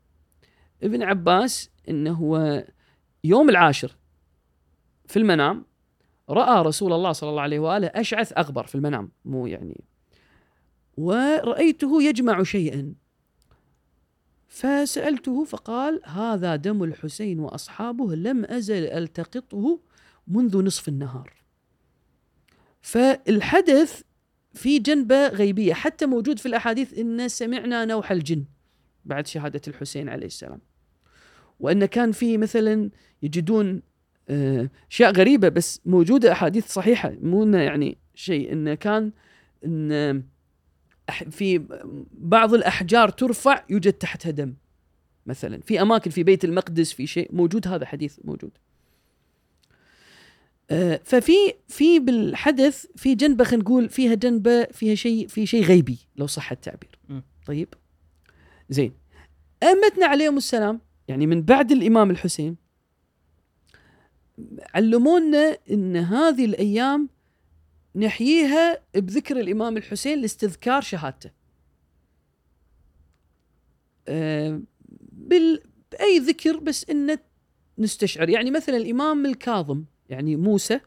[0.83, 2.65] ابن عباس انه هو
[3.23, 3.97] يوم العاشر
[5.05, 5.65] في المنام
[6.29, 9.83] رأى رسول الله صلى الله عليه وآله أشعث أغبر في المنام مو يعني.
[10.97, 12.93] ورأيته يجمع شيئا.
[14.47, 19.79] فسألته فقال هذا دم الحسين وأصحابه لم أزل ألتقطه
[20.27, 21.33] منذ نصف النهار.
[22.81, 24.01] فالحدث
[24.57, 28.45] في جنبة غيبية حتى موجود في الأحاديث إن سمعنا نوح الجن
[29.05, 30.61] بعد شهادة الحسين عليه السلام.
[31.59, 32.89] وإن كان في مثلا
[33.23, 33.81] يجدون
[34.29, 39.11] آه، أشياء غريبة بس موجودة أحاديث صحيحة مو إنه يعني شيء إنه كان
[39.65, 40.23] إن
[41.29, 41.65] في
[42.11, 44.53] بعض الأحجار ترفع يوجد تحتها دم
[45.25, 45.61] مثلا.
[45.61, 48.51] في أماكن في بيت المقدس في شيء موجود هذا حديث موجود.
[51.03, 56.27] ففي في بالحدث في جنبه خلينا نقول فيها جنبه فيها شيء في شيء غيبي لو
[56.27, 56.99] صح التعبير.
[57.45, 57.73] طيب؟
[58.69, 58.93] زين.
[59.63, 62.57] ائمتنا عليهم السلام يعني من بعد الإمام الحسين
[64.73, 67.09] علمونا إن هذه الأيام
[67.95, 71.31] نحييها بذكر الإمام الحسين لاستذكار شهادته.
[74.07, 74.61] آه،
[75.11, 75.61] بال
[75.91, 77.19] بأي ذكر بس انه
[77.77, 78.29] نستشعر.
[78.29, 80.79] يعني مثلا الإمام الكاظم يعني موسى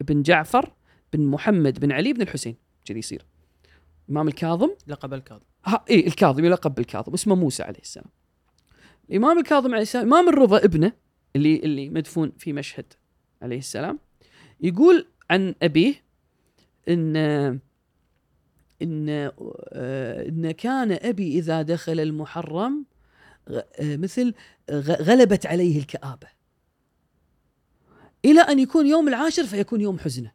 [0.00, 0.72] بن جعفر
[1.12, 2.56] بن محمد بن علي بن الحسين.
[2.84, 3.24] كذي يصير.
[4.08, 4.70] الامام الكاظم.
[4.86, 5.44] لقب الكاظم.
[5.66, 8.10] ها اي الكاظم يلقب بالكاظم اسمه موسى عليه السلام.
[9.10, 10.92] الإمام الكاظم عليه السلام إمام الرضا ابنه
[11.36, 12.92] اللي اللي مدفون في مشهد
[13.42, 13.98] عليه السلام
[14.60, 15.94] يقول عن أبيه
[16.88, 17.16] إن
[18.82, 22.84] إن آه، إن كان أبي إذا دخل المحرم
[23.48, 24.34] آه، مثل
[24.80, 26.26] غلبت عليه الكآبة.
[28.24, 30.32] إلى أن يكون يوم العاشر فيكون يوم حزنه.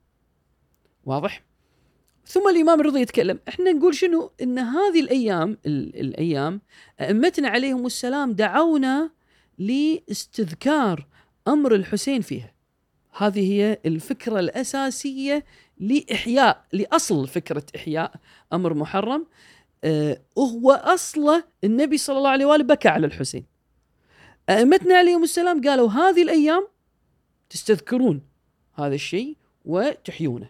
[1.06, 1.44] واضح؟
[2.26, 3.40] ثم الإمام الرضا يتكلم.
[3.48, 6.62] إحنا نقول شنو؟ إن هذه الأيام ال- الأيام
[7.02, 9.10] أئمتنا عليهم السلام دعونا
[9.58, 11.08] لاستذكار
[11.48, 12.54] أمر الحسين فيها.
[13.18, 15.46] هذه هي الفكرة الأساسية
[15.80, 18.14] لإحياء لأصل فكرة إحياء
[18.54, 19.26] أمر محرم.
[19.84, 23.46] آه، هو أصله النبي صلى الله عليه وآله بكى على الحسين.
[24.50, 26.68] أئمتنا عليهم السلام قالوا هذه الأيام
[27.50, 28.22] تستذكرون
[28.74, 30.50] هذا الشيء وتحيونه.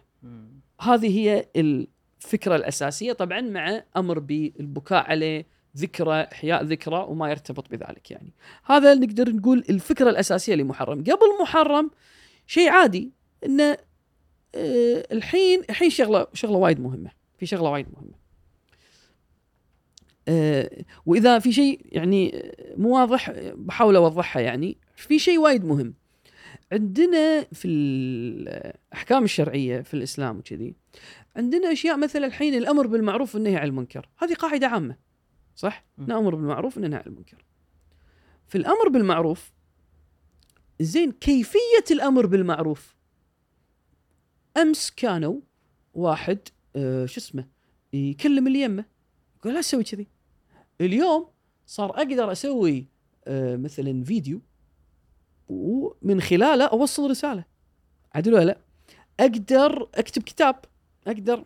[0.80, 5.46] هذه هي الفكرة الأساسية طبعا مع أمر بالبكاء عليه
[5.76, 8.32] ذكرى إحياء ذكرى وما يرتبط بذلك يعني.
[8.64, 11.00] هذا نقدر نقول الفكرة الأساسية لمحرم.
[11.00, 11.90] قبل محرم
[12.46, 13.10] شيء عادي
[13.46, 13.76] إنه
[14.54, 17.10] آه، الحين الحين شغلة شغلة وايد مهمة.
[17.38, 18.20] في شغلة وايد مهمة.
[20.28, 20.70] آه،
[21.06, 24.78] وإذا في شيء يعني آه، مو واضح بحاول أوضحها يعني.
[24.96, 25.94] في شيء وايد مهم.
[26.72, 30.74] عندنا في الأحكام الشرعية في الإسلام وكذي
[31.36, 34.08] عندنا أشياء مثل الحين الأمر بالمعروف والنهي عن المنكر.
[34.18, 34.96] هذه قاعدة عامة
[35.56, 35.84] صح.
[35.98, 37.44] نامر بالمعروف وننهى عن المنكر.
[38.48, 39.52] في الأمر بالمعروف
[40.80, 42.96] زين كيفية الأمر بالمعروف؟
[44.56, 45.40] أمس كانوا
[45.94, 46.38] واحد
[46.76, 47.48] آه شو اسمه؟
[47.92, 48.84] يكلم اللي يمه
[49.36, 50.06] يقول لا تسوي كذي.
[50.80, 51.26] اليوم
[51.66, 52.86] صار أقدر أسوي
[53.26, 54.40] آه مثلا فيديو
[55.50, 57.44] ومن خلاله أوصل رسالة.
[58.14, 58.58] عدل ولا لا؟
[59.20, 60.64] أقدر أكتب كتاب.
[61.06, 61.44] أقدر.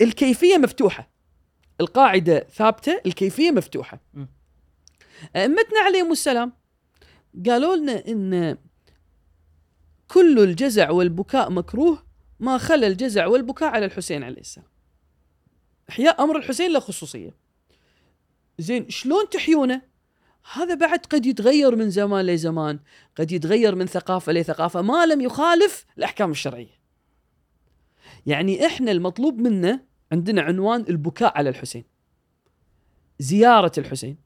[0.00, 1.08] الكيفية مفتوحة.
[1.80, 4.00] القاعدة ثابتة الكيفية مفتوحة.
[4.14, 4.24] م.
[5.36, 6.52] أئمتنا عليهم السلام
[7.46, 8.58] قالوا لنا إن
[10.08, 12.06] كل الجزع والبكاء مكروه
[12.40, 14.68] ما خلا الجزع والبكاء على الحسين عليه السلام.
[15.90, 17.34] إحياء أمر الحسين له خصوصيه
[18.58, 19.82] زين شلون تحيونه؟
[20.52, 22.78] هذا بعد قد يتغير من زمان لزمان
[23.16, 26.76] قد يتغير من ثقافة لثقافة ما لم يخالف الأحكام الشرعية.
[28.26, 31.84] يعني إحنا المطلوب منا عندنا عنوان البكاء على الحسين.
[33.18, 34.16] زيارة الحسين.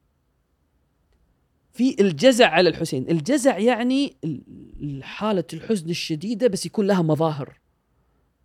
[1.73, 3.11] في الجزع على الحسين.
[3.11, 7.61] الجزع يعني ال- حالة الحزن الشديدة بس يكون لها مظاهر.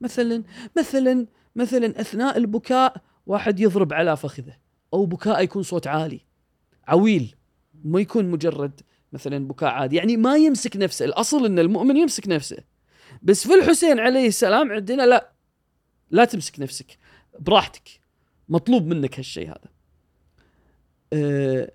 [0.02, 0.44] مثلا
[0.78, 4.58] مثلا مثلا أثناء البكاء واحد يضرب على فخذه
[4.94, 6.20] أو بكاء يكون صوت عالي.
[6.88, 7.35] عويل.
[7.86, 8.82] ما يكون مجرد
[9.14, 9.96] مثلا بكاء عادي.
[9.96, 11.06] يعني ما يمسك نفسه.
[11.06, 12.58] الأصل إن المؤمن يمسك نفسه.
[13.22, 15.32] بس في الحسين عليه السلام عندنا لا.
[16.12, 16.98] لا تمسك نفسك.
[17.40, 17.90] براحتك.
[18.50, 19.70] مطلوب منك هالشيء هذا.
[21.14, 21.72] أه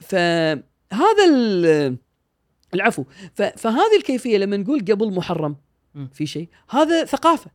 [0.00, 1.96] فهذا ال-
[2.74, 3.04] العفو.
[3.34, 5.56] فهذه الكيفية لما نقول قبل محرم.
[6.12, 7.50] في شيء هذا ثقافة.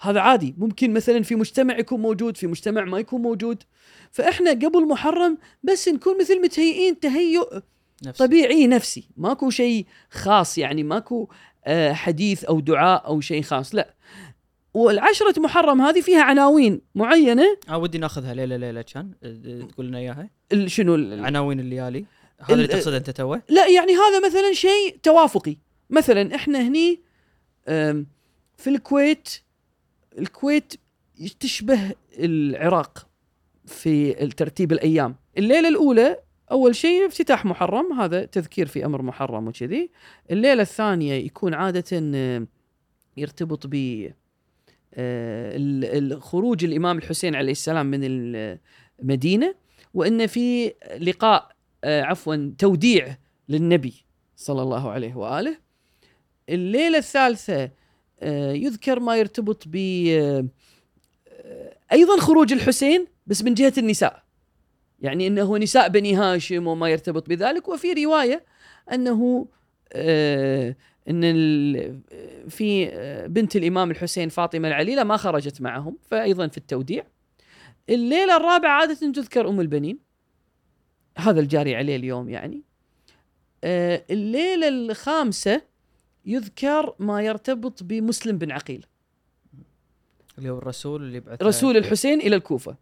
[0.00, 0.54] هذا عادي.
[0.58, 3.62] ممكن مثلا في مجتمع يكون موجود في مجتمع ما يكون موجود.
[4.10, 7.60] فإحنا قبل محرم بس نكون مثل متهيئين تهيؤ
[8.06, 9.08] نفس طبيعي نفسي.
[9.16, 11.28] ماكو شيء خاص يعني ماكو
[11.64, 13.94] آه، حديث أو دعاء أو شيء خاص لا.
[14.74, 17.56] والعشرة محرم هذه فيها عناوين معينة.
[17.68, 18.34] آه ودي ناخذها.
[18.34, 19.10] ليله ليله كان.
[19.22, 20.30] أه، تقول لنا إياها.
[20.66, 20.94] شنو
[21.24, 22.04] عناوين الليالي.
[22.40, 25.56] هذا اللي ال- تقصده أنت توه؟ لا يعني هذا مثلا شيء توافقي.
[25.90, 27.00] مثلا إحنا هني
[28.56, 29.28] في الكويت
[30.18, 30.74] الكويت
[31.40, 33.06] تشبه العراق
[33.66, 35.16] في ترتيب الأيام.
[35.38, 36.16] الليلة الأولى
[36.50, 39.90] أول شيء افتتاح محرم هذا تذكير في أمر محرم وكذي.
[40.30, 41.84] الليلة الثانية يكون عادة
[42.14, 42.46] آه،
[43.16, 43.74] يرتبط ب
[44.94, 48.00] آه، ال- ال- خروج الإمام الحسين عليه السلام من
[49.00, 49.54] المدينة
[49.94, 51.52] وإن في لقاء
[51.84, 53.16] آه، عفوا توديع
[53.48, 53.94] للنبي
[54.36, 55.56] صلى الله عليه وآله.
[56.48, 57.70] الليلة الثالثة
[58.52, 59.76] يذكر ما يرتبط ب
[60.08, 60.44] آه،
[61.28, 64.22] آه، أيضا خروج الحسين بس من جهة النساء.
[65.00, 67.68] يعني إنه نساء بني هاشم وما يرتبط بذلك.
[67.68, 68.44] وفي رواية
[68.92, 69.46] أنه
[69.92, 70.76] آه،
[71.08, 71.22] إن
[72.48, 77.04] في آه، بنت الإمام الحسين فاطمة العليلة ما خرجت معهم فايضا في التوديع.
[77.88, 79.98] الليلة الرابعة عادة تذكر أم البنين.
[81.18, 82.62] هذا الجاري عليه اليوم يعني.
[83.64, 85.62] آه، الليلة الخامسة
[86.24, 88.86] يذكر ما يرتبط بمسلم بن عقيل.
[90.38, 92.76] اللي هو الرسول اللي بعث رسول الحسين إلى الكوفة.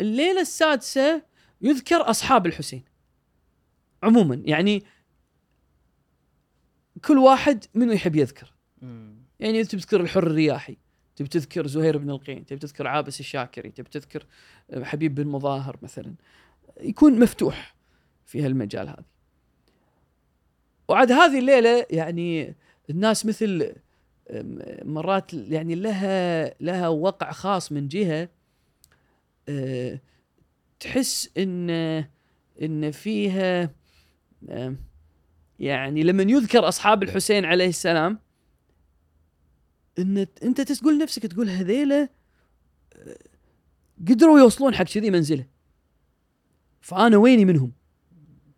[0.00, 1.22] الليلة السادسة
[1.60, 2.84] يذكر أصحاب الحسين.
[4.02, 4.82] عموما يعني
[7.04, 8.54] كل واحد منو يحب يذكر.
[9.40, 10.76] يعني تبي تذكر الحر الرياحي
[11.16, 14.26] تبي تذكر زهير بن القين تبي تذكر عابس الشاكري تبي تذكر
[14.82, 16.14] حبيب بن مظاهر مثلا.
[16.80, 17.76] يكون مفتوح
[18.24, 19.04] في هالمجال هذا.
[20.88, 22.54] وعاد هذه الليلة يعني
[22.90, 23.72] الناس مثل
[24.84, 28.28] مرات يعني لها لها وقع خاص من جهة
[29.48, 30.00] أه،
[30.80, 31.70] تحس إن
[32.62, 33.70] إن فيها
[34.50, 34.76] آم،
[35.60, 38.18] يعني لما يذكر أصحاب الحسين عليه السلام
[39.98, 42.08] إن أنت تقول نفسك تقول هذيلا
[42.96, 43.16] آه،
[44.08, 45.46] قدروا يوصلون حق كذي منزلة.
[46.80, 47.72] فأنا ويني منهم؟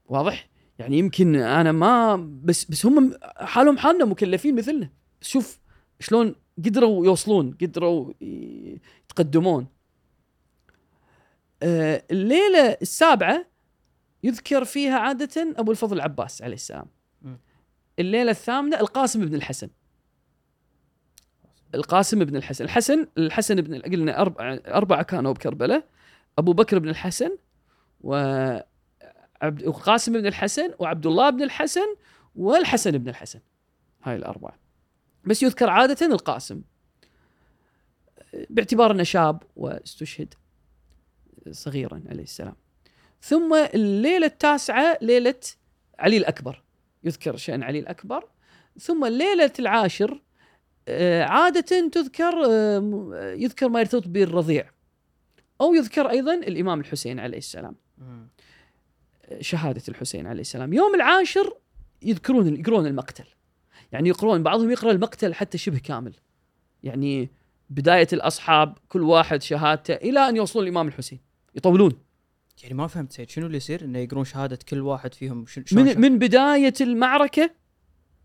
[0.06, 0.47] واضح؟
[0.78, 4.90] يعني يمكن أنا ما بس بس هم حالهم حالنا مكلفين مثلنا.
[5.20, 5.60] بس شوف
[6.00, 6.34] شلون
[6.64, 9.66] قدروا يوصلون قدروا يتقدمون.
[11.62, 13.46] آه، الليلة السابعة
[14.24, 16.86] يذكر فيها عادة أبو الفضل العباس عليه السلام.
[17.98, 19.68] الليلة الثامنة القاسم بن الحسن.
[21.74, 22.64] القاسم بن الحسن.
[22.64, 25.84] الحسن الحسن بن قلنا أربعة, أربعة كانوا بكربلاء.
[26.38, 27.36] أبو بكر بن الحسن
[28.00, 28.14] و
[29.43, 31.94] عبد القاسم بن الحسن وعبد الله بن الحسن
[32.36, 33.40] والحسن بن الحسن.
[34.02, 34.59] هاي الأربعة.
[35.24, 36.62] بس يذكر عادة القاسم.
[38.51, 40.35] باعتبار أنه شاب واستشهد
[41.51, 42.56] صغيرا عليه السلام.
[43.23, 45.40] ثم الليلة التاسعة ليلة
[45.98, 46.62] علي الأكبر.
[47.05, 48.28] يذكر شأن علي الأكبر.
[48.81, 50.23] ثم الليلة العاشر
[50.89, 54.70] آه، عادة تذكر آه، يذكر ما يرتبط بالرضيع.
[55.60, 57.77] أو يذكر أيضا الإمام الحسين عليه السلام.
[59.40, 60.72] شهادة الحسين عليه السلام.
[60.72, 61.55] يوم العاشر
[62.02, 63.24] يذكرون يقرون المقتل.
[63.92, 66.14] يعني يقرون بعضهم يقرأ المقتل حتى شبه كامل.
[66.82, 67.30] يعني
[67.70, 71.18] بداية الأصحاب كل واحد شهادته إلى أن يوصلون الإمام الحسين.
[71.55, 71.92] يطولون.
[72.62, 75.84] يعني ما فهمت سيد شنو اللي يصير؟ إنه يقرون شهادة كل واحد فيهم شن- شلون
[75.84, 77.50] من من بداية المعركة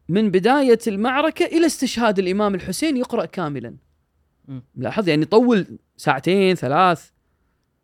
[0.10, 3.76] من بداية المعركة إلى استشهاد الإمام الحسين يقرأ كاملا.
[4.76, 7.10] ملاحظ؟ يعني يطول ساعتين ثلاث.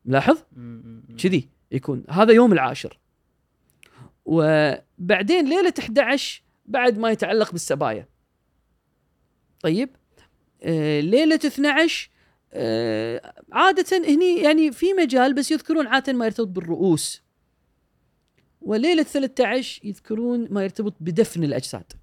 [0.06, 0.38] ملاحظ.
[1.18, 2.04] كذي يكون.
[2.10, 3.00] هذا يوم العاشر.
[4.30, 8.08] وبعدين ليلة 11 بعد ما يتعلق بالسبايا.
[9.62, 9.90] طيب؟
[10.64, 12.10] آه ليلة 12
[12.54, 17.24] آه عادة هني يعني في مجال بس يذكرون عادة ما يرتبط بالرؤوس.
[18.62, 21.94] وليلة 13 يذكرون ما يرتبط بدفن الأجساد.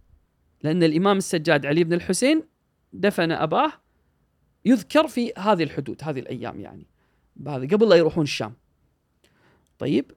[0.62, 2.43] لأن الإمام السجاد علي بن الحسين
[2.93, 3.73] دفن أباه
[4.65, 6.86] يذكر في هذه الحدود هذه الأيام يعني
[7.47, 8.55] هذا قبل لا يروحون الشام.
[9.78, 10.12] طيب؟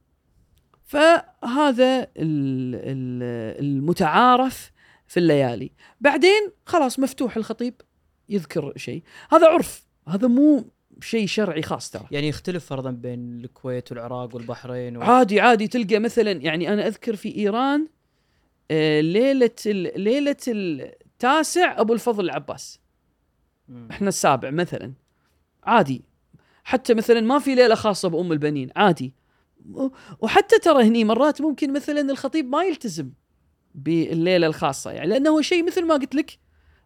[0.89, 4.71] فهذا ال- ال- المتعارف
[5.07, 5.71] في الليالي.
[6.01, 7.81] بعدين خلاص مفتوح الخطيب
[8.29, 9.03] يذكر شيء.
[9.31, 9.85] هذا عرف.
[10.07, 10.65] هذا مو
[11.01, 12.05] شيء شرعي خاص ترى.
[12.11, 15.01] يعني يختلف فرضا بين الكويت والعراق والبحرين و...
[15.01, 15.67] عادي عادي.
[15.67, 17.87] تلقى مثلا يعني أنا أذكر في إيران
[18.71, 22.79] آه، ليلة ال- ليلة التاسع أبو الفضل العباس.
[23.67, 23.87] مم.
[23.91, 24.93] إحنا السابع مثلا.
[25.63, 26.01] عادي.
[26.63, 28.69] حتى مثلا ما في ليلة خاصة بأم البنين.
[28.75, 29.13] عادي.
[30.19, 33.11] وحتى ترى هني مرات ممكن مثلا الخطيب ما يلتزم
[33.75, 36.39] بالليلة الخاصة يعني لأنه شيء مثل ما قلت لك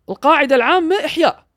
[0.09, 1.47] القاعدة العامة إحياء.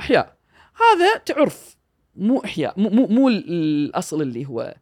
[0.00, 0.36] إحياء.
[0.74, 1.76] هذا تعرف
[2.16, 4.74] مو إحياء مو مو, مو الأصل اللي هو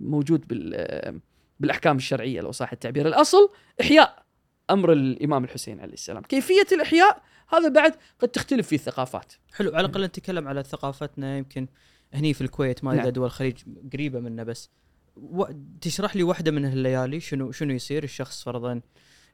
[0.00, 1.20] موجود بال
[1.60, 3.08] بالأحكام الشرعية لو صح التعبير.
[3.08, 3.50] الأصل
[3.80, 4.22] إحياء
[4.70, 6.22] أمر الإمام الحسين عليه السلام.
[6.22, 9.32] كيفية الإحياء؟ هذا بعد قد تختلف في الثقافات.
[9.54, 11.66] حلو على الأقل نتكلم على ثقافتنا يمكن
[12.14, 13.12] هني في الكويت ما ادري نعم.
[13.12, 13.56] دول الخليج
[13.92, 14.70] قريبة منا بس.
[15.16, 15.44] و...
[15.80, 18.80] تشرح لي واحدة من هالليالي شنو شنو يصير؟ الشخص فرضا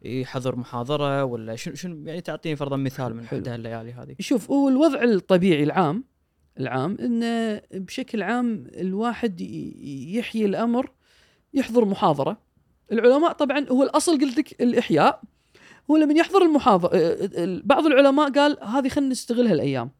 [0.02, 3.24] يحضر محاضرة ولا شنو شنو يعني تعطيني فرضا مثال من.
[3.24, 6.04] احدى هالليالي هذه؟ شوف هو الوضع الطبيعي العام
[6.60, 9.40] العام انه بشكل عام الواحد
[10.10, 10.90] يحيي الأمر
[11.54, 12.42] يحضر محاضرة.
[12.92, 15.22] العلماء طبعا هو الأصل قلت لك الإحياء.
[15.90, 16.90] هو لما يحضر المحاضره
[17.64, 19.90] بعض العلماء قال هذه خلينا نستغل هالايام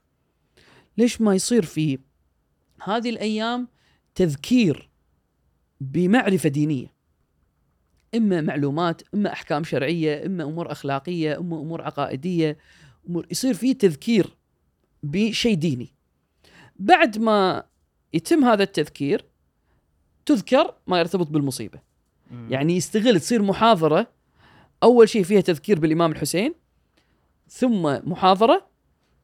[0.99, 1.99] ليش ما يصير في
[2.83, 3.69] هذه الأيام
[4.15, 4.88] تذكير.
[5.81, 6.99] بمعرفة دينية.
[8.15, 12.59] إما معلومات إما أحكام شرعية إما أمور أخلاقية إما أمور عقائدية.
[13.09, 14.37] أمور يصير في تذكير
[15.03, 15.95] بشيء ديني.
[16.77, 17.65] بعد ما
[18.13, 19.25] يتم هذا التذكير
[20.27, 21.81] تذكر ما يرتبط بالمصيبة.
[22.51, 24.07] يعني يستغل تصير محاضرة
[24.83, 26.55] أول شيء فيها تذكير بالإمام الحسين
[27.49, 28.67] ثم محاضرة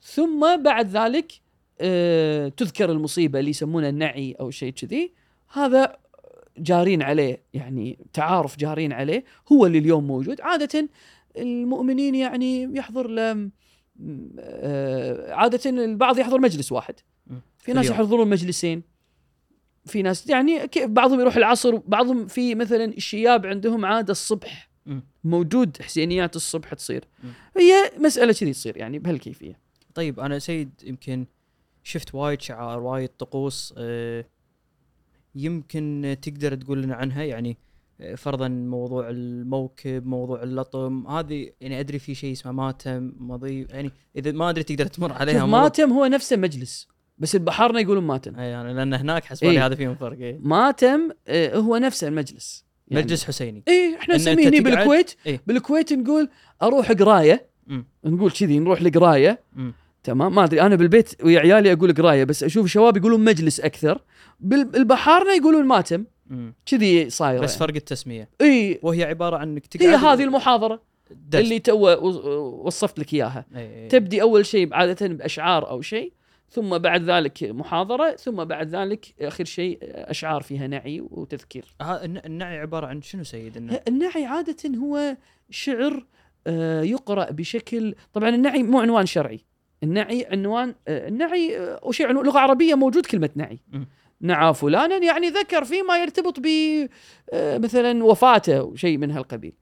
[0.02, 1.32] ثم بعد ذلك
[1.80, 5.12] آه تذكر المصيبة اللي يسمونها النعي أو شيء كذي.
[5.52, 5.96] هذا
[6.58, 10.88] جارين عليه يعني تعارف جارين عليه هو اللي اليوم موجود عادة
[11.36, 13.50] المؤمنين يعني يحضر ل
[14.38, 16.94] آه، عادة البعض يحضر مجلس واحد.
[17.58, 17.90] في ناس.
[17.90, 18.82] يحضرون مجلسين
[19.86, 24.70] في ناس يعني بعضهم يروح العصر بعضهم في مثلا الشياب عندهم عادة الصبح.
[25.24, 27.04] موجود حسينيات الصبح تصير.
[27.56, 29.58] هي مسألة كذي تصير يعني بهالكيفية
[29.94, 31.26] طيب أنا سيد يمكن
[31.82, 34.24] شفت وايد شعار وايد طقوس آه،
[35.34, 37.56] يمكن تقدر تقول لنا عنها يعني
[38.00, 43.90] آه، فرضا موضوع الموكب موضوع اللطم هذه يعني أدري في شيء اسمه ماتم مضي يعني
[44.16, 45.46] إذا ما أدري تقدر تمر عليها.
[45.46, 46.88] ماتم هو نفسه مجلس
[47.18, 49.66] بس البحارنه يقولون ماتم أي يعني لأن هناك حسب إيه.
[49.66, 50.38] هذا فيهم فرق إيه.
[50.42, 55.40] ماتم آه، هو نفسه المجلس يعني مجلس حسيني اي إحنا نسميه تقعد- بالكويت إيه.
[55.46, 56.28] بالكويت نقول
[56.62, 57.46] أروح قراية.
[58.04, 59.42] نقول كذي نروح لقراية.
[60.04, 64.00] تمام ما أدري أنا بالبيت ويا عيالي أقول قرايه بس أشوف شباب يقولون مجلس أكثر
[64.40, 66.04] بالبحارنا يقولون ماتم.
[66.66, 67.60] كذي صايرة بس يعني.
[67.60, 71.44] فرق التسمية إي وهي عبارة عن إنك تقعد هي هذه المحاضرة درس.
[71.44, 71.88] اللي تو
[72.66, 73.88] وصفت لك إياها إي.
[73.88, 76.12] تبدي أول شيء عادة بأشعار أو شيء
[76.50, 82.86] ثم بعد ذلك محاضرة ثم بعد ذلك آخر شيء أشعار فيها نعي وتذكير النعي عبارة
[82.86, 85.16] عن شنو سيد النعي؟ النعي عادة هو
[85.50, 86.06] شعر
[86.46, 89.40] آه، يقرأ بشكل طبعا النعي مو عنوان شرعي
[89.84, 93.60] النعي عنوان آه، النعي آه، وشيء عنوان لغة عربية موجود كلمة نعي.
[94.20, 96.46] نعى فلانا يعني ذكر فيما يرتبط ب
[97.32, 99.52] آه، مثلا وفاته أو شيء من هالقبيل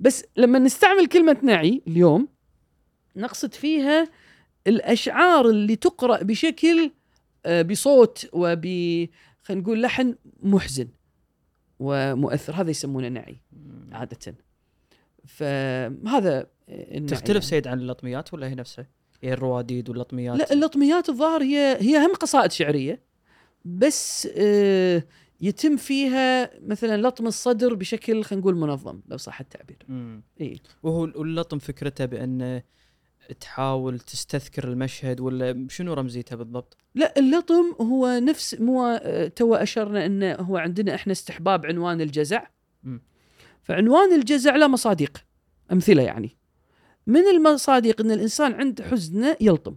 [0.00, 2.28] بس لما نستعمل كلمة نعي اليوم
[3.16, 4.08] نقصد فيها
[4.66, 6.90] الأشعار اللي تقرأ بشكل
[7.46, 8.66] بصوت وب
[9.42, 10.88] خلينا نقول لحن محزن
[11.78, 13.36] ومؤثر هذا يسمونه نعي
[13.92, 14.34] عادة
[15.26, 16.46] فهذا
[17.06, 17.40] تختلف يعني.
[17.40, 18.86] سيد عن اللطميات ولا هي نفسها؟
[19.22, 23.02] هي الرواديد واللطميات لا اللطميات الظاهر هي هي هم قصائد شعرية
[23.64, 25.02] بس آه،
[25.40, 29.86] يتم فيها مثلا لطم الصدر بشكل خلينا نقول منظم لو صح التعبير.
[30.40, 32.62] إي وهو اللطم فكرته بان
[33.40, 40.06] تحاول تستذكر المشهد ولا شنو رمزيته بالضبط؟ لا اللطم هو نفس مو آه، تو أشرنا
[40.06, 42.46] إنه هو عندنا إحنا استحباب عنوان الجزع
[42.82, 43.02] مم.
[43.62, 45.24] فعنوان الجزع له مصادق
[45.72, 46.39] أمثلة يعني
[47.06, 49.76] من المصادق إن الإنسان عند حزنه يلطم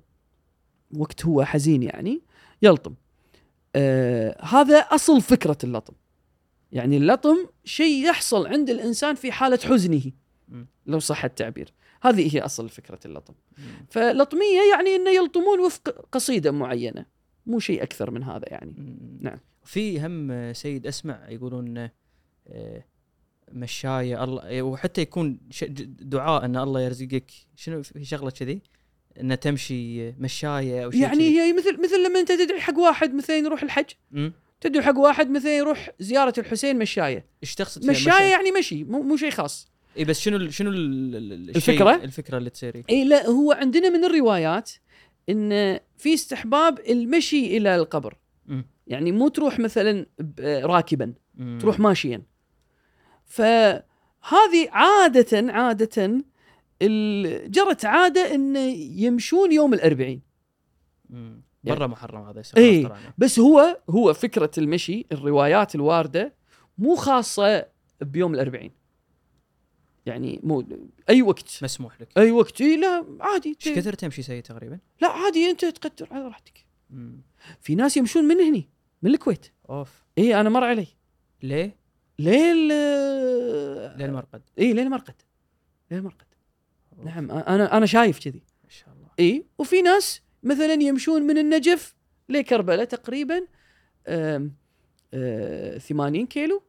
[0.97, 2.21] وقت هو حزين يعني
[2.61, 2.93] يلطم
[3.75, 5.93] آه هذا أصل فكرة اللطم
[6.71, 10.11] يعني اللطم شيء يحصل عند الإنسان في حالة حزنه.
[10.85, 13.33] لو صح التعبير هذه هي أصل فكرة اللطم.
[13.89, 17.05] فلطمية يعني إنه يلطمون وفق قصيدة معينة
[17.45, 18.97] مو شيء أكثر من هذا يعني.
[19.21, 19.39] نعم.
[19.63, 21.89] في هم سيد أسمع يقولون
[22.47, 22.85] آه،
[23.53, 25.39] مشاية الله آه، وحتى يكون
[26.01, 28.61] دعاء إن الله يرزقك شنو في شغلة كذي
[29.19, 31.39] إن تمشي مشاية أو شيء يعني كذي.
[31.41, 34.33] هي مثل مثل لما أنت تدعي حق واحد مثلا يروح الحج مم.
[34.61, 39.17] تدعي حق واحد مثلا يروح زيارة الحسين مشاية إيش تقصد مشاية يعني مشي مو مو
[39.17, 39.67] شيء خاص
[39.97, 43.27] اي بس شنو ال- شنو ال- ال- ال- الشيء- الفكرة؟ الفكرة اللي تصير اي لا
[43.27, 44.71] هو عندنا من الروايات
[45.29, 48.65] إن في استحباب المشي إلى القبر مم.
[48.87, 50.05] يعني مو تروح مثلا
[50.43, 51.59] راكبا مم.
[51.61, 52.21] تروح ماشيا
[53.25, 56.23] فهذه عادة عادة
[57.47, 60.21] جرت عادة إن يمشون يوم الأربعين.
[61.63, 63.13] يعني- برا محرم هذا يصير طلعنا.
[63.17, 66.33] بس هو هو فكرة المشي الروايات الواردة
[66.77, 67.65] مو خاصة
[68.01, 68.71] بيوم الأربعين
[70.05, 70.65] يعني مو
[71.09, 75.07] أي وقت مسموح لك أي وقت إيه لا عادي إيش كثر تمشي سيد تقريبا؟ لا
[75.07, 76.65] عادي أنت تقدر على راحتك.
[77.61, 78.69] في ناس يمشون من هني
[79.01, 80.87] من الكويت أوف اي أنا مر علي
[81.43, 81.77] ليه؟
[82.19, 82.67] ليل
[83.97, 85.15] ليه المرقد؟ إي ليل مرقد.
[85.91, 86.25] ليل مرقد.
[87.05, 88.41] نعم أنا أنا شايف كذي.
[88.63, 89.07] ما شاء الله.
[89.19, 91.95] إي وفي ناس مثلا يمشون من النجف
[92.29, 93.47] لكربلاء تقريبا
[94.07, 94.53] آم،
[95.13, 96.63] آه 80 كيلو.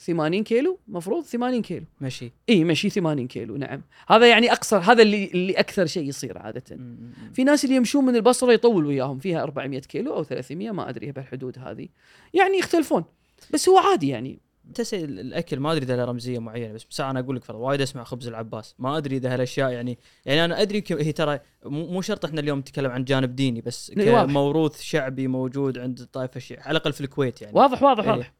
[0.00, 1.86] 80 كيلو مفروض 80 كيلو.
[2.00, 2.32] مشي.
[2.48, 3.82] إي مشي 80 كيلو نعم.
[4.08, 6.76] هذا يعني أقصر هذا اللي اللي أكثر شيء يصير عادة.
[6.76, 7.12] مم.
[7.34, 11.12] في ناس اللي يمشون من البصرة يطول وياهم فيها 400 كيلو أو 300 ما أدري
[11.12, 11.88] بهالحدود هذه.
[12.34, 13.04] يعني يختلفون.
[13.52, 14.38] بس هو عادي يعني.
[14.82, 18.04] سي الأكل ما أدري إذا له رمزية معينة بس بس أنا أقول لك وايد أسمع
[18.04, 22.40] خبز العباس ما أدري إذا هالأشياء يعني يعني أنا أدري هي ترى مو شرط إحنا
[22.40, 24.22] اليوم نتكلم عن جانب ديني بس إيه،.
[24.22, 28.10] كموروث شعبي موجود عند الطائفه الشيعيه على الأقل في الكويت يعني واضح واضح إيه.
[28.10, 28.32] واضح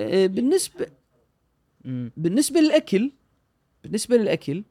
[0.00, 0.86] آه، بالنسبة.
[2.16, 3.12] بالنسبة للأكل
[3.84, 4.64] بالنسبة للأكل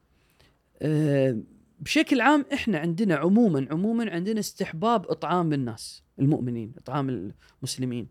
[0.82, 1.38] آه،
[1.80, 8.08] بشكل عام إحنا عندنا عموما عموما عندنا استحباب إطعام الناس المؤمنين إطعام المسلمين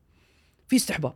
[0.67, 1.15] في استحباب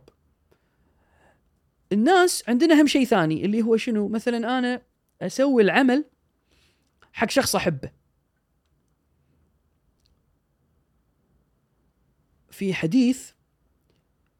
[1.92, 4.82] الناس عندنا هم شيء ثاني اللي هو شنو؟ مثلا أنا
[5.22, 6.04] أسوي العمل
[7.12, 7.90] حق شخص أحبه.
[12.50, 13.30] في حديث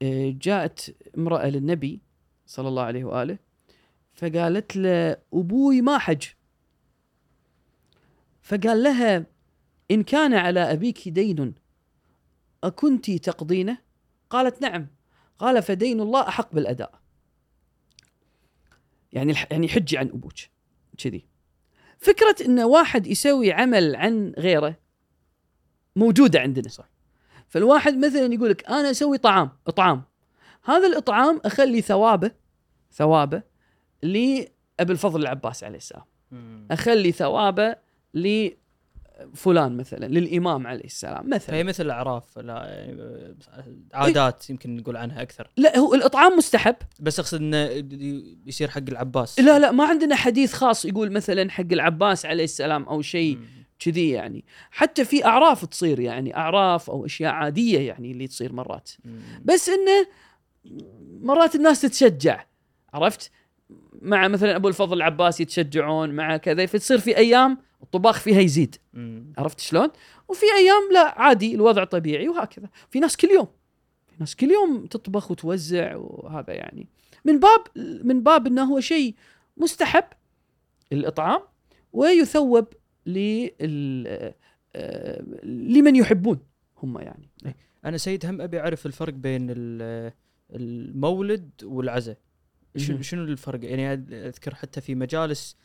[0.03, 2.01] آه، جاءت امرأة للنبي
[2.47, 3.39] صلى الله عليه وآله
[4.15, 6.27] فقالت له أبوي ما حج.
[8.43, 9.27] فقال لها
[9.91, 11.55] إن كان على أبيك دين
[12.65, 13.79] أكنت تقضينه؟
[14.31, 14.87] قالت نعم.
[15.39, 17.06] قال فدين الله أحق بالأداء.
[19.13, 20.33] يعني يعني حجي عن أبوك
[20.99, 21.25] كذي
[21.99, 24.77] فكرة إن واحد يسوي عمل عن غيره
[25.97, 26.89] موجودة عندنا صح.
[27.49, 30.03] فالواحد مثلا يقول لك أنا أسوي طعام إطعام
[30.65, 32.31] هذا الإطعام أخلي ثوابه
[32.93, 33.43] ثوابه
[34.03, 36.05] لأبي الفضل العباس عليه السلام.
[36.71, 37.77] أخلي ثوابه
[38.15, 38.51] ل
[39.35, 41.39] فلان مثلا للإمام عليه السلام مثلا.
[41.39, 45.51] فهي مثل الأعراف لا يعني عادات يمكن نقول عنها أكثر.
[45.57, 46.77] لا هو الإطعام مستحب.
[47.01, 47.69] بس أقصد إنه
[48.47, 49.41] يصير حق العباس.
[49.41, 53.39] لا لا ما عندنا حديث خاص يقول مثلا حق العباس عليه السلام أو شيء.
[53.79, 54.45] كذي يعني.
[54.71, 58.91] حتى في أعراف تصير يعني أعراف أو أشياء عادية يعني اللي تصير مرات.
[59.05, 59.21] مم.
[59.45, 60.07] بس إنه
[61.21, 62.45] مرات الناس تتشجع
[62.95, 63.31] عرفت؟
[64.03, 68.77] مع مثلا أبو الفضل العباس يتشجعون مع كذا فتصير في أيام الطباخ فيها يزيد.
[68.93, 69.33] مم.
[69.39, 69.89] عرفت شلون؟
[70.29, 72.69] وفي أيام لا عادي الوضع طبيعي وهكذا.
[72.91, 73.47] في ناس كل يوم
[74.07, 76.89] في ناس كل يوم تطبخ وتوزع وهذا يعني.
[77.25, 77.61] من باب
[78.05, 79.15] من باب إنه هو شيء
[79.57, 80.05] مستحب
[80.93, 81.41] الاطعام
[81.93, 82.69] ويثوب
[84.77, 86.39] آه، لمن يحبون
[86.83, 87.29] هم يعني.
[87.85, 90.13] أنا سيد هم أبي أعرف الفرق بين ال-
[90.51, 92.17] المولد والعزاء.
[92.77, 93.93] شنو الفرق؟ يعني
[94.29, 95.57] أذكر حتى في مجالس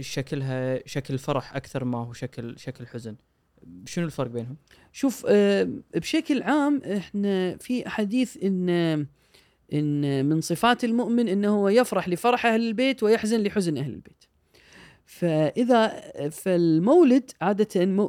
[0.00, 3.16] شكلها شكل فرح أكثر ما هو شكل شكل حزن
[3.86, 4.56] شنو الفرق بينهم
[4.92, 8.68] شوف آه، بشكل عام إحنا في حديث إن
[9.72, 14.24] إن من صفات المؤمن انه هو يفرح لفرح أهل البيت ويحزن لحزن أهل البيت.
[15.06, 17.68] فإذا فالمولد عادة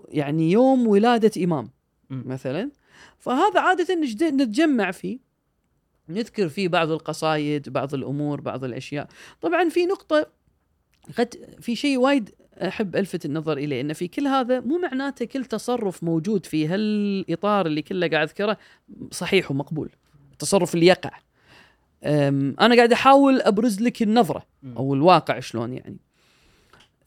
[0.10, 1.70] يعني يوم ولادة إمام.
[2.10, 2.72] مثلا
[3.18, 3.96] فهذا عادة
[4.30, 5.20] نتجمع فيه
[6.10, 9.08] نذكر فيه بعض القصايد بعض الأمور بعض الأشياء
[9.42, 10.32] طبعا في نقطة
[11.18, 12.30] قد في شيء وايد
[12.62, 17.66] أحب ألفت النظر إليه إن في كل هذا مو معناته كل تصرف موجود في هالإطار
[17.66, 18.58] اللي كله قاعد أذكره
[19.12, 19.90] صحيح ومقبول
[20.32, 21.12] التصرف اللي يقع
[22.60, 24.46] أنا قاعد أحاول أبرز لك النظرة.
[24.78, 25.98] أو الواقع شلون يعني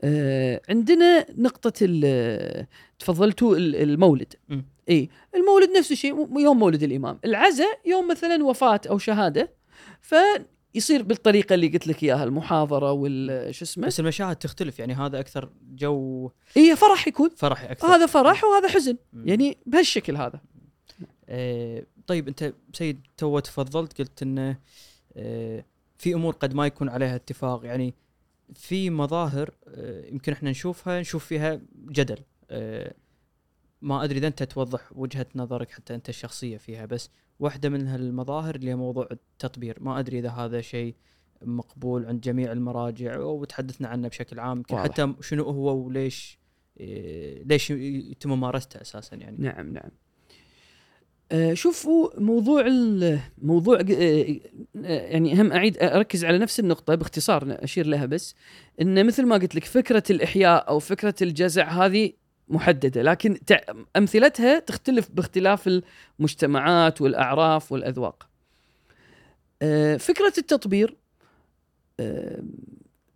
[0.04, 1.70] أه، عندنا نقطة
[2.98, 4.34] تفضلتوا ال- المولد.
[4.88, 9.50] إي المولد نفس الشيء يوم مولد الإمام العزاء يوم مثلا وفاة أو شهادة
[10.72, 15.20] فيصير بالطريقة اللي قلت لك إياها المحاضرة وال شو اسمه؟ بس المشاهد تختلف يعني هذا
[15.20, 17.30] أكثر جو إي فرح يكون.
[17.36, 17.88] فرحي أكثر.
[17.88, 18.96] هذا فرح وهذا حزن.
[19.24, 20.40] يعني بهالشكل هذا.
[21.28, 24.58] آه، طيب أنت سيد تو تفضلت قلت انه
[25.16, 25.64] آه،
[25.98, 27.94] في أمور قد ما يكون عليها اتفاق يعني
[28.54, 32.18] في مظاهر آه، يمكن إحنا نشوفها نشوف فيها جدل
[32.50, 32.94] آه،
[33.82, 37.10] ما أدري إذا أنت توضح وجهة نظرك حتى أنت الشخصية فيها بس
[37.40, 39.76] واحدة من هالمظاهر اللي هي موضوع التطبير.
[39.80, 40.94] ما أدري إذا هذا شيء
[41.42, 44.62] مقبول عند جميع المراجع وتحدثنا عنه بشكل عام.
[44.72, 46.38] حتى شنو هو وليش
[46.80, 49.90] آه، ليش يتم ممارسته أساسا يعني؟ نعم نعم.
[51.32, 57.44] آه، شوفوا موضوع ال- موضوع آه، آه، يعني هم أعيد أركز على نفس النقطة باختصار
[57.48, 58.34] أشير لها بس
[58.80, 62.12] إن مثل ما قلت لك فكرة الإحياء أو فكرة الجزع هذه
[62.52, 63.38] محددة لكن
[63.96, 65.82] أمثلتها تختلف باختلاف
[66.18, 68.28] المجتمعات والأعراف والأذواق.
[69.62, 70.96] آه، فكرة التطبير
[72.00, 72.42] آه،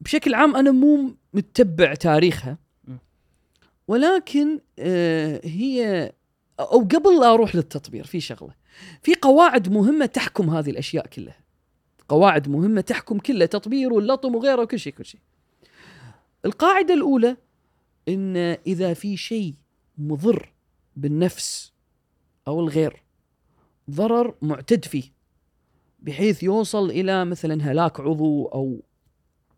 [0.01, 2.59] بشكل عام أنا مو متبع تاريخها.
[3.89, 6.13] ولكن آه، هي
[6.61, 8.55] أو قبل لا أروح للتطبير في شغلة
[9.03, 11.41] في قواعد مهمة تحكم هذه الأشياء كلها
[12.09, 15.21] قواعد مهمة تحكم كلها تطبير واللطم وغيره وكل شيء كل شيء
[16.45, 17.37] القاعدة الأولى
[18.09, 19.55] إن إذا في شيء
[19.99, 20.53] مضر
[20.97, 21.73] بالنفس
[22.49, 23.03] أو الغير
[23.91, 25.05] ضرر معتد فيه
[25.99, 28.83] بحيث يوصل إلى مثلا هلاك عضو أو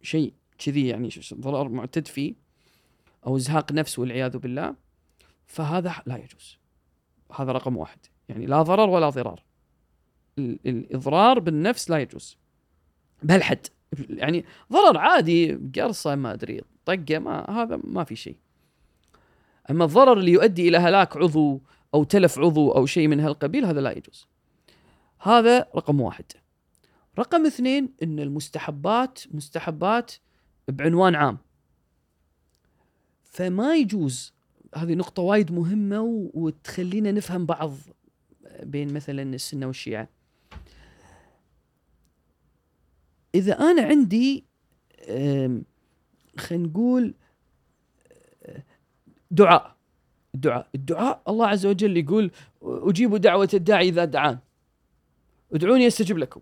[0.03, 2.35] شيء كذي يعني ضرر معتد فيه
[3.27, 4.75] أو إزهاق نفس والعياذ بالله
[5.47, 6.59] فهذا لا يجوز.
[7.35, 7.99] هذا رقم واحد.
[8.29, 9.43] يعني لا ضرر ولا ضرار.
[10.39, 12.37] ال- الإضرار بالنفس لا يجوز.
[13.23, 13.66] بهالحد
[14.09, 18.36] يعني ضرر عادي قرصة ما أدري طقة ما هذا ما في شيء.
[19.70, 21.60] أما الضرر اللي يؤدي إلى هلاك عضو
[21.94, 24.28] أو تلف عضو أو شيء من هالقبيل هذا لا يجوز.
[25.20, 26.24] هذا رقم واحد.
[27.19, 30.12] رقم اثنين إن المستحبات مستحبات
[30.69, 31.39] بعنوان عام.
[33.24, 34.32] فما يجوز
[34.74, 36.01] هذه نقطة وايد مهمة
[36.35, 37.73] وتخلينا نفهم بعض
[38.62, 40.09] بين مثلا السنة والشيعة.
[43.35, 44.44] إذا أنا عندي
[46.39, 47.15] خلينا نقول
[49.31, 49.77] دعاء.
[50.35, 52.31] الدعاء الدعاء الله عز وجل يقول
[52.62, 54.39] أجيب دعوة الداعي إذا دعان.
[55.52, 56.40] ادعوني أستجب لكم.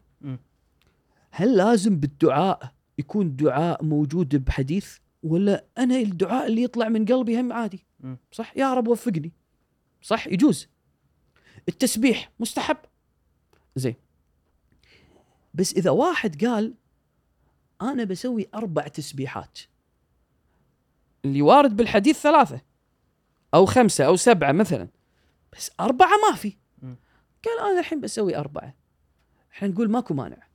[1.30, 7.52] هل لازم بالدعاء يكون دعاء موجود بحديث ولا أنا الدعاء اللي يطلع من قلبي هم
[7.52, 7.84] عادي.
[8.32, 9.32] صح؟ يا رب وفقني.
[10.02, 10.68] صح؟ يجوز.
[11.68, 12.76] التسبيح مستحب.
[13.76, 13.94] زين.
[15.54, 16.74] بس إذا واحد قال
[17.82, 19.58] أنا بسوي أربع تسبيحات.
[21.26, 22.60] اللي وارد بالحديث ثلاثة.
[23.54, 24.88] أو خمسة أو سبعة مثلا.
[25.52, 26.56] بس أربعة ما في.
[27.44, 28.74] قال أنا الحين بسوي أربعة.
[29.52, 30.46] إحنا نقول ماكو مانع.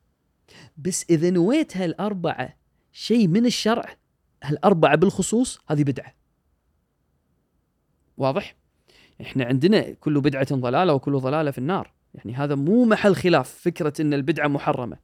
[0.78, 2.58] بس إذا نويت هالأربعة
[2.92, 3.96] شيء من الشرع
[4.44, 6.14] هالأربعة بالخصوص هذه بدعة.
[8.18, 8.56] واضح؟
[9.22, 11.94] إحنا عندنا كل بدعة ضلالة وكل ضلالة في النار.
[12.14, 14.98] يعني هذا مو محل خلاف فكرة إن البدعة محرمة.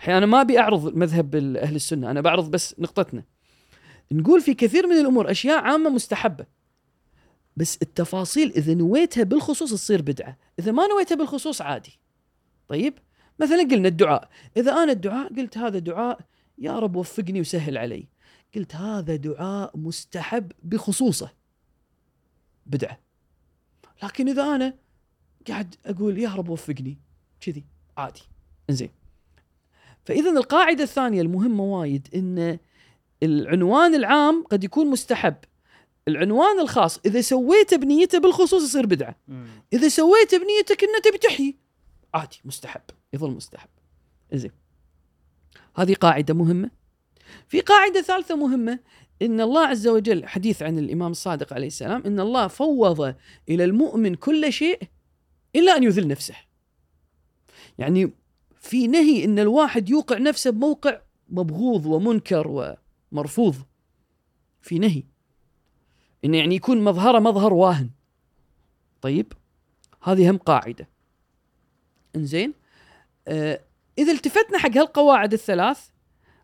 [0.00, 2.10] أحيانا ما أبي أعرض مذهب أهل السنة.
[2.10, 3.24] أنا بعرض بس نقطتنا.
[4.12, 6.46] نقول في كثير من الأمور أشياء عامة مستحبة
[7.56, 11.98] بس التفاصيل إذا نويتها بالخصوص تصير بدعة إذا ما نويتها بالخصوص عادي.
[12.68, 12.94] طيب؟
[13.40, 16.20] مثلا قلنا الدعاء إذا أنا الدعاء قلت هذا دعاء
[16.58, 18.08] يا رب وفقني وسهل علي.
[18.54, 21.30] قلت هذا دعاء مستحب بخصوصه.
[22.66, 22.98] بدعة.
[24.02, 24.74] لكن إذا أنا
[25.48, 26.98] قاعد أقول يا رب وفقني
[27.40, 27.64] كذي
[27.96, 28.22] عادي.
[28.70, 28.90] إنزين.
[30.04, 32.58] فاذا القاعدة الثانية المهمة وايد ان
[33.22, 35.34] العنوان العام قد يكون مستحب.
[36.08, 39.16] العنوان الخاص إذا سويته بنيته بالخصوص يصير بدعة.
[39.72, 41.56] إذا سويته بنيتك إنه تبي تحيي
[42.14, 42.80] عادي مستحب
[43.12, 43.68] يظل مستحب.
[44.32, 44.50] زين
[45.76, 46.70] هذه قاعدة مهمة.
[47.48, 48.78] في قاعدة ثالثة مهمة
[49.22, 53.14] إن الله عز وجل حديث عن الإمام الصادق عليه السلام إن الله فوض
[53.48, 54.82] إلى المؤمن كل شيء
[55.56, 56.34] إلا أن يذل نفسه.
[57.78, 58.12] يعني
[58.60, 62.76] في نهي إن الواحد يوقع نفسه بموقع مبغوض ومنكر
[63.12, 63.56] ومرفوض
[64.62, 65.02] في نهي.
[66.24, 67.90] انه يعني يكون مظهره مظهر واهن.
[69.00, 69.32] طيب
[70.02, 70.88] هذه هم قاعدة.
[72.16, 72.54] إنزين
[73.28, 73.60] آه
[73.98, 75.88] إذا التفتنا حق هالقواعد الثلاث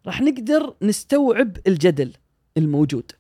[0.07, 2.13] راح نقدر نستوعب الجدل
[2.57, 3.13] الموجود.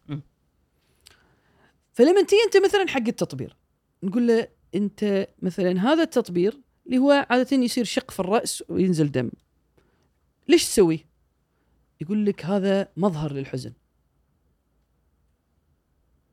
[1.92, 3.56] فلما تيجي أنت مثلا حق التطبير
[4.02, 9.30] نقول له أنت مثلا هذا التطبير اللي هو عادة يصير شق في الرأس وينزل دم.
[10.48, 11.13] ليش تسويه؟
[12.00, 13.72] يقول لك هذا مظهر للحزن.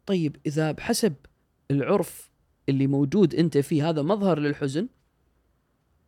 [0.06, 1.14] طيب إذا بحسب
[1.72, 2.32] العرف
[2.70, 4.88] اللي موجود أنت فيه هذا مظهر للحزن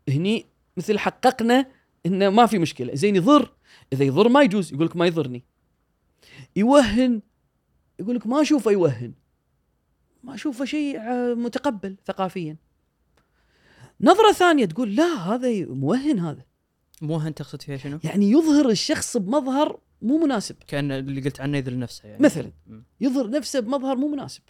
[0.09, 0.45] هني
[0.77, 1.71] مثل حققنا
[2.05, 2.95] انه ما في مشكلة.
[2.95, 3.53] زين يضر
[3.93, 5.43] إذا يضر ما يجوز يقول لك ما يضرني.
[6.55, 7.21] يوهن
[7.99, 9.13] يقول لك ما أشوفه يوهن.
[10.23, 12.57] ما أشوفه شيء ع- متقبل ثقافيا.
[14.01, 16.45] نظرة ثانية تقول لا هذا موهن هذا.
[17.03, 21.79] موهن تقصد فيها شنو؟ يعني يظهر الشخص بمظهر مو مناسب كأن اللي قلت عنه يذل
[21.79, 22.51] نفسه يعني مثلا.
[23.01, 24.41] يظهر نفسه بمظهر مو مناسب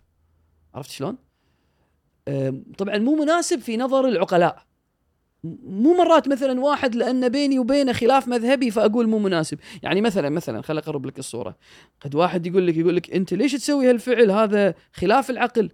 [0.73, 1.17] عرفت شلون؟
[2.77, 4.65] طبعا مو مناسب في نظر العقلاء
[5.63, 10.61] مو مرات مثلا واحد لأن بيني وبينه خلاف مذهبي فأقول مو مناسب، يعني مثلا مثلا
[10.61, 11.57] خل أقرب لك الصورة،
[12.01, 15.69] قد واحد يقول لك يقول لك أنت ليش تسوي هالفعل هذا خلاف العقل؟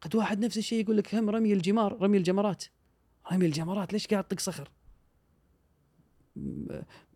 [0.00, 2.64] قد واحد نفس الشيء يقول لك هم رمي الجمار رمي الجمرات
[3.32, 4.70] رمي الجمرات ليش قاعد تطق صخر؟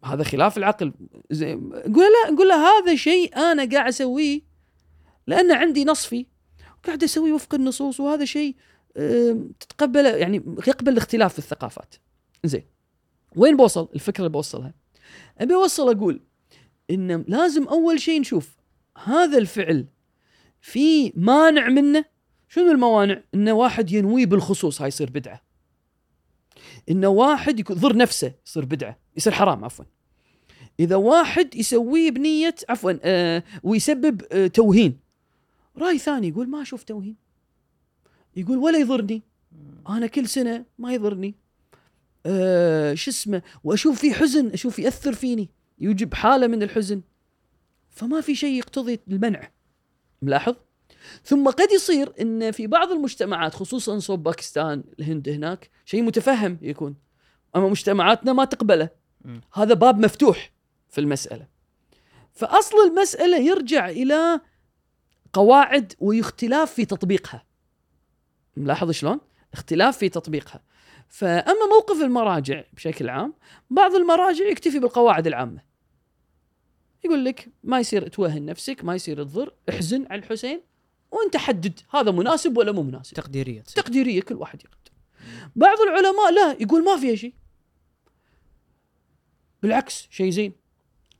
[0.04, 0.92] هذا خلاف العقل.
[1.30, 4.40] زي نقول لا نقول له هذا شيء أنا قاعد أسويه
[5.26, 6.26] لأن عندي نص فيه
[6.84, 8.56] قاعد اسويه وفق النصوص وهذا شيء
[9.60, 10.36] تتقبل يعني
[10.66, 11.94] يقبل الاختلاف في الثقافات.
[12.44, 12.64] زين.
[13.36, 14.74] وين بوصل؟ الفكرة اللي بوصلها.
[15.38, 16.20] أبي أوصل أقول
[16.90, 18.56] إن لازم أول شيء نشوف
[19.04, 19.86] هذا الفعل
[20.60, 22.04] في مانع منه.
[22.48, 25.42] شنو الموانع؟ انه واحد ينويه بالخصوص هاي يصير بدعة.
[26.90, 28.98] انه واحد يضر نفسه يصير بدعة.
[29.16, 29.84] يصير حرام عفوا.
[30.80, 34.98] إذا واحد يسويه بنية عفوا آه ويسبب آه توهين.
[35.78, 37.16] رأي ثاني يقول ما أشوف توهين.
[38.36, 39.22] يقول ولا يضرني.
[39.88, 41.34] أنا كل سنة ما يضرني.
[42.26, 45.48] آه شو اسمه؟ وأشوف فيه حزن أشوف يأثر فيني.
[45.78, 47.02] يوجب حالة من الحزن.
[47.88, 49.50] فما في شيء يقتضي المنع.
[50.22, 50.54] ملاحظ؟
[51.24, 56.96] ثم قد يصير إن في بعض المجتمعات خصوصا صوب باكستان الهند هناك شيء متفهم يكون.
[57.56, 58.99] أما مجتمعاتنا ما تقبله.
[59.54, 60.52] هذا باب مفتوح
[60.88, 61.46] في المسألة.
[62.32, 64.40] فأصل المسألة يرجع إلى
[65.32, 67.44] قواعد واختلاف في تطبيقها.
[68.56, 69.20] ملاحظ شلون؟
[69.52, 70.62] اختلاف في تطبيقها.
[71.08, 73.34] فأما موقف المراجع بشكل عام
[73.70, 75.62] بعض المراجع يكتفي بالقواعد العامة.
[77.04, 80.60] يقول لك ما يصير توهن نفسك ما يصير تضر احزن على الحسين
[81.10, 83.14] وانت حدد هذا مناسب ولا مو مناسب.
[83.14, 83.60] تقديرية.
[83.60, 84.92] تقديرية كل واحد يقدر.
[85.56, 87.34] بعض العلماء لا يقول ما فيها شيء.
[89.62, 90.52] بالعكس شيء زين.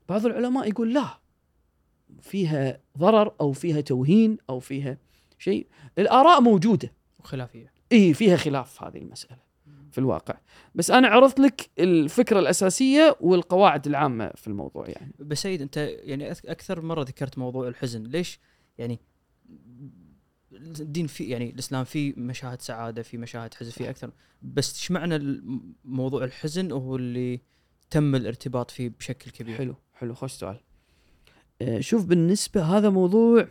[0.08, 1.18] بعض العلماء يقول لا
[2.22, 4.98] فيها ضرر أو فيها توهين أو فيها
[5.38, 5.66] شيء.
[5.98, 6.92] الآراء موجودة.
[7.18, 7.72] وخلافية.
[7.92, 9.50] اي فيها خلاف هذه المسألة
[9.92, 10.38] في الواقع.
[10.74, 15.12] بس أنا عرضت لك الفكرة الأساسية والقواعد العامة في الموضوع يعني.
[15.18, 18.02] بس سيد أنت يعني أكثر مرة ذكرت موضوع الحزن.
[18.02, 18.40] ليش؟
[18.78, 19.00] يعني
[20.52, 24.10] الدين في يعني الإسلام فيه مشاهد سعادة في مشاهد حزن في أكثر.
[24.42, 25.42] بس إيش معنى
[25.84, 27.40] موضوع الحزن؟ هو اللي
[27.90, 29.56] تم الارتباط فيه بشكل كبير.
[29.56, 30.60] حلو حلو خوش سؤال.
[31.62, 33.48] آه، شوف بالنسبة هذا موضوع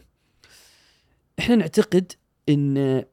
[1.40, 2.12] إحنا نعتقد
[2.50, 3.06] إن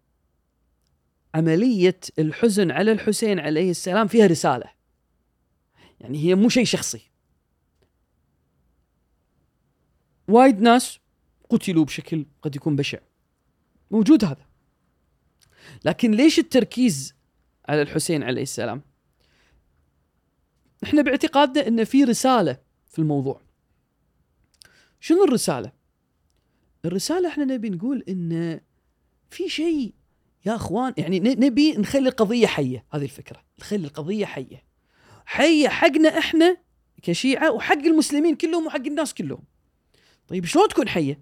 [1.34, 4.70] عملية الحزن على الحسين عليه السلام فيها رسالة.
[6.00, 7.10] يعني هي مو شيء شخصي.
[10.28, 10.98] وايد ناس
[11.50, 12.98] قتلوا بشكل قد يكون بشع.
[13.90, 14.46] موجود هذا.
[15.84, 17.14] لكن ليش التركيز
[17.68, 18.82] على الحسين عليه السلام؟
[20.84, 22.58] إحنا باعتقادنا إن في رسالة
[22.88, 23.40] في الموضوع.
[25.00, 25.72] شنو الرسالة؟
[26.84, 28.60] الرسالة إحنا نبي نقول إن
[29.30, 29.94] في شيء
[30.46, 32.84] يا أخوان يعني نبي نخلي القضية حية.
[32.92, 34.64] هذه الفكرة نخلي القضية حية.
[35.26, 36.56] حية حقنا إحنا
[37.02, 39.42] كشيعة وحق المسلمين كلهم وحق الناس كلهم.
[40.28, 41.20] طيب شلون تكون حية؟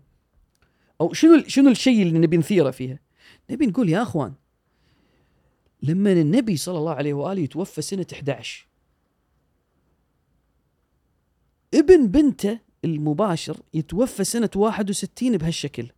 [1.01, 2.99] أو شنو شنو الشيء اللي نبي نثيره فيها؟
[3.51, 4.35] نبي نقول يا أخوان
[5.83, 8.67] لما النبي صلى الله عليه وآله يتوفى سنة 11
[11.75, 15.89] ابن بنته المباشر يتوفى سنة 61 بهالشكل.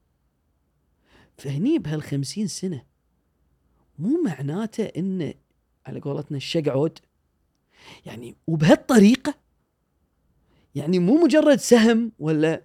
[1.38, 2.84] فهني بهالخمسين سنة
[3.98, 5.34] مو معناته إن
[5.86, 6.98] على قولتنا الشق عود؟
[8.06, 9.34] يعني وبهالطريقة؟
[10.74, 12.62] يعني مو مجرد سهم ولا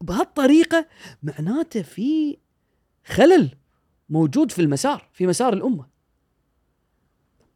[0.00, 0.86] بهالطريقة
[1.22, 2.36] معناته في
[3.04, 3.54] خلل
[4.08, 5.52] موجود في المسار في مسار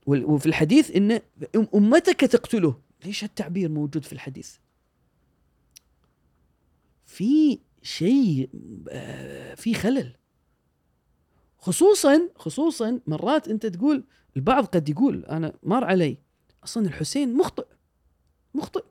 [0.07, 1.19] وال- وفي الحديث إن
[1.57, 2.81] أم- أمتك تقتله.
[3.05, 4.57] ليش هالتعبير موجود في الحديث؟
[7.13, 8.51] في شيء
[8.91, 10.17] آه، في خلل.
[11.59, 14.05] خصوصا خصوصا مرات أنت تقول
[14.37, 16.17] البعض قد يقول أنا مر علي.
[16.65, 17.67] أصلا الحسين مخطئ
[18.55, 18.85] مخطئ.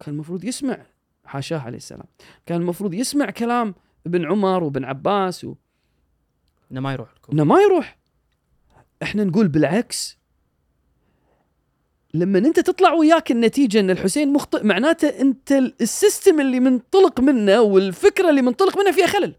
[0.00, 0.86] كان المفروض يسمع
[1.24, 2.06] حاشاه عليه السلام.
[2.46, 3.74] كان المفروض يسمع كلام
[4.06, 5.54] ابن عمر وابن عباس و...
[6.72, 7.98] إنه ما يروح الكوفه إنه ما يروح.
[9.02, 10.18] إحنا نقول بالعكس
[12.14, 17.60] لما انت تطلع وياك النتيجة ان الحسين مخطئ معناته انت ال- السيستم اللي منطلق منه
[17.60, 19.34] والفكرة اللي منطلق منها فيها خلل.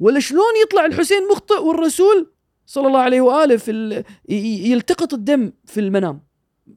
[0.00, 2.30] ولا شلون يطلع الحسين مخطئ والرسول
[2.66, 4.04] صلى الله عليه وآله في
[4.68, 6.20] يلتقط الدم في المنام؟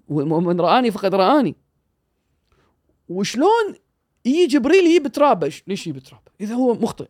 [0.07, 1.55] ومن رآني فقد رآني.
[3.09, 3.75] وشلون
[4.25, 7.07] يجي جبريل يجيب ترابة؟ ليش يجيب ترابة؟ إذا هو مخطئ.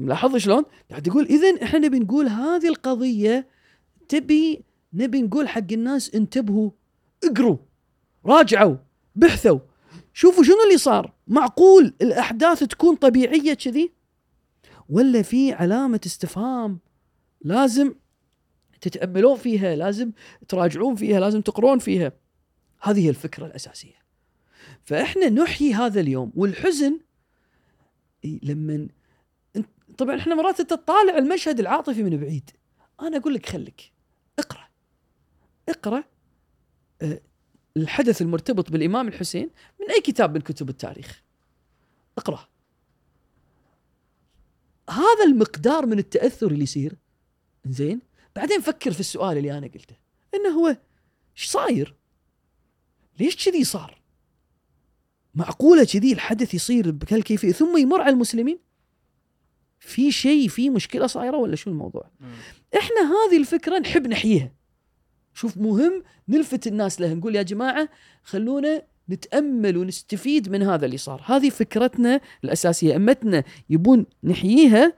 [0.00, 3.48] ملاحظ شلون؟ قاعد يقول اذا إحنا نبي نقول هذه القضية
[4.08, 4.62] تبي
[4.96, 6.70] نبي نقول حق الناس انتبهوا
[7.24, 7.56] اقروا
[8.26, 8.76] راجعوا
[9.14, 9.58] بحثوا.
[10.12, 11.12] شوفوا شنو اللي صار.
[11.26, 13.92] معقول الأحداث تكون طبيعية كذي؟
[14.88, 16.78] ولا في علامة استفهام
[17.40, 17.94] لازم
[18.80, 20.12] تتأملون فيها لازم
[20.48, 22.12] تراجعون فيها لازم تقرون فيها؟
[22.82, 24.06] هذه هي الفكرة الأساسية.
[24.84, 27.00] فإحنا نحيي هذا اليوم والحزن
[28.24, 28.88] لما
[29.98, 32.50] طبعا إحنا مرات انت تطالع المشهد العاطفي من بعيد.
[33.00, 33.92] أنا أقول لك خليك
[34.38, 34.65] اقرأ.
[35.68, 36.04] اقرأ
[37.02, 37.20] آه،
[37.76, 41.22] الحدث المرتبط بالإمام الحسين من أي كتاب من كتب التاريخ.
[42.18, 42.48] اقرأ.
[44.90, 46.96] هذا المقدار من التأثر اللي يصير.
[47.66, 48.00] زين
[48.36, 49.96] بعدين فكر في السؤال اللي أنا قلته.
[50.34, 50.66] إنه هو
[51.36, 51.94] إيش صاير؟
[53.20, 54.02] ليش كذي صار؟
[55.34, 58.58] معقولة كذي الحدث يصير بهالكيفية؟ ثم يمر على المسلمين؟
[59.78, 62.10] في شيء في مشكلة صايرة ولا شو الموضوع؟
[62.76, 64.52] إحنا هذه الفكرة نحب نحييها.
[65.36, 67.88] شوف مهم نلفت الناس لها نقول يا جماعة
[68.22, 71.22] خلونا نتأمل ونستفيد من هذا اللي صار.
[71.24, 72.96] هذه فكرتنا الأساسية.
[72.96, 74.92] أمتنا يبون نحييها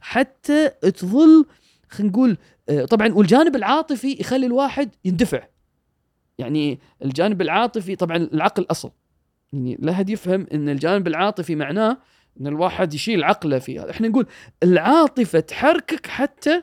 [0.00, 1.46] حتى تظل
[1.88, 2.36] خلينا نقول
[2.68, 5.46] آه، طبعا والجانب العاطفي يخلي الواحد يندفع.
[6.38, 8.90] يعني الجانب العاطفي طبعا العقل أصل.
[9.52, 11.98] يعني لا حد يفهم إن الجانب العاطفي معناه
[12.40, 13.90] إن الواحد يشيل عقله في هذا.
[13.90, 14.26] إحنا نقول
[14.62, 16.62] العاطفة تحركك حتى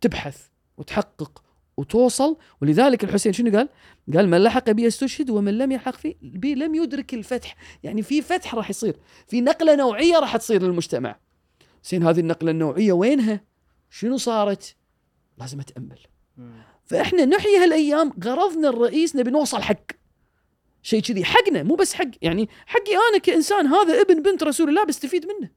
[0.00, 0.46] تبحث
[0.76, 1.47] وتحقق
[1.78, 3.68] وتوصل ولذلك الحسين شنو قال؟
[4.14, 8.54] قال من لحق بي استشهد ومن لم يلحق بي لم يدرك الفتح، يعني في فتح
[8.54, 8.96] راح يصير،
[9.26, 11.20] في نقلة نوعية راح تصير للمجتمع.
[11.84, 13.44] زين هذه النقلة النوعية وينها؟
[13.90, 14.76] شنو صارت؟
[15.38, 15.98] لازم أتأمل.
[16.84, 19.92] فإحنا نحيي هالأيام غرضنا الرئيس نبي نوصل حق
[20.82, 24.84] شيء كذي حقنا مو بس حق يعني حقي أنا كإنسان هذا ابن بنت رسول الله
[24.84, 25.50] بستفيد منه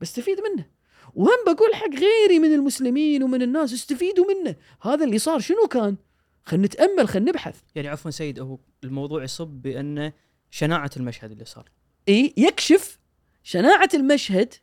[0.00, 0.75] بستفيد منه
[1.16, 5.96] وهم بقول حق غيري من المسلمين ومن الناس استفيدوا منه؟ هذا اللي صار شنو كان؟
[6.44, 7.60] خلينا نتأمل خلينا نبحث.
[7.74, 10.12] يعني عفوا سيد هو الموضوع يصب بان
[10.50, 11.70] شناعة المشهد اللي صار.
[12.08, 12.98] إي يكشف
[13.42, 14.54] شناعة المشهد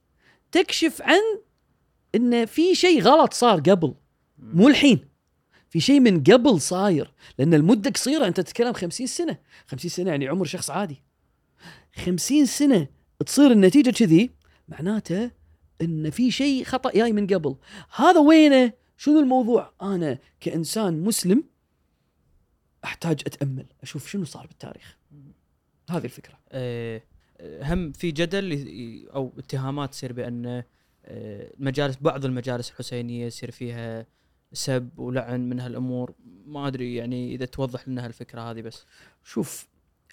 [0.52, 1.22] تكشف عن
[2.16, 3.94] إن في شيء غلط صار قبل
[4.38, 5.10] مو الحين.
[5.70, 9.38] في شيء من قبل صاير لأن المدة قصيرة أنت تتكلم 50 سنة.
[9.68, 11.04] 50 سنة يعني عمر شخص عادي.
[12.06, 12.88] 50 سنة
[13.26, 14.32] تصير النتيجة كذي
[14.68, 15.32] معناته
[15.82, 17.56] إن في شيء خطأ جاي من قبل.
[17.96, 21.44] هذا وينه؟ شنو الموضوع؟ أنا كإنسان مسلم
[22.84, 24.98] أحتاج أتأمل أشوف شنو صار بالتاريخ.
[25.90, 26.40] هذه الفكرة.
[26.52, 27.02] آه،
[27.62, 28.68] هم في جدل
[29.16, 30.64] أو اتهامات تصير بأن
[31.06, 34.06] آه، المجالس بعض المجالس الحسينية يصير فيها
[34.54, 36.14] سب ولعن من هالأمور.
[36.46, 38.86] ما أدري يعني إذا توضح لنا هالفكرة هذه بس.
[39.24, 39.68] شوف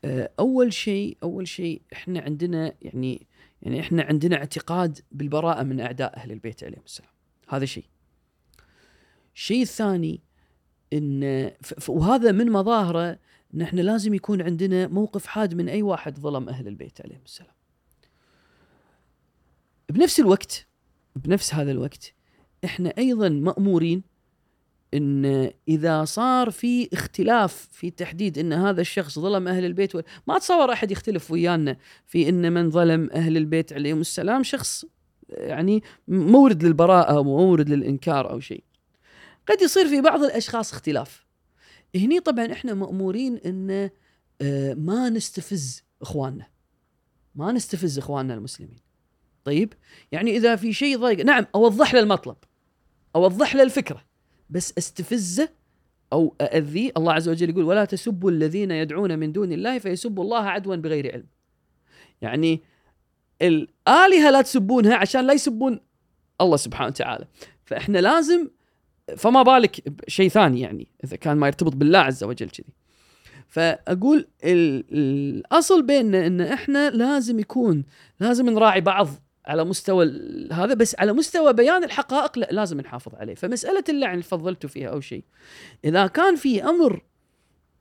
[0.04, 3.26] آه، أول شيء أول شيء إحنا عندنا يعني
[3.62, 7.10] يعني إحنا عندنا اعتقاد بالبراءة من أعداء أهل البيت عليهم السلام.
[7.48, 7.84] هذا شيء.
[9.34, 10.20] الشيء الثاني
[10.92, 11.50] إن
[11.88, 13.18] وهذا من مظاهره
[13.54, 17.54] ان إحنا لازم يكون عندنا موقف حاد من أي واحد ظلم أهل البيت عليهم السلام.
[19.90, 20.66] بنفس الوقت
[21.16, 22.14] بنفس هذا الوقت
[22.64, 24.02] إحنا أيضا مأمورين
[24.94, 29.96] إن إذا صار في اختلاف في تحديد إن هذا الشخص ظلم أهل البيت.
[30.26, 31.76] ما اتصور أحد يختلف ويانا
[32.06, 34.84] في إن من ظلم أهل البيت عليهم السلام شخص
[35.28, 38.64] يعني مورد للبراءة أو مورد للإنكار أو شيء.
[39.48, 41.26] قد يصير في بعض الأشخاص اختلاف.
[41.96, 43.90] هني طبعا إحنا مأمورين إن
[44.42, 46.46] آه، ما نستفز إخواننا.
[47.34, 48.76] ما نستفز إخواننا المسلمين.
[49.44, 49.72] طيب؟
[50.12, 52.36] يعني إذا في شيء ضايق نعم أوضح له المطلب.
[53.16, 54.09] أوضح له الفكرة.
[54.50, 55.48] بس استفزه
[56.12, 60.38] أو ااذيه الله عز وجل يقول ولا تسبوا الذين يدعون من دون الله فيسبوا الله
[60.38, 61.26] عدوا بغير علم.
[62.22, 62.60] يعني
[63.42, 65.80] الآلهة لا تسبونها عشان لا يسبون
[66.40, 67.24] الله سبحانه وتعالى.
[67.64, 68.48] فإحنا لازم
[69.16, 72.74] فما بالك بشيء ثاني يعني إذا كان ما يرتبط بالله عز وجل كذي.
[73.48, 77.84] فأقول ال- الأصل بيننا إن إحنا لازم يكون
[78.20, 79.08] لازم نراعي بعض
[79.50, 80.04] على مستوى
[80.52, 83.34] هذا بس على مستوى بيان الحقائق لا لازم نحافظ عليه.
[83.34, 85.24] فمسألة اللعن اللي فضلتوا فيها أو شيء.
[85.84, 87.02] إذا كان في أمر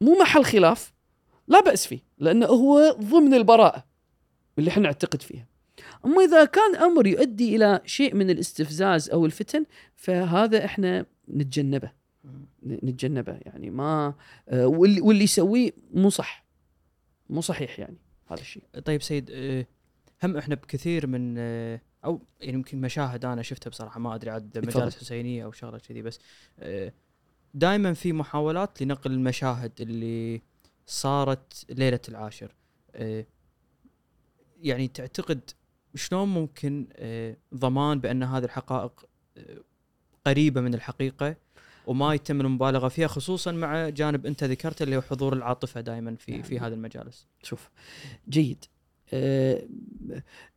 [0.02, 0.94] مو محل خلاف
[1.48, 3.86] لا بأس فيه لأنه هو ضمن البراءة
[4.60, 5.48] اللي إحنا نعتقد فيها.
[6.06, 9.66] أما إذا كان أمر يؤدي إلى شيء من الاستفزاز أو الفتن
[9.96, 11.92] فهذا إحنا نتجنبه.
[12.66, 14.14] نتجنبه يعني ما
[14.50, 16.46] آه، واللي واللي يسويه مو صح
[17.30, 17.98] مو صحيح يعني
[18.28, 18.64] هذا الشيء.
[18.86, 19.66] طيب سيد آه،
[20.24, 24.58] هم إحنا بكثير من آه، أو يعني يمكن مشاهد أنا شفتها بصراحة ما أدري عاد.
[24.58, 26.20] مجالس حسينية أو شغلة كذي بس
[27.54, 30.42] دائما في محاولات لنقل المشاهد اللي
[30.86, 32.56] صارت ليلة العاشر.
[32.96, 33.26] آه،
[34.62, 35.50] يعني تعتقد
[35.96, 39.06] شلون ممكن آه، ضمان بأن هذه الحقائق
[39.38, 39.58] آه،
[40.26, 41.36] قريبة من الحقيقة
[41.88, 46.44] وما يتم المبالغة فيها خصوصا مع جانب أنت ذكرته اللي هو حضور العاطفة دائما في
[46.44, 47.70] في هذه المجالس؟ شوف
[48.30, 48.66] جيد.
[48.66, 48.79] آه،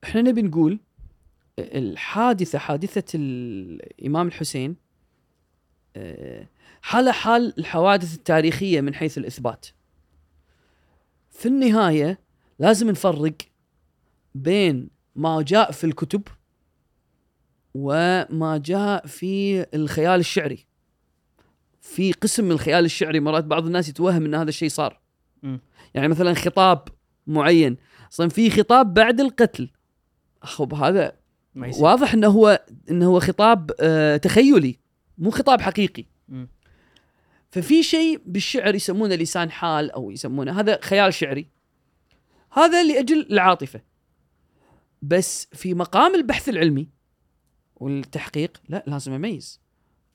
[0.05, 0.81] إحنا نبي نقول
[1.59, 4.77] الحادثة حادثة الإمام الحسين
[5.97, 6.49] آه،
[6.83, 9.67] حالة حال الحوادث التاريخية من حيث الإثبات.
[11.31, 12.19] في النهاية
[12.59, 13.35] لازم نفرق
[14.35, 16.23] بين ما جاء في الكتب
[17.75, 20.67] وما جاء في الخيال الشعري.
[21.81, 25.01] في قسم من الخيال الشعري مرات بعض الناس يتوهم إن هذا الشيء صار.
[25.95, 26.89] يعني مثلا خطاب
[27.27, 27.77] معين
[28.13, 29.69] أصلا في خطاب بعد القتل.
[30.43, 31.17] خب هذا
[31.55, 31.85] ما يصير.
[31.85, 34.79] واضح إنه هو إنه هو خطاب آه تخيلي
[35.19, 36.05] مو خطاب حقيقي.
[36.29, 36.49] مم.
[37.51, 41.49] ففي شيء بالشعر يسمونه لسان حال أو يسمونه هذا خيال شعري.
[42.53, 43.81] هذا لأجل العاطفة.
[45.03, 46.89] بس في مقام البحث العلمي
[47.77, 49.61] والتحقيق لا لازم أميز.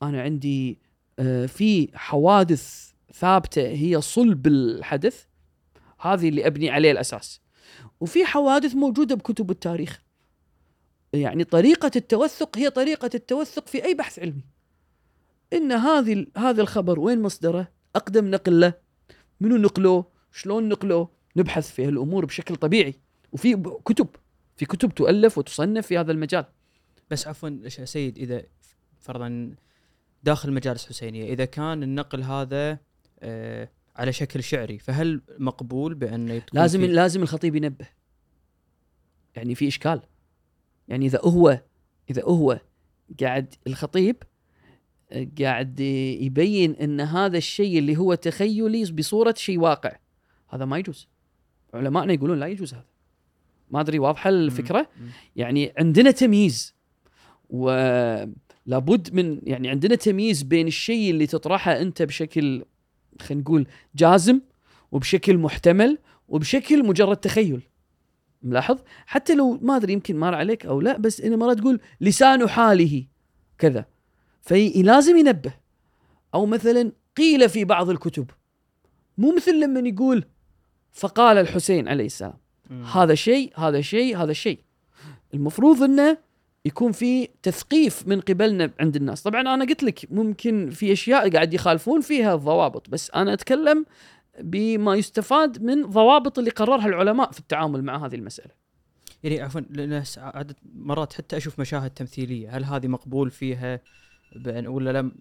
[0.03, 0.79] أنا عندي
[1.19, 5.25] آه، في حوادث ثابتة هي صلب الحدث
[5.99, 7.46] هذه اللي أبني عليه الأساس.
[7.99, 10.03] وفي حوادث موجودة بكتب التاريخ.
[11.13, 14.45] يعني طريقة التوثق هي طريقة التوثق في أي بحث علمي.
[15.53, 18.73] إن هذه هذا الخبر وين مصدره؟ أقدم نقل له
[19.41, 22.95] منو نقلوه شلون نقلوه نبحث في الأمور بشكل طبيعي.
[23.31, 23.55] وفي
[23.85, 24.07] كتب.
[24.55, 26.45] في كتب تؤلف وتصنف في هذا المجال.
[27.11, 28.43] بس عفوا سيد إذا
[28.99, 29.55] فرضا
[30.23, 32.77] داخل مجالس حسينية إذا كان النقل هذا
[33.19, 37.87] آه على شكل شعري فهل مقبول بان تكون لازم في- لازم الخطيب ينبه.
[39.35, 40.01] يعني في إشكال.
[40.87, 41.61] يعني إذا هو
[42.09, 42.59] إذا هو
[43.21, 44.15] قاعد الخطيب
[45.11, 49.97] آه، قاعد يبين إن هذا الشيء اللي هو تخيلي بصورة شيء واقع.
[50.49, 51.07] هذا ما يجوز.
[51.73, 52.85] علماءنا يقولون لا يجوز هذا.
[53.71, 54.89] ما أدري واضحة الفكرة.
[55.35, 56.75] يعني عندنا تمييز.
[57.49, 62.65] ولابد من يعني عندنا تمييز بين الشيء اللي تطرحه أنت بشكل
[63.21, 64.41] خلينا نقول جازم
[64.91, 67.61] وبشكل محتمل وبشكل مجرد تخيل.
[68.43, 72.49] ملاحظ؟ حتى لو ما أدري يمكن مر عليك أو لا بس إنه مرات تقول لسان
[72.49, 73.05] حاله
[73.57, 73.85] كذا.
[74.41, 75.53] فلازم ينبه.
[76.33, 78.29] أو مثلا قيل في بعض الكتب
[79.17, 80.25] مو مثل لما يقول
[80.91, 82.37] فقال الحسين عليه السلام.
[82.93, 84.59] هذا شيء هذا شيء هذا شيء.
[85.33, 86.17] المفروض إنه
[86.67, 89.21] يكون في تثقيف من قبلنا عند الناس.
[89.21, 93.85] طبعا أنا قلت لك ممكن في أشياء قاعد يخالفون فيها الضوابط بس أنا أتكلم
[94.39, 98.51] بما يستفاد من ضوابط اللي قررها العلماء في التعامل مع هذه المسألة.
[99.23, 99.61] يعني عفوا
[100.17, 103.81] عادة مرات حتى أشوف مشاهد تمثيلية هل هذه مقبول فيها
[104.35, 105.11] بأن ولا لا؟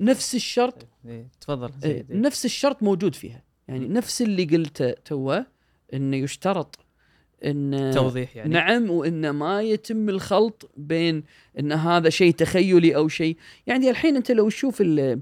[0.00, 1.70] نفس الشرط إيه، تفضل.
[1.72, 2.18] إيه، سيد إيه.
[2.18, 3.42] نفس الشرط موجود فيها.
[3.68, 5.46] يعني نفس اللي قلته توه
[5.94, 6.78] إنه يشترط
[7.44, 8.54] إن توضيح يعني.
[8.54, 11.24] نعم وإن ما يتم الخلط بين
[11.58, 13.36] إن هذا شيء تخيلي أو شيء.
[13.66, 15.20] يعني الحين أنت لو تشوف ال-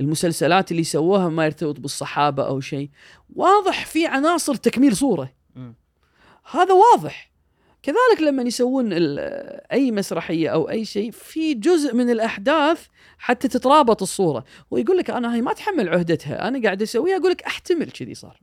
[0.00, 2.90] المسلسلات اللي سووها ما يرتبط بالصحابة أو شيء
[3.36, 5.32] واضح في عناصر تكميل صورة.
[5.56, 5.74] مم.
[6.50, 7.34] هذا واضح.
[7.82, 8.88] كذلك لما يسوون
[9.72, 12.86] أي مسرحية أو أي شيء في جزء من الأحداث
[13.18, 14.44] حتى تترابط الصورة.
[14.70, 18.40] ويقول لك أنا هاي ما اتحمل عهدتها أنا قاعد أسويها أقول لك أحتمل كذي صار.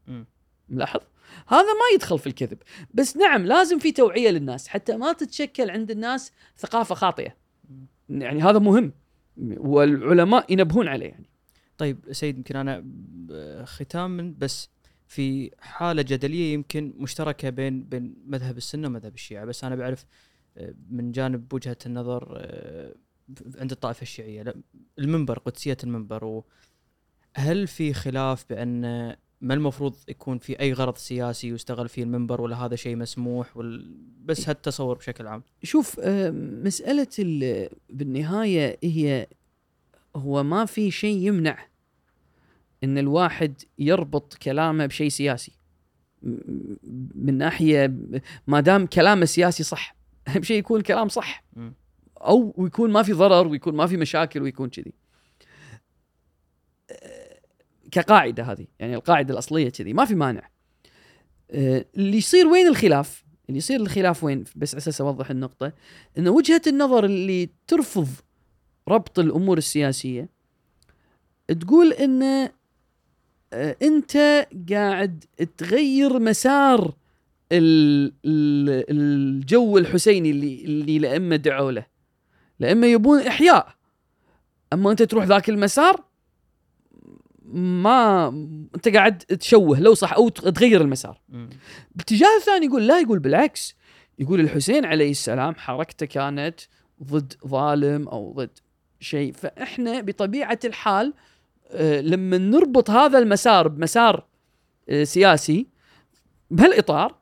[0.70, 1.00] ملاحظ؟
[1.48, 2.58] هذا ما يدخل في الكذب.
[2.94, 7.36] بس نعم لازم في توعية للناس حتى ما تتشكل عند الناس ثقافة خاطئة.
[8.10, 8.94] يعني هذا مهم
[9.58, 11.30] والعلماء ينبهون عليه يعني.
[11.78, 12.86] طيب سيد يمكن أنا
[13.66, 14.70] ختاما بس
[15.08, 19.45] في حالة جدلية يمكن مشتركة بين بين مذهب السنة ومذهب الشيعة.
[19.45, 20.06] بس أنا بعرف
[20.58, 22.95] آه، من جانب وجهة النظر آه،
[23.60, 24.53] عند الطائفة الشيعية
[24.99, 26.44] المنبر قدسية المنبر
[27.36, 32.55] هل في خلاف بأن ما المفروض يكون في أي غرض سياسي يستغل فيه المنبر ولا
[32.65, 33.95] هذا شيء مسموح وال...
[34.26, 35.43] بس هالتصور بشكل عام.
[35.63, 36.30] شوف آه،
[36.63, 39.27] مسألة ال- بالنهاية هي
[40.15, 41.57] هو ما في شيء يمنع
[42.84, 45.51] إن الواحد يربط كلامه بشيء سياسي.
[47.15, 47.93] من ناحية
[48.47, 49.95] ما دام كلامه سياسي صح
[50.27, 51.43] أهم شيء يكون كلام صح.
[52.18, 54.93] أو ويكون ما في ضرر ويكون ما في مشاكل ويكون كذي.
[57.91, 60.49] كقاعدة هذه يعني القاعدة الأصلية كذي ما في مانع.
[61.51, 65.73] آه، اللي يصير وين الخلاف؟ اللي يصير الخلاف وين؟ بس أساس أوضح النقطة
[66.18, 68.07] إن وجهة النظر اللي ترفض
[68.88, 70.30] ربط الأمور السياسية
[71.61, 72.23] تقول إن
[73.53, 75.26] آه، أنت قاعد
[75.57, 76.93] تغير مسار
[77.51, 81.85] ال- ال- الجو الحسيني اللي اللي الائمه دعوا له
[82.61, 83.76] الائمه يبون إحياء.
[84.73, 86.03] أما أنت تروح ذاك المسار
[87.53, 88.28] ما
[88.76, 91.22] انت قاعد تشوه لو صح أو تغير المسار.
[91.95, 93.76] باتجاه الثاني يقول لا يقول بالعكس.
[94.19, 96.60] يقول الحسين عليه السلام حركته كانت
[97.03, 98.60] ضد ظالم أو ضد
[98.99, 99.34] شيء.
[99.34, 101.14] فإحنا بطبيعة الحال
[101.72, 104.26] آه، لما نربط هذا المسار بمسار
[104.90, 105.68] آه، سياسي
[106.52, 107.15] بهالإطار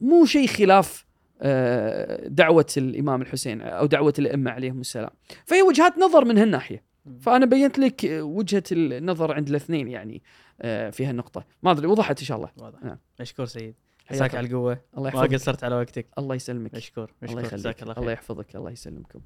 [0.00, 1.06] مو شيء خلاف
[1.42, 5.10] آه، دعوة الإمام الحسين أو دعوة الأئمة عليهم السلام.
[5.44, 6.82] فهي وجهات نظر من هالناحية.
[7.20, 10.22] فأنا بينت لك وجهة النظر عند الاثنين يعني
[10.60, 11.44] آه، في هالنقطة.
[11.62, 12.50] ما أدري وضحت إن شاء الله.
[12.56, 12.82] واضح.
[12.82, 12.98] نعم.
[13.20, 13.74] مشكور سيد
[14.10, 14.80] عساك على القوة.
[14.98, 15.34] الله ما يحفظك.
[15.34, 16.06] قصرت على وقتك.
[16.18, 16.74] الله يسلمك.
[16.74, 17.54] مشكور الله مشكور يخليك.
[17.60, 18.56] جزاك الله الله يحفظك.
[18.56, 19.20] الله يسلمكم.